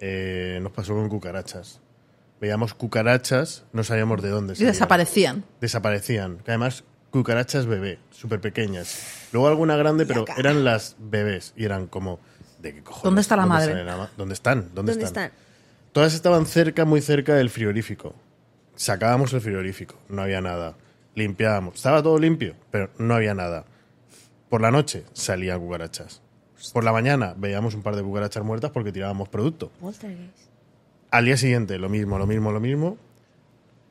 [0.00, 1.80] eh, nos pasó con cucarachas.
[2.40, 5.44] Veíamos cucarachas, no sabíamos de dónde Y desaparecían.
[5.60, 6.38] Desaparecían.
[6.38, 9.28] Que Además, cucarachas bebé, súper pequeñas.
[9.32, 11.54] Luego alguna grande, pero eran las bebés.
[11.56, 12.20] Y eran como,
[12.60, 13.04] ¿de qué cojones?
[13.04, 13.72] ¿Dónde está la madre?
[13.72, 14.70] sale la ma- ¿Dónde están?
[14.74, 15.24] ¿Dónde, ¿Dónde están?
[15.24, 15.38] están?
[15.92, 18.14] Todas estaban cerca, muy cerca del frigorífico.
[18.74, 20.74] Sacábamos el frigorífico, no había nada.
[21.14, 23.64] Limpiábamos, estaba todo limpio, pero no había nada.
[24.50, 26.20] Por la noche salían cucarachas.
[26.72, 29.70] Por la mañana veíamos un par de cucarachas muertas porque tirábamos producto.
[29.80, 30.38] Poltergeist.
[31.10, 32.96] Al día siguiente, lo mismo, lo mismo, lo mismo.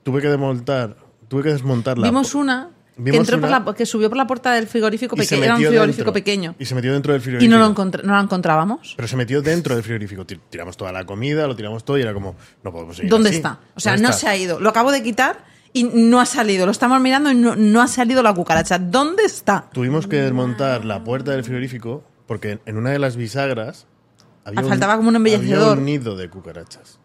[0.03, 0.97] Tuve que desmontar,
[1.27, 4.27] tuve que desmontar la Vimos una que, entró por una- la- que subió por la
[4.27, 5.43] puerta del frigorífico y pequeño.
[5.43, 6.13] Era un frigorífico dentro.
[6.13, 6.55] pequeño.
[6.59, 7.49] Y se metió dentro del Y frigorífico.
[7.57, 8.93] no, lo no la encontrábamos.
[8.97, 10.25] Pero se metió dentro del frigorífico.
[10.25, 13.29] Tir- Tiramos toda la comida, lo tiramos todo y era como, no podemos seguir ¿Dónde
[13.29, 13.37] así.
[13.37, 13.59] está?
[13.75, 14.19] O sea, ¿Dónde no está?
[14.21, 14.59] se ha ido.
[14.59, 16.65] Lo acabo de quitar y no ha salido.
[16.65, 18.77] Lo estamos mirando y no, no ha salido la cucaracha.
[18.77, 19.69] ¿Dónde está?
[19.71, 22.03] Tuvimos que desmontar la puerta del frigorífico
[22.33, 23.85] porque en una de las bisagras
[24.43, 25.59] había, faltaba como un embellecedor.
[25.59, 26.97] había un nido de cucarachas.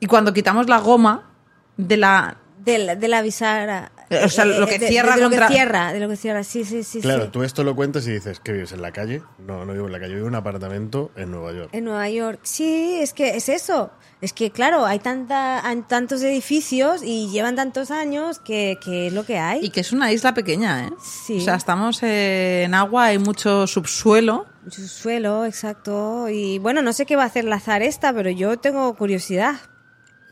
[0.00, 1.30] Y cuando quitamos la goma
[1.76, 2.38] de la...
[2.58, 3.92] De la, de la bisagra.
[4.24, 6.42] O sea, lo que de- cierra de, lo contra- que cierra, de lo que cierra,
[6.44, 7.00] sí, sí, sí.
[7.00, 7.30] Claro, sí.
[7.32, 9.22] tú esto lo cuentas y dices, ¿qué vives en la calle?
[9.38, 11.68] No, no vivo en la calle, vivo en un apartamento en Nueva York.
[11.72, 12.40] En Nueva York.
[12.42, 13.90] Sí, es que es eso.
[14.20, 19.12] Es que, claro, hay, tanta, hay tantos edificios y llevan tantos años que, que es
[19.12, 19.60] lo que hay.
[19.64, 20.90] Y que es una isla pequeña, ¿eh?
[21.00, 21.38] Sí.
[21.38, 24.46] O sea, estamos eh, en agua, hay mucho subsuelo.
[24.64, 26.28] Mucho suelo, exacto.
[26.28, 29.54] Y bueno, no sé qué va a hacer la zar esta, pero yo tengo curiosidad.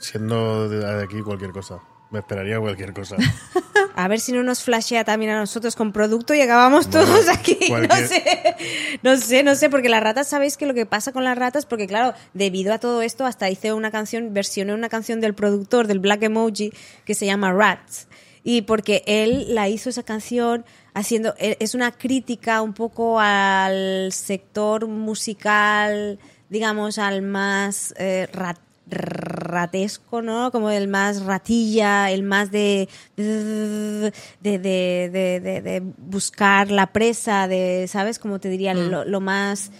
[0.00, 1.78] Siendo de aquí cualquier cosa.
[2.10, 3.16] Me esperaría cualquier cosa.
[3.96, 7.28] A ver si no nos flashea también a nosotros con producto y acabamos Bueno, todos
[7.28, 7.56] aquí.
[7.68, 8.56] cualquier- No sé,
[9.02, 11.64] no sé, no sé, porque las ratas, ¿sabéis que lo que pasa con las ratas?
[11.66, 15.86] Porque claro, debido a todo esto, hasta hice una canción, versioné una canción del productor
[15.86, 16.72] del Black Emoji
[17.06, 18.06] que se llama Rats.
[18.44, 24.12] Y porque él la hizo esa canción haciendo, e- es una crítica un poco al
[24.12, 26.18] sector musical,
[26.50, 30.50] digamos, al más eh, rat- ratesco, ¿no?
[30.52, 37.86] Como el más ratilla, el más de de, de, de, de- buscar la presa, de,
[37.88, 38.18] ¿sabes?
[38.18, 39.70] Como te diría, lo, lo más...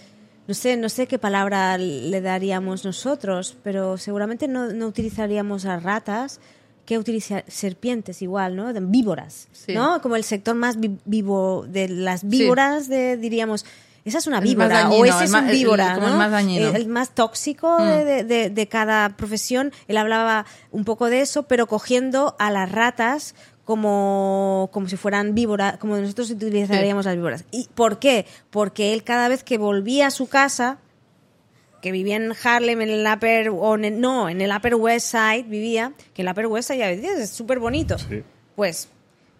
[0.47, 5.77] No sé, no sé qué palabra le daríamos nosotros, pero seguramente no, no utilizaríamos a
[5.77, 6.39] ratas
[6.85, 8.71] que utilizar serpientes igual, ¿no?
[8.71, 9.73] De víboras, Sí.
[9.73, 10.01] ¿no?
[10.01, 13.65] Como el sector más vi- vivo de las víboras, de, diríamos,
[14.09, 15.93] esa es una El más víbora dañino, o ese el es más- un el- víbora,
[15.95, 16.19] como el ¿no?
[16.19, 16.67] más dañino.
[16.69, 19.71] El- el más tóxico de, de- de- de cada profesión.
[19.87, 23.35] Él hablaba un poco de eso, pero cogiendo a las ratas
[23.65, 27.43] como, como si fueran víboras, como nosotros utilizaríamos las víboras.
[27.51, 28.25] ¿Y por qué?
[28.49, 30.77] Porque él cada vez que volvía a su casa,
[31.81, 35.11] que vivía en Harlem, en el Upper, o en el- no, en el Upper West
[35.11, 37.97] Side vivía, que el Upper West Side ya ves, es súper bonito.
[37.99, 38.23] Sí.
[38.55, 38.87] Pues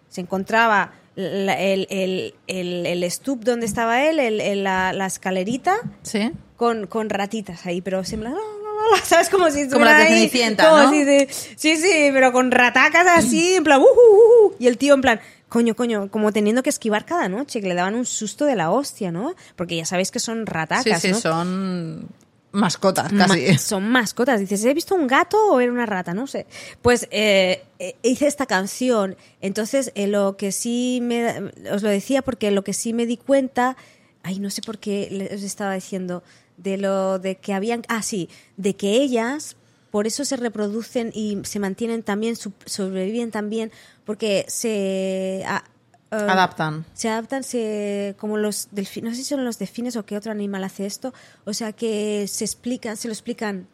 [0.08, 5.76] se encontraba la- el, el, el, el stoop donde estaba él, el- la, la escalerita,
[6.02, 6.30] ¿Sí?
[6.56, 8.30] con, con ratitas ahí, pero siempre,
[9.04, 9.28] ¿sabes?
[9.28, 10.30] Como si Como las de ahí,
[10.68, 10.90] como ¿no?
[10.90, 14.78] si de- sí, sí, pero con ratacas así, en plan, "Uh, uh, uh", y el
[14.78, 18.06] tío en plan, coño, coño, como teniendo que esquivar cada noche, que le daban un
[18.06, 19.34] susto de la hostia, ¿no?
[19.56, 21.18] Porque ya sabéis que son Sí, ratacas, sí, ¿no?
[21.20, 22.08] son
[22.52, 23.58] mascotas Ma- casi.
[23.58, 24.40] son mascotas.
[24.40, 26.14] Dices, ¿he visto un gato o era una rata?
[26.14, 26.46] No sé.
[26.82, 29.16] Pues eh, eh, hice esta canción.
[29.40, 31.52] Entonces, eh, lo que sí me.
[31.72, 33.76] Os lo decía porque lo que sí me di cuenta.
[34.22, 36.22] Ay, no sé por qué les estaba diciendo.
[36.56, 37.82] De lo de que habían.
[37.88, 38.28] Ah, sí.
[38.56, 39.56] De que ellas.
[39.90, 43.72] Por eso se reproducen y se mantienen también, sobreviven también,
[44.04, 45.64] porque se a-
[46.10, 46.84] eh, Adaptan.
[46.94, 50.32] se adaptan se, como los delfines, no sé si son los delfines o qué otro
[50.32, 51.12] animal hace esto,
[51.44, 53.66] o sea que se explican, se lo explican.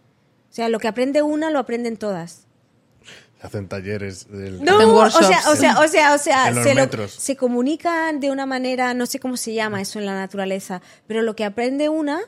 [0.50, 2.46] O sea, lo que aprende una lo aprenden todas.
[3.42, 4.62] Hacen talleres del...
[4.66, 5.26] Hacen o workshops.
[5.26, 8.46] sea, o sea, o sea, o sea, En los se, lo- se comunican de una
[8.46, 12.20] manera, no sé cómo se llama eso en la naturaleza, pero lo que aprende una,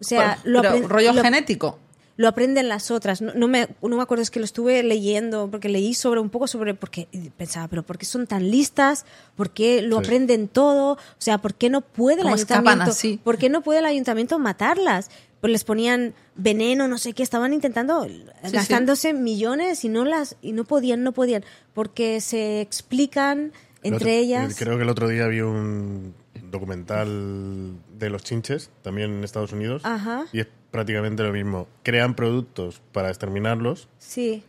[0.00, 1.78] o sea, Pero lo, apren- rollo lo- genético.
[2.20, 3.22] Lo aprenden las otras.
[3.22, 6.28] No, no me, no me acuerdo, es que lo estuve leyendo, porque leí sobre un
[6.28, 9.06] poco sobre, porque pensaba, pero ¿por qué son tan listas?
[9.36, 10.04] ¿Por qué lo Sí.
[10.04, 10.92] aprenden todo?
[10.92, 12.90] O sea, ¿por qué no puede el ¿Cómo escapan ayuntamiento?
[12.90, 13.18] así?
[13.24, 15.10] ¿Por qué no puede el ayuntamiento matarlas?
[15.40, 18.06] Pues les ponían veneno, no sé qué, estaban intentando,
[18.52, 21.42] gastándose millones y no las, y no podían, no podían,
[21.72, 23.52] porque se explican
[23.82, 24.56] entre otro- ellas.
[24.58, 26.14] Creo que el otro día vi un
[26.50, 30.26] documental de los chinches, también en Estados Unidos, Ajá.
[30.32, 30.40] y
[30.70, 31.68] prácticamente lo mismo.
[31.82, 34.44] Crean productos para exterminarlos, Sí.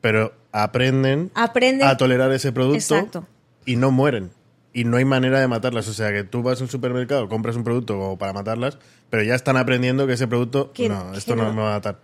[0.00, 3.26] pero aprenden, Aprenden- a tolerar ese producto Exacto.
[3.66, 4.30] y no mueren.
[4.72, 5.86] Y no hay manera de matarlas.
[5.88, 8.78] O sea, que tú vas a un supermercado, compras un producto como para matarlas,
[9.08, 11.44] pero ya están aprendiendo que ese producto, no, esto no.
[11.44, 11.52] no.
[11.54, 12.00] me va a matar.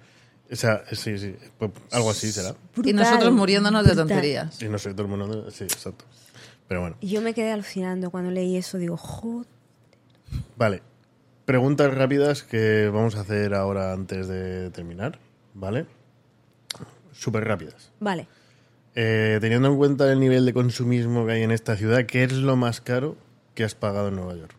[0.53, 2.55] O sea, sí, sí, pues algo así será.
[2.85, 4.61] y nosotros muriéndonos de tonterías.
[4.63, 6.05] Y no sé, todo el mundo, sí, exacto.
[6.69, 9.47] Pero bueno, Y yo me quedé alucinando cuando leí eso, digo, joder.
[10.57, 10.83] vale.
[11.51, 15.19] Preguntas rápidas que vamos a hacer ahora antes de terminar,
[15.53, 15.85] ¿vale?
[17.11, 17.91] Súper rápidas.
[17.99, 18.29] Vale.
[18.95, 22.35] Eh, teniendo en cuenta el nivel de consumismo que hay en esta ciudad, ¿qué es
[22.35, 23.17] lo más caro
[23.57, 24.55] que has pagado en Nueva York?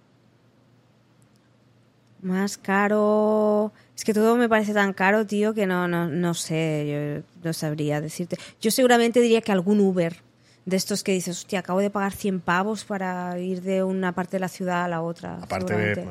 [2.24, 3.72] Más caro.
[3.96, 7.54] Es que todo me parece tan caro, tío, que no, no, no sé, yo no
[7.54, 8.38] sabría decirte.
[8.60, 10.18] Yo seguramente diría que algún Uber
[10.66, 14.36] de estos que dices, hostia, acabo de pagar 100 pavos para ir de una parte
[14.36, 15.40] de la ciudad a la otra.
[15.42, 16.06] Aparte de.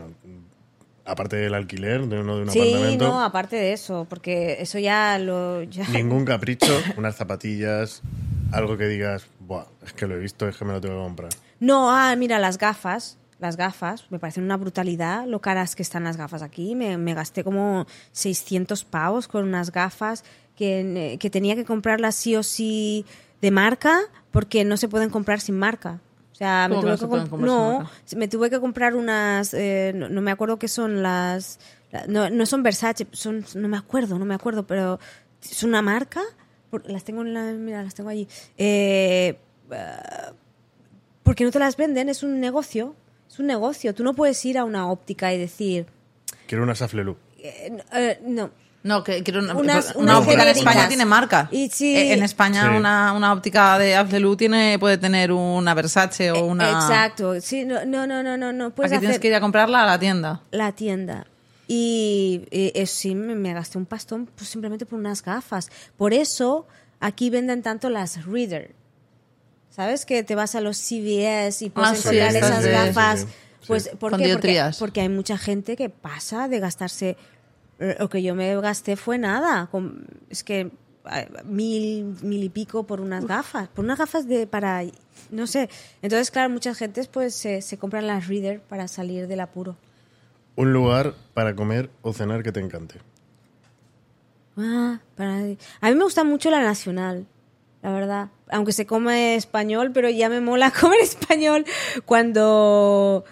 [1.11, 4.79] Aparte del alquiler de uno de un Sí, apartamento, no, aparte de eso, porque eso
[4.79, 5.63] ya lo.
[5.65, 5.87] Ya...
[5.89, 8.03] ningún capricho, unas zapatillas,
[8.53, 11.03] algo que digas, Buah, es que lo he visto, es que me lo tengo que
[11.03, 11.31] comprar.
[11.59, 13.17] No, ah, mira, las gafas.
[13.39, 16.75] Las gafas, me parecen una brutalidad lo caras que están las gafas aquí.
[16.75, 20.25] Me, me gasté como 600 pavos con unas gafas
[20.57, 23.07] que, que tenía que comprarlas sí o sí
[23.41, 23.99] de marca
[24.31, 26.01] porque no se pueden comprar sin marca.
[26.41, 29.93] O sea, me ¿Cómo que tuve no que no, me tuve que comprar unas, eh,
[29.95, 31.61] no, no me acuerdo qué son las,
[31.93, 34.99] la- no, no son Versace, son, no me acuerdo, no me acuerdo, pero
[35.43, 36.23] es una marca,
[36.87, 38.27] las tengo en la, mira, las tengo allí.
[38.57, 39.37] Eh,
[41.23, 42.95] porque no te las venden, es un negocio.
[43.29, 43.95] Es un negocio.
[43.95, 45.87] Tú no puedes ir a una óptica y decir.
[46.47, 47.17] Quiero una Saflelu.
[47.39, 48.51] eh, eh, no.
[48.83, 50.49] No, que quiero una, Unas- una unas óptica en.
[50.57, 51.49] España tiene marca.
[51.53, 51.65] Y.
[51.81, 52.77] Eh, En España Sí.
[52.79, 56.67] una, una óptica de Aflelu tiene puede tener una Versace o una.
[56.69, 57.41] Eh, Exacto.
[57.43, 58.53] Sí, no, no, no, no, no.
[58.55, 60.41] no puedes Aquí tienes hacer que ir a comprarla a la tienda.
[60.51, 61.27] la tienda.
[61.69, 65.69] Y eh, sí, me, me gasté un pastón pues, simplemente por unas gafas.
[65.97, 66.67] Por eso
[67.01, 68.73] aquí venden tanto las Reader.
[69.71, 70.05] ¿Sabes?
[70.05, 73.21] Que te vas a los CVS y puedes Ah, encontrar esas gafas.
[73.21, 73.67] sí, sí, sí.
[73.69, 73.91] Pues, Sí.
[73.99, 74.33] ¿por qué?
[74.33, 77.17] Porque, porque hay mucha gente que pasa de gastarse.
[77.81, 79.67] Eh, Lo que yo me gasté fue nada.
[79.71, 80.71] con- es que
[81.45, 83.69] mil, mil y pico por unas gafas.
[83.69, 84.83] Por unas gafas de para.
[85.31, 85.69] No sé.
[86.03, 89.77] Entonces, claro, muchas gentes pues se, se compran las Reader para salir del apuro.
[90.57, 92.97] Un lugar para comer o cenar que te encante.
[94.57, 95.37] Ah, para...
[95.81, 97.27] A mí me gusta mucho la nacional,
[97.83, 98.29] la verdad.
[98.51, 101.65] Aunque se come español, pero ya me mola comer español
[102.05, 103.25] cuando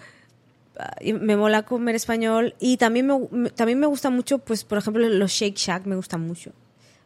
[1.13, 5.31] me mola comer español y también me, también me gusta mucho, pues por ejemplo los
[5.31, 6.51] Shake Shack me gustan mucho.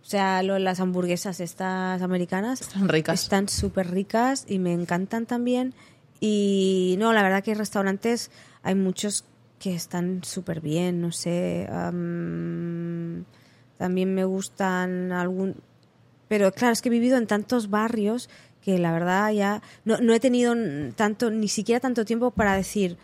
[0.01, 3.23] O sea, lo- las hamburguesas estas americanas Están ricas.
[3.23, 5.73] están súper ricas y me encantan también.
[6.19, 8.29] Y no, la verdad que restaurantes
[8.63, 9.25] hay muchos
[9.59, 11.67] que están súper bien, no sé.
[11.71, 13.25] am,
[13.77, 15.55] también me gustan algún...
[16.27, 18.29] Pero claro, es que he vivido en tantos barrios
[18.61, 20.55] que la verdad ya no, no he tenido
[20.95, 22.97] tanto, ni siquiera tanto tiempo para decir,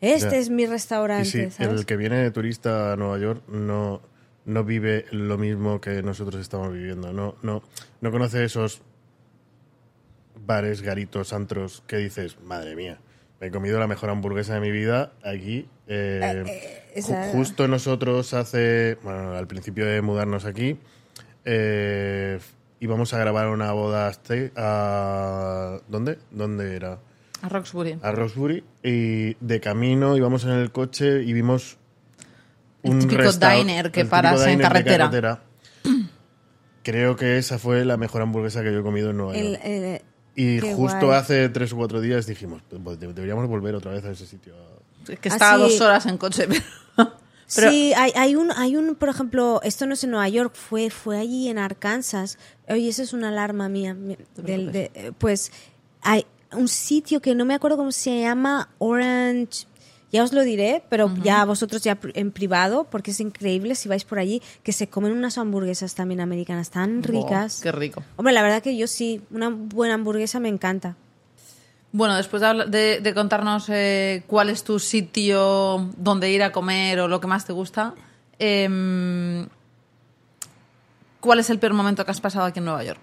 [0.00, 1.80] este es mi Y restaurante, sí, ¿sabes?
[1.80, 4.02] el que viene de turista a Nueva York no,
[4.44, 7.12] no vive lo mismo que nosotros estamos viviendo.
[7.12, 7.62] No, no,
[8.00, 8.82] no conoce esos
[10.44, 12.98] bares, garitos, antros que dices, madre mía,
[13.40, 15.68] me he comido la mejor hamburguesa de mi vida aquí.
[15.88, 20.78] eh, ju- esa- justo nosotros hace, bueno, al principio de mudarnos aquí,
[21.44, 22.38] eh,
[22.80, 24.12] íbamos a grabar una boda
[24.56, 26.18] a ¿Dónde?
[26.30, 26.98] ¿Dónde era?
[27.42, 27.98] A Roxbury.
[28.02, 31.76] a Roxbury y de camino íbamos en el coche y vimos
[32.82, 35.42] El típico diner que paras en carretera.
[36.82, 39.60] Creo que esa fue la mejor hamburguesa que yo he comido en Nueva El- York.
[39.64, 40.02] el-
[40.38, 41.18] y justo guay.
[41.18, 44.54] hace tres o cuatro días dijimos, pues deberíamos volver otra vez a ese sitio.
[45.08, 45.62] Es que está a sí.
[45.62, 46.46] dos horas en coche.
[46.96, 47.12] Pero,
[47.54, 50.52] pero- sí, hay, hay un, hay un, por ejemplo, esto no es en Nueva York,
[50.54, 52.38] fue, fue allí en Arkansas.
[52.68, 53.94] Oye, esa es una alarma mía.
[53.94, 55.52] mi- del- de- eh, pues
[56.02, 59.66] hay un sitio que no me acuerdo cómo se llama, Orange.
[60.12, 64.04] Ya os lo diré, pero ya vosotros ya en privado, porque es increíble si vais
[64.04, 67.58] por allí, que se comen unas hamburguesas también americanas tan ricas.
[67.58, 68.02] Oh, qué rico.
[68.14, 70.96] Hombre, la verdad que yo sí, una buena hamburguesa me encanta.
[71.92, 76.52] Bueno, después de, habla- de- de contarnos eh, cuál es tu sitio donde ir a
[76.52, 77.94] comer o lo que más te gusta,
[78.38, 79.46] em,
[81.20, 83.00] ¿Cuál es el peor momento que has pasado aquí en Nueva York?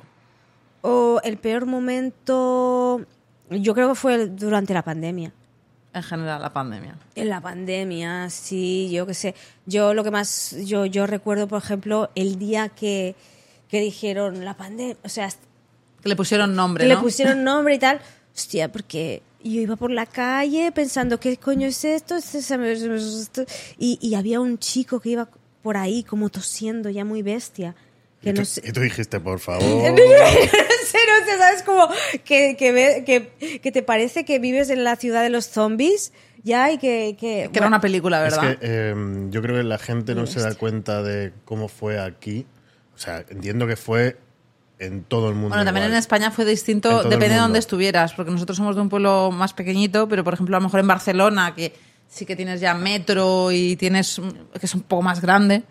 [0.82, 3.02] O el peor momento,
[3.50, 5.32] yo creo que fue durante la pandemia.
[5.94, 6.96] En general, la pandemia.
[7.16, 9.36] En la pandemia, sí, yo qué sé.
[9.68, 13.16] Yo lo que más, yo, yo recuerdo, por ejemplo, el día que,
[13.70, 15.30] que dijeron la pandemia, o sea,
[16.02, 16.96] Que le pusieron nombre, que ¿no?
[16.96, 18.02] le pusieron nombre y tal.
[18.36, 22.16] Hostia, porque yo iba por la calle pensando, ¿qué coño es esto?
[22.16, 23.46] Es- es- es- esto?
[23.78, 25.30] Y, y había un chico que iba
[25.62, 27.76] por ahí como tosiendo, ya muy bestia.
[28.24, 29.64] Que y, tú, no sé, y tú dijiste, por favor.
[29.64, 31.64] en serio, o sea, ¿sabes?
[31.64, 31.88] Como
[32.24, 36.14] que, que, ve- que, que te parece que vives en la ciudad de los zombies,
[36.44, 37.16] ya, y que...
[37.20, 38.58] Que, Que era una película, Es ¿verdad?
[38.58, 38.96] que eh,
[39.30, 42.46] yo creo que la gente no se da cuenta de cómo fue aquí.
[42.96, 44.18] O sea, entiendo que fue
[44.80, 45.50] en todo el mundo.
[45.50, 46.00] Bueno, también en igual.
[46.00, 49.54] España fue En distinto, depende de dónde estuvieras, porque nosotros somos de un pueblo más
[49.54, 51.74] pequeñito, pero por ejemplo, a lo mejor en Barcelona, que
[52.10, 54.22] sí que tienes ya metro y tienes,
[54.60, 55.64] que es un poco más grande,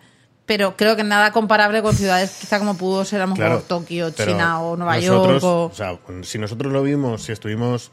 [0.45, 3.61] pero creo que nada comparable con ciudades quizá como pudo ser a lo mejor Claro,
[3.61, 5.43] Tokio, China o Nueva nosotros, York.
[5.43, 5.65] O...
[5.65, 7.91] O sea, si nosotros lo vimos, si estuvimos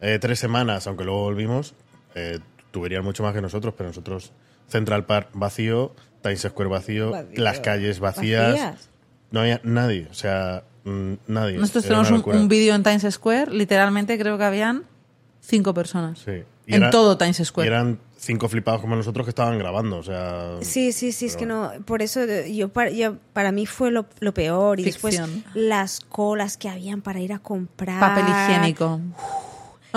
[0.00, 1.74] eh, tres semanas, aunque luego volvimos,
[2.14, 2.38] eh,
[2.70, 4.32] tú verías mucho más que nosotros, pero nosotros,
[4.68, 5.92] Central Park vacío,
[6.22, 7.42] Times Square vacío, Vacío.
[7.42, 8.88] las calles vacías, Vacías.
[9.30, 11.58] No había nadie, o sea, mm, nadie.
[11.58, 14.84] Nosotros Era tenemos un, un vídeo en Times Square, literalmente creo que habían
[15.40, 16.20] cinco personas.
[16.20, 16.44] Sí.
[16.66, 17.66] Y En era- todo Times Y Square.
[17.68, 20.56] eran cinco flipados como nosotros que estaban grabando, o sea...
[20.60, 22.20] Sí, sí, sí, es que no, por eso
[22.50, 25.12] yo, para, yo- para mí fue lo, lo peor y Ficción.
[25.44, 28.00] después las colas que habían para ir a comprar.
[28.00, 29.00] Papel higiénico.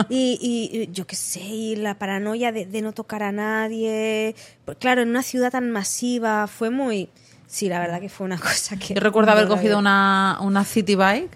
[0.08, 4.36] Y, y- y yo qué sé, y la paranoia de, de no tocar a nadie.
[4.66, 7.10] Pues claro, en una ciudad tan masiva fue muy...
[7.48, 8.94] Sí, la verdad que fue una cosa que...
[8.94, 11.32] Yo recuerdo haber cogido una, una city bike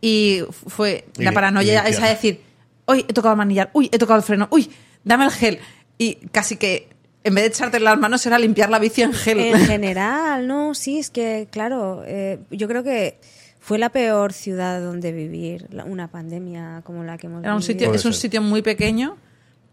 [0.00, 2.40] y fue Y- la paranoia esa de decir,
[2.86, 4.70] uy, he tocado el manillar, uy, he tocado el freno, uy,
[5.04, 5.58] dame el gel.
[6.02, 6.88] Y casi que
[7.24, 9.38] en vez de echarte las manos era limpiar la bici en gel.
[9.38, 13.18] En general, no, sí, es que, claro, eh, yo creo que
[13.60, 17.72] fue la peor ciudad donde vivir una pandemia como la que hemos Era un vivido.
[17.78, 19.16] sitio, es un sitio muy pequeño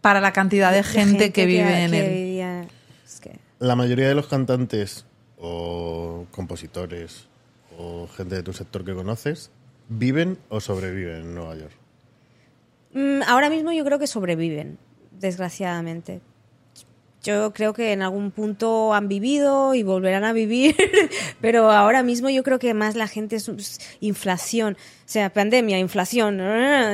[0.00, 2.14] para la cantidad de De gente, que vive en que él.
[2.14, 2.66] vivía-
[3.04, 5.04] es que- La mayoría de los cantantes
[5.38, 7.26] o compositores
[7.78, 9.50] o gente de tu sector que conoces,
[9.88, 11.72] ¿viven o sobreviven en Nueva York?
[12.92, 14.78] Mm, ahora mismo yo creo que sobreviven,
[15.20, 16.20] desgraciadamente.
[17.22, 20.74] Yo creo que en algún punto han vivido y volverán a vivir,
[21.42, 23.50] pero ahora mismo yo creo que más la gente es
[24.00, 26.38] inflación, o sea, pandemia, inflación,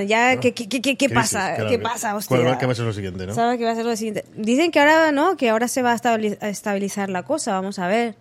[0.08, 1.70] ya qué, qué, qué, qué Crisis, pasa, claro.
[1.70, 3.34] qué pasa, ¿Cuál va- qué va a ser lo siguiente, no?
[3.36, 4.24] ¿Sabe qué va a ser lo siguiente?
[4.36, 7.78] Dicen que ahora no, que ahora se va a estabili- a estabilizar la cosa, vamos
[7.78, 8.16] a ver.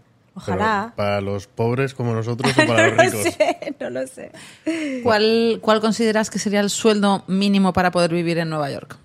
[0.46, 0.94] Pero, Ojalá.
[0.96, 3.26] ¿Para los pobres como nosotros o para los no ricos?
[3.26, 4.32] lo sé, no lo sé.
[5.02, 8.98] ¿Cuál, ¿Cuál consideras que sería el sueldo mínimo para poder vivir en Nueva York?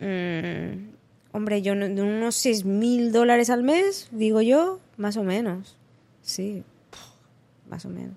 [0.00, 0.90] Mm,
[1.32, 5.76] hombre, yo no- de unos 6 mil dólares al mes, digo yo, más o menos.
[6.22, 6.62] Sí,
[7.68, 8.14] más o menos.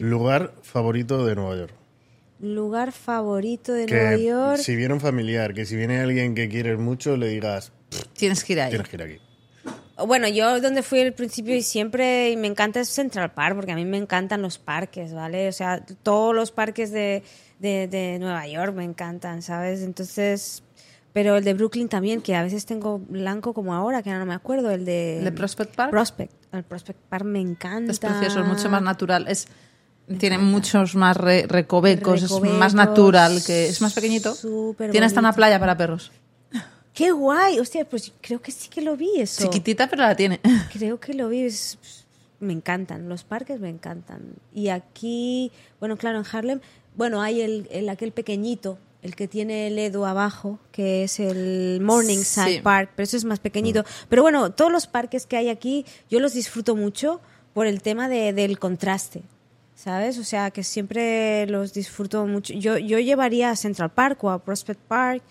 [0.00, 1.74] Lugar favorito de Nueva York.
[2.40, 4.58] Lugar favorito de Nueva York.
[4.60, 7.72] si viene un familiar, que si viene alguien que quieres mucho, le digas,
[8.14, 8.70] Tienes que ir ahí.
[8.70, 9.18] tienes que ir aquí.
[10.06, 13.72] Bueno, yo donde fui al principio y siempre y me encanta es Central Park, porque
[13.72, 15.48] a mí me encantan los parques, ¿vale?
[15.48, 17.22] O sea, todos los parques de,
[17.58, 19.82] de, de Nueva York me encantan, ¿sabes?
[19.82, 20.62] Entonces,
[21.12, 24.26] pero el de Brooklyn también, que a veces tengo blanco como ahora, que ahora no
[24.26, 25.18] me acuerdo, el de...
[25.18, 25.90] ¿El de Prospect Park?
[25.90, 26.32] Prospect.
[26.54, 27.90] El Prospect Park me encanta.
[27.92, 29.26] Es precioso, es mucho más natural.
[29.28, 29.48] Es,
[30.18, 34.34] tiene muchos más re- recovecos, es Recovecos, más natural, que es más pequeñito.
[34.34, 36.10] súper Tiene hasta una playa para perros.
[36.92, 37.58] ¡Qué guay!
[37.60, 39.42] Hostia, pues creo que sí que lo vi eso.
[39.44, 40.40] Chiquitita, pero la tiene.
[40.72, 41.42] Creo que lo vi.
[41.42, 41.78] es-
[42.40, 43.08] me encantan.
[43.08, 44.22] Los parques me encantan.
[44.54, 46.60] Y aquí, bueno, claro, en Harlem,
[46.96, 51.80] bueno, hay el, el aquel pequeñito, el que tiene el Edu abajo, que es el
[51.82, 52.60] Morningside Sí.
[52.60, 53.84] Park, pero eso es más pequeñito.
[54.08, 57.20] Pero bueno, todos los parques que hay aquí, yo los disfruto mucho
[57.54, 59.22] por el tema de- del contraste.
[59.74, 60.18] ¿Sabes?
[60.18, 62.52] O sea, que siempre los disfruto mucho.
[62.52, 65.22] Yo, yo llevaría a Central Park o a Prospect Park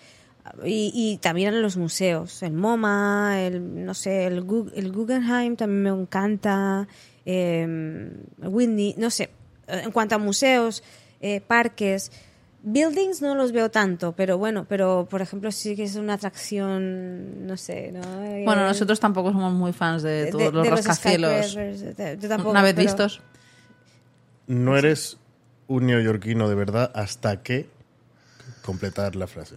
[0.64, 2.42] y, y también a los museos.
[2.42, 6.88] El MoMA, el, no sé, el, Gu- el Guggenheim también me encanta.
[7.24, 9.30] eh, Whitney, no sé.
[9.68, 10.82] En cuanto a museos,
[11.20, 12.10] eh, parques,
[12.62, 17.46] buildings no los veo tanto, pero bueno, pero por ejemplo sí que es una atracción,
[17.46, 18.00] no sé, ¿no?
[18.44, 21.54] Bueno, nosotros tampoco somos muy fans de de- todos los de rascacielos.
[21.54, 23.20] yo tampoco, Una vez pero- vistos.
[24.46, 25.16] No eres
[25.68, 27.68] un neoyorquino de verdad hasta que
[28.62, 29.56] completar la frase.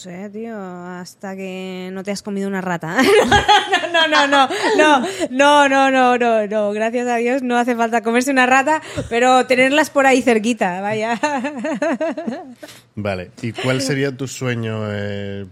[0.00, 2.96] No sé, tío, hasta que no te has comido una rata.
[3.92, 4.48] No, no, no,
[4.78, 5.00] no,
[5.30, 9.44] no, no, no, no, no, gracias a Dios no hace falta comerse una rata, pero
[9.46, 11.20] tenerlas por ahí cerquita, vaya.
[12.94, 15.46] Vale, ¿y cuál sería tu sueño eh,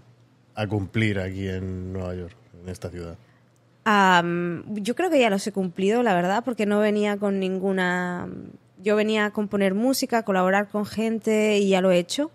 [0.54, 3.18] a cumplir aquí en Nueva York, en esta ciudad?
[4.76, 8.28] Yo creo que ya los he cumplido, la verdad, porque no venía con ninguna...
[8.80, 12.30] Yo venía a componer música, a colaborar con gente y ya lo he hecho.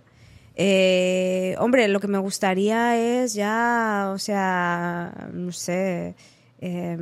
[0.55, 6.15] Eh, hombre, lo que me gustaría es ya, o sea, no sé,
[6.59, 6.97] eh,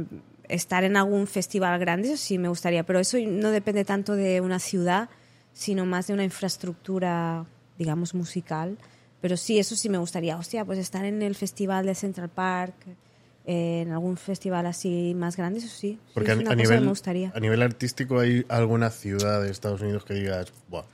[0.47, 4.41] estar en algún festival grande, eso sí me gustaría, pero eso no depende tanto de
[4.41, 5.09] una ciudad,
[5.53, 7.45] sino más de una infraestructura,
[7.77, 8.77] digamos, musical.
[9.19, 10.35] Pero sí, eso sí me gustaría.
[10.37, 12.73] Hostia, pues estar en el festival de Central Park,
[13.45, 15.73] eh, en algún festival así más grande, eso sí.
[15.91, 17.31] sí, Porque es a, una a cosa que nivel, me gustaría.
[17.35, 20.85] a nivel artístico hay alguna ciudad de Estados Unidos que digas, Buah,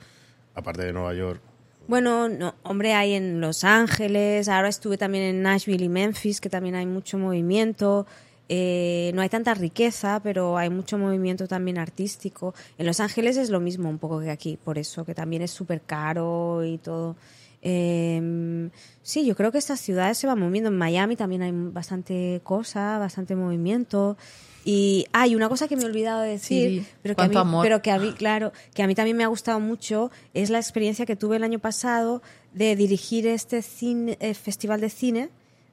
[0.54, 1.40] aparte de Nueva York,
[1.88, 6.50] Bueno, no, hombre, hay en Los Ángeles, ahora estuve también en Nashville y Memphis, que
[6.50, 8.06] también hay mucho movimiento.
[8.50, 12.54] Eh, no hay tanta riqueza, pero hay mucho movimiento también artístico.
[12.76, 15.50] En Los Ángeles es lo mismo un poco que aquí, por eso, que también es
[15.50, 17.16] súper caro y todo.
[17.62, 18.68] Eh,
[19.02, 20.68] sí, yo creo que estas ciudades se van moviendo.
[20.68, 24.18] En Miami también hay bastante cosa, bastante movimiento.
[24.64, 27.36] Y hay una cosa que me he olvidado de decir, Sí, pero, que a mí,
[27.36, 27.62] amor.
[27.64, 30.58] pero que a mí, claro, que a mí también me ha gustado mucho, es la
[30.58, 32.22] experiencia que tuve el año pasado
[32.52, 35.30] de dirigir este cine, eh, festival de cine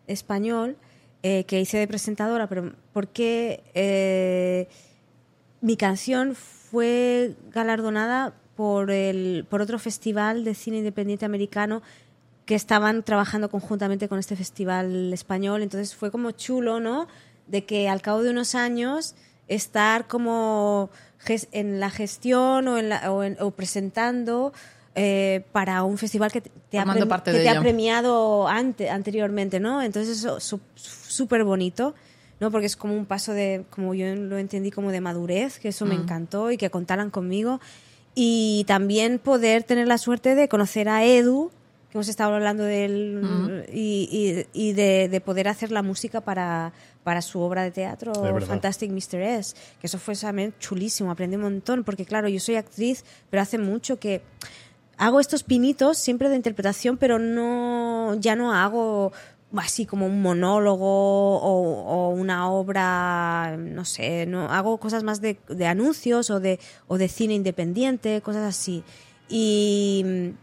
[0.07, 0.78] español
[1.24, 4.68] eh, que hice de presentadora, pero porque eh,
[5.62, 11.82] mi canción fue galardonada por, el, por otro festival de cine independiente americano
[12.45, 15.64] que estaban trabajando conjuntamente con este festival español.
[15.64, 17.07] Entonces fue como chulo, ¿no?
[17.48, 19.16] De que al cabo de unos años
[19.48, 20.90] estar como
[21.52, 24.54] en la gestión o, en la- o en- o presentando
[24.96, 26.84] eh, para un festival que te, te ha,
[27.38, 29.82] que te premiado ante, anteriormente, ¿no?
[29.82, 30.40] Entonces eso
[30.76, 31.94] súper bonito,
[32.40, 32.50] ¿no?
[32.50, 35.86] Porque es como un paso de, como yo lo entendí, como de madurez, que eso
[35.86, 37.60] me encantó y que contaran conmigo.
[38.14, 41.52] Y también poder tener la suerte de conocer a Edu,
[41.92, 44.08] que hemos estado hablando de él, y,
[44.54, 46.72] y- y de, de poder hacer la música para,
[47.06, 48.14] para su obra de teatro.
[48.41, 49.22] Fantastic Mr.
[49.22, 49.56] S.
[49.80, 53.60] Que eso fue también chulísimo, aprendí un montón, porque claro, yo soy actriz, pero hace
[53.60, 54.23] mucho que
[54.98, 59.14] hago estos pinitos siempre de interpretación, pero no ya no hago
[59.56, 65.38] así como un monólogo o, o una obra, no sé, no hago cosas más de,
[65.48, 68.84] de anuncios o de, o de cine independiente, cosas así.
[69.30, 70.34] Y,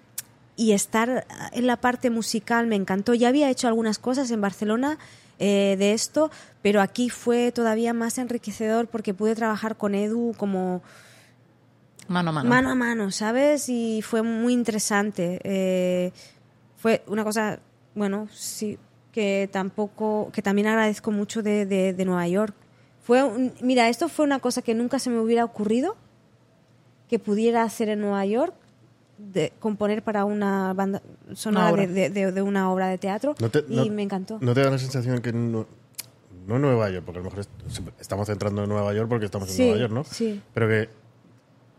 [0.55, 3.15] y estar en la parte musical me encantó.
[3.15, 4.99] Ya había hecho algunas cosas en Barcelona
[5.43, 6.31] eh, de esto,
[6.63, 10.83] pero aquí fue todavía más enriquecedor porque pude trabajar con Edu como
[12.09, 12.49] Mano a mano.
[12.49, 13.69] mano a mano, ¿sabes?
[13.69, 15.41] Y fue muy interesante.
[15.45, 16.13] Eh,
[16.77, 17.59] fue una cosa,
[17.95, 18.79] bueno, sí,
[19.13, 22.55] que tampoco, que también agradezco mucho de, de- de Nueva York.
[23.03, 25.97] Fue un- mira, esto fue una cosa que nunca se me hubiera ocurrido
[27.09, 28.55] que pudiera hacer en Nueva York,
[29.33, 31.01] de componer para una banda
[31.35, 31.87] sonora Una obra.
[31.87, 34.39] de, de- de- de una obra de teatro No te- y no- me encantó.
[34.41, 35.67] ¿No te da la sensación que no,
[36.47, 39.49] no Nueva York, porque a lo mejor est- estamos centrando en Nueva York porque estamos
[39.51, 40.05] en Sí, Nueva York, ¿no?
[40.05, 40.41] sí.
[40.53, 40.89] Pero que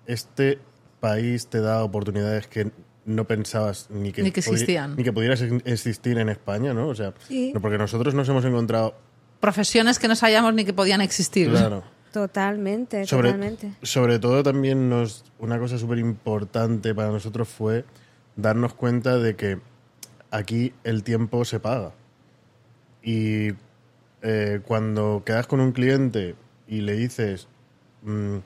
[0.07, 0.59] este
[0.99, 2.71] país te da oportunidades que
[3.05, 4.95] no pensabas ni que, Ni que existían.
[4.95, 6.87] ni que pudieras ex- existir en España, ¿no?
[6.87, 7.53] O sea, Sí.
[7.61, 8.95] porque nosotros nos hemos encontrado,
[9.41, 11.49] Profesiones que no sabíamos ni que podían existir.
[11.49, 11.83] claro.
[12.13, 13.73] Totalmente, Sobre, totalmente.
[13.81, 17.85] sobre todo también nos una cosa súper importante para nosotros fue
[18.35, 19.57] darnos cuenta de que
[20.29, 21.91] aquí el tiempo se paga.
[23.01, 23.49] Y
[24.21, 26.35] eh, cuando quedas con un cliente
[26.67, 27.47] y le dices,
[28.03, 28.37] mm,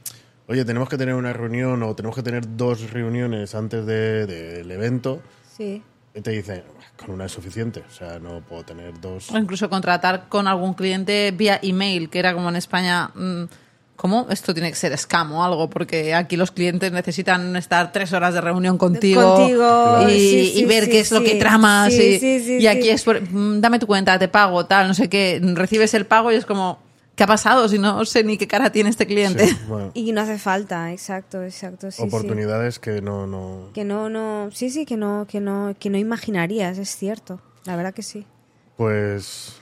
[0.47, 4.71] oye, tenemos que tener una reunión o tenemos que tener dos reuniones antes de- del
[4.71, 5.21] evento,
[5.55, 5.83] Sí.
[6.17, 6.63] Y te dice,
[6.97, 9.29] con una es suficiente, o sea, no puedo tener dos.
[9.31, 13.11] O incluso contratar con algún cliente vía email, que era como en España.
[13.13, 13.43] mm,
[13.95, 14.27] ¿Cómo?
[14.29, 18.35] Esto tiene que ser scam o algo, porque aquí los clientes necesitan estar tres horas
[18.35, 21.91] de reunión contigo, Contigo, y, sí, sí, y ver sí, qué es lo que tramas.
[21.91, 22.67] Sí, y sí, sí, y sí.
[22.67, 25.39] aquí es, por, mm, dame tu cuenta, te pago, tal, no sé qué.
[25.41, 26.79] Recibes el pago y es como,
[27.17, 27.67] ¿qué ha pasado?
[27.67, 29.45] Si no sé ni qué cara tiene este cliente.
[29.47, 31.91] Sí, bueno, Y no hace falta, exacto, exacto.
[31.91, 32.07] Sí, sí.
[32.07, 35.97] oportunidades que no, no, Que no, no, sí, sí, que no, que no, que no
[35.97, 37.41] imaginarías, es cierto.
[37.65, 38.25] La verdad que sí.
[38.77, 39.57] Pues.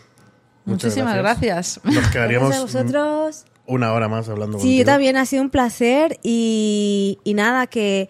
[0.66, 1.80] Muchísimas gracias.
[1.84, 3.46] Nos quedaríamos Gracias a vosotros.
[3.68, 4.80] una hora más hablando Sí, contigo.
[4.80, 8.10] yo también ha sido un placer y, y nada, que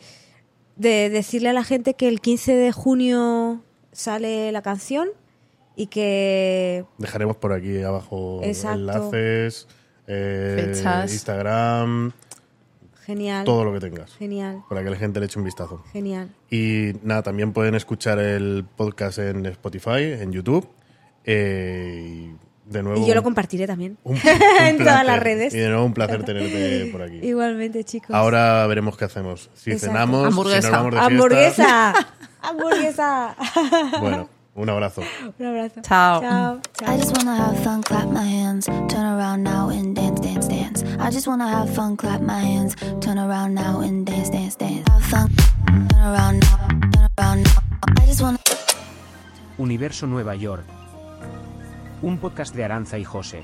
[0.78, 3.62] de decirle a la gente que el 15 de junio
[3.92, 5.10] sale la canción
[5.76, 8.80] y que Dejaremos por aquí abajo Exacto.
[8.80, 9.68] enlaces,
[10.08, 11.12] eh, Fechas.
[11.12, 12.12] Instagram,
[13.06, 14.14] genial, todo lo que tengas.
[14.16, 15.84] genial, Para que la gente le eche un vistazo.
[15.92, 16.30] genial.
[16.50, 20.68] Y nada, también pueden escuchar el podcast en Spotify, en YouTube.
[21.28, 23.00] eh, y de nuevo.
[23.04, 24.22] Y yo lo compartiré también un- un
[24.66, 25.54] en todas las redes.
[25.54, 27.18] Y de nuevo un placer tenerte por aquí.
[27.18, 28.10] Igualmente, chicos.
[28.16, 29.50] Ahora veremos qué hacemos.
[29.56, 29.94] Si Exacto.
[29.94, 30.62] cenamos, Hamburguesa.
[30.62, 31.94] si nos vamos de fiesta.
[31.96, 32.08] ¡Hamburguesa!
[32.42, 33.36] ¡Hamburguesa!
[34.02, 35.02] Bueno, Un abrazo.
[35.38, 35.82] Un abrazo.
[35.82, 36.22] Chao.
[36.22, 36.62] Chao.
[36.88, 40.84] I just wanna have fun, clap my hands, turn around now and dance, dance, dance.
[40.98, 44.88] I just wanna have fun, clap my hands, turn around now and dance, dance, dance.
[44.90, 45.30] Have fun,
[45.90, 47.62] turn around now, turn around now.
[48.02, 48.40] I just wanna.
[49.58, 50.64] Universo Nueva York.
[52.02, 53.44] Un podcast de Aranza y José.